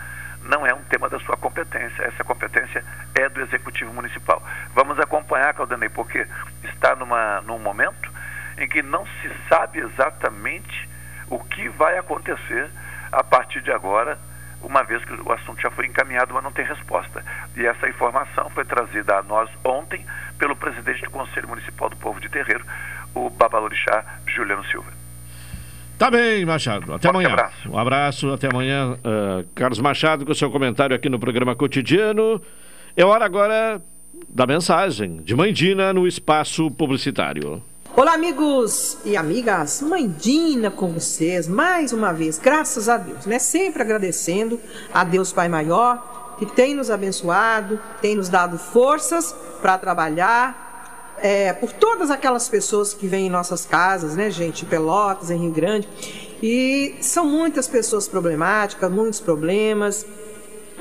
não 0.43 0.65
é 0.65 0.73
um 0.73 0.81
tema 0.83 1.09
da 1.09 1.19
sua 1.19 1.35
competência. 1.35 2.01
Essa 2.03 2.23
competência 2.23 2.83
é 3.13 3.27
do 3.27 3.41
Executivo 3.41 3.93
Municipal. 3.93 4.41
Vamos 4.73 4.97
acompanhar, 4.99 5.53
Caldanei, 5.53 5.89
porque 5.89 6.25
está 6.63 6.95
numa, 6.95 7.41
num 7.41 7.59
momento 7.59 8.09
em 8.57 8.67
que 8.67 8.81
não 8.81 9.05
se 9.05 9.29
sabe 9.49 9.79
exatamente 9.79 10.89
o 11.29 11.39
que 11.39 11.67
vai 11.67 11.97
acontecer 11.97 12.69
a 13.11 13.23
partir 13.23 13.61
de 13.61 13.71
agora, 13.71 14.17
uma 14.61 14.83
vez 14.83 15.03
que 15.03 15.13
o 15.13 15.31
assunto 15.31 15.61
já 15.61 15.69
foi 15.69 15.85
encaminhado, 15.85 16.33
mas 16.33 16.43
não 16.43 16.51
tem 16.51 16.65
resposta. 16.65 17.23
E 17.55 17.65
essa 17.65 17.87
informação 17.87 18.49
foi 18.51 18.63
trazida 18.63 19.17
a 19.17 19.23
nós 19.23 19.49
ontem 19.63 20.05
pelo 20.39 20.55
presidente 20.55 21.03
do 21.03 21.11
Conselho 21.11 21.47
Municipal 21.47 21.89
do 21.89 21.97
Povo 21.97 22.19
de 22.19 22.29
Terreiro, 22.29 22.65
o 23.25 23.29
Babalorixá 23.29 24.19
Juliano 24.25 24.63
Silva. 24.65 24.91
Tá 25.97 26.11
bem, 26.11 26.45
Machado. 26.45 26.93
Até 26.93 27.07
Forte 27.07 27.07
amanhã. 27.09 27.29
abraço. 27.29 27.69
Um 27.71 27.77
abraço, 27.77 28.31
até 28.31 28.47
amanhã. 28.47 28.93
Uh, 28.93 29.47
Carlos 29.55 29.79
Machado, 29.79 30.25
com 30.25 30.31
o 30.31 30.35
seu 30.35 30.51
comentário 30.51 30.95
aqui 30.95 31.09
no 31.09 31.19
programa 31.19 31.55
cotidiano. 31.55 32.39
É 32.95 33.03
hora 33.03 33.25
agora 33.25 33.81
da 34.29 34.45
mensagem 34.45 35.17
de 35.17 35.35
Mandina 35.35 35.91
no 35.93 36.07
espaço 36.07 36.69
publicitário. 36.69 37.63
Olá, 37.95 38.13
amigos 38.13 38.99
e 39.05 39.17
amigas. 39.17 39.81
Mãe 39.81 40.07
Dina 40.07 40.69
com 40.69 40.89
vocês 40.89 41.47
mais 41.47 41.91
uma 41.91 42.13
vez, 42.13 42.37
graças 42.37 42.87
a 42.87 42.97
Deus, 42.97 43.25
né? 43.25 43.39
Sempre 43.39 43.81
agradecendo 43.81 44.59
a 44.93 45.03
Deus 45.03 45.33
Pai 45.33 45.47
Maior, 45.49 46.35
que 46.37 46.45
tem 46.45 46.75
nos 46.75 46.91
abençoado, 46.91 47.79
tem 47.99 48.15
nos 48.15 48.29
dado 48.29 48.59
forças 48.59 49.35
para 49.63 49.79
trabalhar, 49.79 50.66
é, 51.19 51.53
por 51.53 51.71
todas 51.71 52.11
aquelas 52.11 52.47
pessoas 52.47 52.93
que 52.93 53.07
vêm 53.07 53.27
em 53.27 53.29
nossas 53.29 53.65
casas, 53.65 54.15
né, 54.15 54.29
gente? 54.29 54.65
Pelotas, 54.65 55.31
em 55.31 55.37
Rio 55.37 55.51
Grande. 55.51 55.87
E 56.41 56.95
são 57.01 57.25
muitas 57.25 57.67
pessoas 57.67 58.07
problemáticas, 58.07 58.91
muitos 58.91 59.19
problemas, 59.19 60.05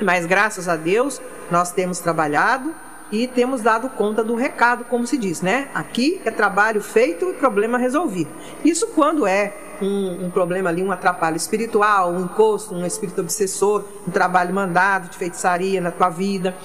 mas 0.01 0.25
graças 0.25 0.67
a 0.67 0.75
Deus 0.75 1.19
nós 1.49 1.71
temos 1.71 1.99
trabalhado 1.99 2.73
e 3.11 3.27
temos 3.27 3.61
dado 3.61 3.89
conta 3.89 4.23
do 4.23 4.35
recado, 4.35 4.83
como 4.85 5.07
se 5.07 5.17
diz, 5.17 5.41
né? 5.41 5.69
Aqui 5.73 6.21
é 6.25 6.31
trabalho 6.31 6.81
feito 6.81 7.29
e 7.29 7.33
problema 7.33 7.77
resolvido. 7.77 8.29
Isso 8.63 8.87
quando 8.87 9.25
é 9.25 9.53
um, 9.81 10.25
um, 10.25 10.29
problema 10.29 10.69
ali, 10.69 10.83
um 10.83 10.91
atrapalho 10.91 11.37
espiritual, 11.37 12.11
um 12.11 12.25
encosto, 12.25 12.75
um 12.75 12.85
espírito 12.85 13.21
obsessor, 13.21 13.83
um 14.07 14.11
trabalho 14.11 14.53
mandado 14.53 15.09
de 15.09 15.17
feitiçaria 15.17 15.79
na 15.79 15.91
tua 15.91 16.09
vida. 16.09 16.55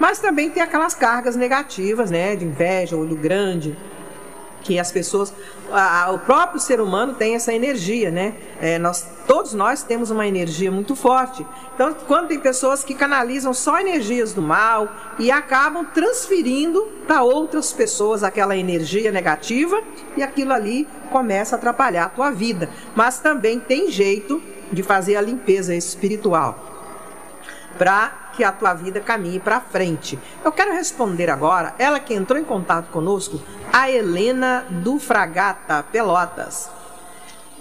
Mas 0.00 0.18
também 0.18 0.48
tem 0.48 0.62
aquelas 0.62 0.94
cargas 0.94 1.36
negativas, 1.36 2.10
né? 2.10 2.34
De 2.34 2.46
inveja, 2.46 2.96
olho 2.96 3.14
grande, 3.14 3.76
que 4.62 4.78
as 4.78 4.90
pessoas, 4.90 5.32
a, 5.70 6.10
o 6.10 6.18
próprio 6.18 6.58
ser 6.58 6.80
humano 6.80 7.14
tem 7.14 7.34
essa 7.34 7.52
energia, 7.52 8.10
né? 8.10 8.34
É, 8.60 8.78
nós, 8.78 9.06
todos 9.26 9.52
nós 9.52 9.82
temos 9.82 10.10
uma 10.10 10.26
energia 10.26 10.70
muito 10.70 10.96
forte. 10.96 11.46
Então, 11.74 11.94
quando 12.06 12.28
tem 12.28 12.40
pessoas 12.40 12.82
que 12.82 12.94
canalizam 12.94 13.52
só 13.52 13.78
energias 13.78 14.32
do 14.32 14.40
mal 14.40 14.88
e 15.18 15.30
acabam 15.30 15.84
transferindo 15.84 16.80
para 17.06 17.22
outras 17.22 17.70
pessoas 17.70 18.22
aquela 18.22 18.56
energia 18.56 19.12
negativa 19.12 19.82
e 20.16 20.22
aquilo 20.22 20.54
ali 20.54 20.88
começa 21.10 21.56
a 21.56 21.58
atrapalhar 21.58 22.04
a 22.04 22.08
tua 22.08 22.30
vida. 22.30 22.70
Mas 22.94 23.18
também 23.18 23.60
tem 23.60 23.90
jeito 23.90 24.42
de 24.72 24.82
fazer 24.82 25.16
a 25.16 25.20
limpeza 25.20 25.74
espiritual 25.74 26.70
para 27.76 28.19
que 28.40 28.44
a 28.44 28.52
tua 28.52 28.72
vida 28.72 29.00
caminhe 29.00 29.38
para 29.38 29.60
frente. 29.60 30.18
Eu 30.42 30.50
quero 30.50 30.72
responder 30.72 31.28
agora, 31.28 31.74
ela 31.78 32.00
que 32.00 32.14
entrou 32.14 32.40
em 32.40 32.44
contato 32.44 32.90
conosco, 32.90 33.38
a 33.70 33.90
Helena 33.90 34.64
do 34.70 34.98
Fragata 34.98 35.82
Pelotas. 35.82 36.70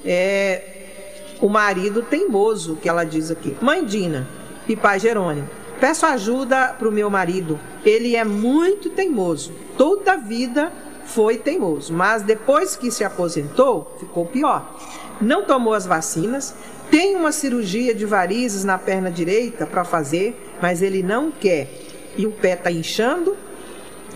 é 0.06 1.36
o 1.42 1.50
marido 1.50 2.02
teimoso, 2.02 2.78
que 2.78 2.88
ela 2.88 3.04
diz 3.04 3.30
aqui. 3.30 3.58
Mãe 3.62 3.84
Dina 3.84 4.26
e 4.70 4.76
pai 4.78 5.00
Jerônimo, 5.00 5.50
peço 5.82 6.06
ajuda 6.06 6.74
para 6.80 6.88
o 6.88 6.92
meu 6.94 7.10
marido. 7.10 7.60
Ele 7.84 8.16
é 8.16 8.24
muito 8.24 8.90
teimoso. 8.90 9.52
Toda 9.78 10.14
a 10.14 10.18
vida 10.18 10.72
foi 11.04 11.38
teimoso, 11.38 11.92
mas 11.92 12.24
depois 12.24 12.78
que 12.78 12.90
se 12.90 13.04
aposentou, 13.04 13.98
ficou 14.00 14.26
pior. 14.26 14.80
Não 15.20 15.44
tomou 15.44 15.74
as 15.74 15.86
vacinas, 15.86 16.56
tem 16.90 17.16
uma 17.16 17.32
cirurgia 17.32 17.94
de 17.94 18.06
varizes 18.06 18.64
na 18.64 18.78
perna 18.78 19.12
direita 19.12 19.68
para 19.68 19.84
fazer, 19.84 20.49
mas 20.62 20.82
ele 20.82 21.04
não 21.04 21.32
quer. 21.32 21.70
E 22.18 22.26
o 22.26 22.32
pé 22.32 22.54
está 22.54 22.72
inchando. 22.72 23.38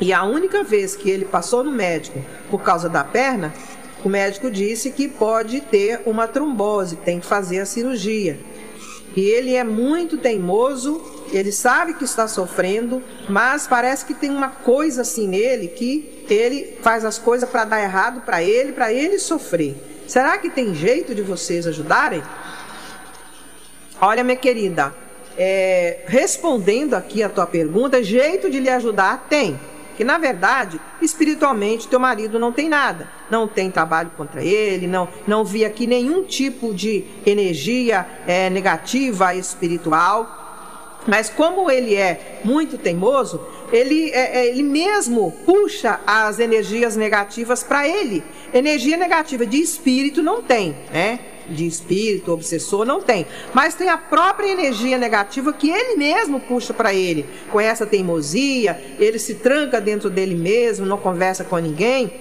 E 0.02 0.12
a 0.12 0.24
única 0.24 0.64
vez 0.64 0.96
que 0.96 1.10
ele 1.10 1.26
passou 1.26 1.64
no 1.64 1.72
médico 1.72 2.20
por 2.50 2.62
causa 2.62 2.90
da 2.90 3.04
perna, 3.04 3.54
o 4.04 4.10
médico 4.10 4.52
disse 4.52 4.92
que 4.92 5.08
pode 5.08 5.62
ter 5.62 6.02
uma 6.06 6.28
trombose, 6.28 6.98
tem 6.98 7.20
que 7.20 7.26
fazer 7.26 7.60
a 7.60 7.66
cirurgia. 7.66 8.38
E 9.16 9.22
ele 9.22 9.54
é 9.54 9.64
muito 9.64 10.18
teimoso, 10.18 11.02
ele 11.32 11.52
sabe 11.52 11.94
que 11.94 12.04
está 12.04 12.28
sofrendo, 12.28 13.02
mas 13.30 13.68
parece 13.68 14.06
que 14.06 14.14
tem 14.14 14.32
uma 14.32 14.50
coisa 14.50 15.04
assim 15.04 15.28
nele 15.28 15.68
que 15.68 16.26
ele 16.30 16.78
faz 16.82 17.06
as 17.06 17.20
coisas 17.20 17.48
para 17.48 17.64
dar 17.64 17.82
errado 17.82 18.22
para 18.22 18.42
ele, 18.42 18.72
para 18.72 18.92
ele 18.92 19.20
sofrer. 19.20 19.76
Será 20.08 20.38
que 20.38 20.50
tem 20.50 20.74
jeito 20.74 21.14
de 21.14 21.22
vocês 21.22 21.68
ajudarem? 21.68 22.24
Olha, 24.02 24.24
minha 24.24 24.36
querida, 24.36 24.94
é, 25.38 26.00
respondendo 26.06 26.94
aqui 26.94 27.24
a 27.24 27.30
tua 27.30 27.46
pergunta, 27.46 28.04
jeito 28.04 28.50
de 28.50 28.60
lhe 28.60 28.70
ajudar 28.70 29.28
tem. 29.30 29.60
Que 29.96 30.04
na 30.04 30.18
verdade, 30.18 30.82
espiritualmente, 31.02 31.88
teu 31.88 32.00
marido 32.00 32.40
não 32.40 32.52
tem 32.52 32.68
nada. 32.68 33.08
Não 33.30 33.48
tem 33.48 33.70
trabalho 33.70 34.12
contra 34.18 34.44
ele, 34.44 34.88
não, 34.88 35.08
não 35.28 35.46
vi 35.46 35.64
aqui 35.64 35.86
nenhum 35.86 36.24
tipo 36.24 36.74
de 36.74 37.06
energia 37.26 38.06
é, 38.26 38.50
negativa 38.50 39.36
espiritual. 39.36 40.40
Mas 41.06 41.30
como 41.30 41.70
ele 41.70 41.96
é 41.96 42.40
muito 42.44 42.78
teimoso, 42.78 43.40
ele, 43.72 44.10
é, 44.12 44.40
é 44.40 44.48
ele 44.48 44.64
mesmo 44.64 45.32
puxa 45.46 46.00
as 46.08 46.40
energias 46.40 46.96
negativas 46.96 47.64
para 47.64 47.88
ele. 47.88 48.24
Energia 48.54 48.98
negativa 48.98 49.46
de 49.46 49.58
espírito 49.58 50.24
não 50.24 50.42
tem, 50.42 50.76
né? 50.92 51.20
De 51.50 51.66
espírito 51.66 52.32
obsessor, 52.32 52.86
não 52.86 53.02
tem. 53.02 53.26
Mas 53.54 53.76
tem 53.76 53.90
a 53.90 53.98
própria 53.98 54.48
energia 54.48 54.98
negativa 54.98 55.54
que 55.54 55.70
ele 55.70 55.96
mesmo 55.96 56.40
puxa 56.40 56.74
para 56.74 56.94
ele. 56.94 57.26
Com 57.52 57.60
essa 57.60 57.86
teimosia, 57.86 58.80
ele 59.00 59.20
se 59.20 59.36
tranca 59.36 59.80
dentro 59.82 60.10
dele 60.10 60.36
mesmo, 60.36 60.86
não 60.86 60.98
conversa 60.98 61.44
com 61.44 61.58
ninguém. 61.58 62.12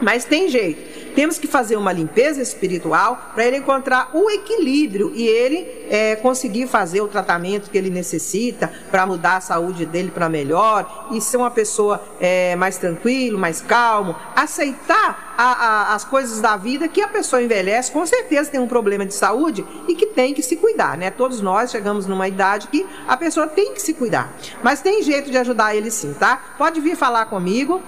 Mas 0.00 0.24
tem 0.24 0.48
jeito. 0.48 0.89
Temos 1.14 1.38
que 1.38 1.46
fazer 1.46 1.76
uma 1.76 1.92
limpeza 1.92 2.40
espiritual 2.40 3.30
para 3.34 3.46
ele 3.46 3.58
encontrar 3.58 4.10
o 4.12 4.30
equilíbrio 4.30 5.12
e 5.14 5.26
ele 5.26 5.66
é, 5.88 6.16
conseguir 6.16 6.66
fazer 6.66 7.00
o 7.00 7.08
tratamento 7.08 7.70
que 7.70 7.76
ele 7.76 7.90
necessita 7.90 8.72
para 8.90 9.06
mudar 9.06 9.36
a 9.36 9.40
saúde 9.40 9.84
dele 9.84 10.10
para 10.10 10.28
melhor 10.28 11.08
e 11.10 11.20
ser 11.20 11.36
uma 11.36 11.50
pessoa 11.50 12.02
é, 12.20 12.54
mais 12.56 12.78
tranquilo, 12.78 13.38
mais 13.38 13.60
calmo, 13.60 14.14
aceitar 14.34 15.34
a, 15.36 15.44
a, 15.44 15.94
as 15.94 16.04
coisas 16.04 16.40
da 16.40 16.56
vida 16.56 16.86
que 16.86 17.00
a 17.00 17.08
pessoa 17.08 17.42
envelhece, 17.42 17.90
com 17.90 18.04
certeza 18.04 18.50
tem 18.50 18.60
um 18.60 18.68
problema 18.68 19.06
de 19.06 19.14
saúde 19.14 19.64
e 19.88 19.94
que 19.94 20.06
tem 20.06 20.34
que 20.34 20.42
se 20.42 20.56
cuidar, 20.56 20.96
né? 20.96 21.10
Todos 21.10 21.40
nós 21.40 21.70
chegamos 21.70 22.06
numa 22.06 22.28
idade 22.28 22.68
que 22.68 22.86
a 23.08 23.16
pessoa 23.16 23.46
tem 23.46 23.72
que 23.72 23.80
se 23.80 23.94
cuidar. 23.94 24.32
Mas 24.62 24.80
tem 24.80 25.02
jeito 25.02 25.30
de 25.30 25.38
ajudar 25.38 25.74
ele 25.74 25.90
sim, 25.90 26.12
tá? 26.12 26.40
Pode 26.58 26.80
vir 26.80 26.96
falar 26.96 27.26
comigo. 27.26 27.80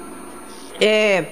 É, 0.81 1.25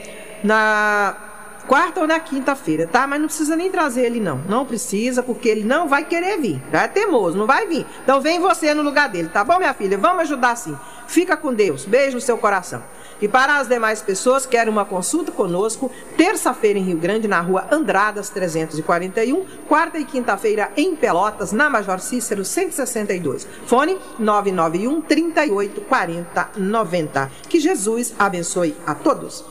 na 0.45 1.30
quarta 1.71 2.01
ou 2.01 2.07
na 2.09 2.18
quinta-feira, 2.18 2.85
tá? 2.85 3.07
Mas 3.07 3.21
não 3.21 3.29
precisa 3.29 3.55
nem 3.55 3.71
trazer 3.71 4.05
ele, 4.05 4.18
não. 4.18 4.39
Não 4.49 4.66
precisa, 4.66 5.23
porque 5.23 5.49
ele 5.49 5.62
não 5.62 5.87
vai 5.87 6.05
querer 6.05 6.37
vir. 6.37 6.61
É 6.73 6.89
teimoso, 6.89 7.39
não 7.39 7.47
vai 7.47 7.64
vir. 7.68 7.87
Então 8.03 8.21
vem 8.21 8.41
você 8.41 8.75
no 8.75 8.83
lugar 8.83 9.09
dele, 9.09 9.29
tá 9.29 9.45
bom, 9.45 9.57
minha 9.57 9.73
filha? 9.73 9.97
Vamos 9.97 10.23
ajudar 10.23 10.57
sim. 10.57 10.77
Fica 11.07 11.37
com 11.37 11.55
Deus. 11.55 11.85
Beijo 11.85 12.16
no 12.16 12.21
seu 12.21 12.37
coração. 12.39 12.83
E 13.23 13.29
para 13.29 13.59
as 13.59 13.68
demais 13.68 14.03
pessoas 14.03 14.45
que 14.45 14.57
querem 14.57 14.73
uma 14.73 14.85
consulta 14.85 15.31
conosco, 15.31 15.93
terça-feira 16.16 16.77
em 16.77 16.83
Rio 16.83 16.97
Grande, 16.97 17.29
na 17.29 17.41
rua 17.41 17.64
Andradas 17.71 18.31
341, 18.31 19.47
quarta 19.68 19.97
e 19.97 20.05
quinta-feira 20.05 20.73
em 20.77 20.97
Pelotas, 20.97 21.53
na 21.53 21.71
Major 21.71 22.01
Cícero 22.01 22.45
162. 22.45 23.47
Fone 23.66 23.97
991 24.18 25.03
38 25.03 25.81
40 25.83 26.51
90. 26.57 27.31
Que 27.49 27.61
Jesus 27.61 28.12
abençoe 28.18 28.75
a 28.85 28.93
todos. 28.93 29.45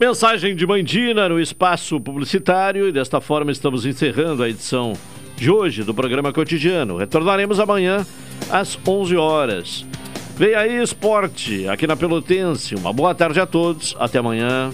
Mensagem 0.00 0.56
de 0.56 0.66
Mandina 0.66 1.28
no 1.28 1.38
espaço 1.38 2.00
publicitário 2.00 2.88
e 2.88 2.92
desta 2.92 3.20
forma 3.20 3.52
estamos 3.52 3.84
encerrando 3.84 4.42
a 4.42 4.48
edição 4.48 4.94
de 5.36 5.50
hoje 5.50 5.84
do 5.84 5.92
programa 5.92 6.32
cotidiano. 6.32 6.96
Retornaremos 6.96 7.60
amanhã 7.60 8.06
às 8.50 8.78
11 8.88 9.14
horas. 9.18 9.86
Vem 10.38 10.54
aí 10.54 10.82
esporte 10.82 11.68
aqui 11.68 11.86
na 11.86 11.96
Pelotense. 11.96 12.74
Uma 12.76 12.94
boa 12.94 13.14
tarde 13.14 13.40
a 13.40 13.46
todos. 13.46 13.94
Até 13.98 14.18
amanhã. 14.18 14.72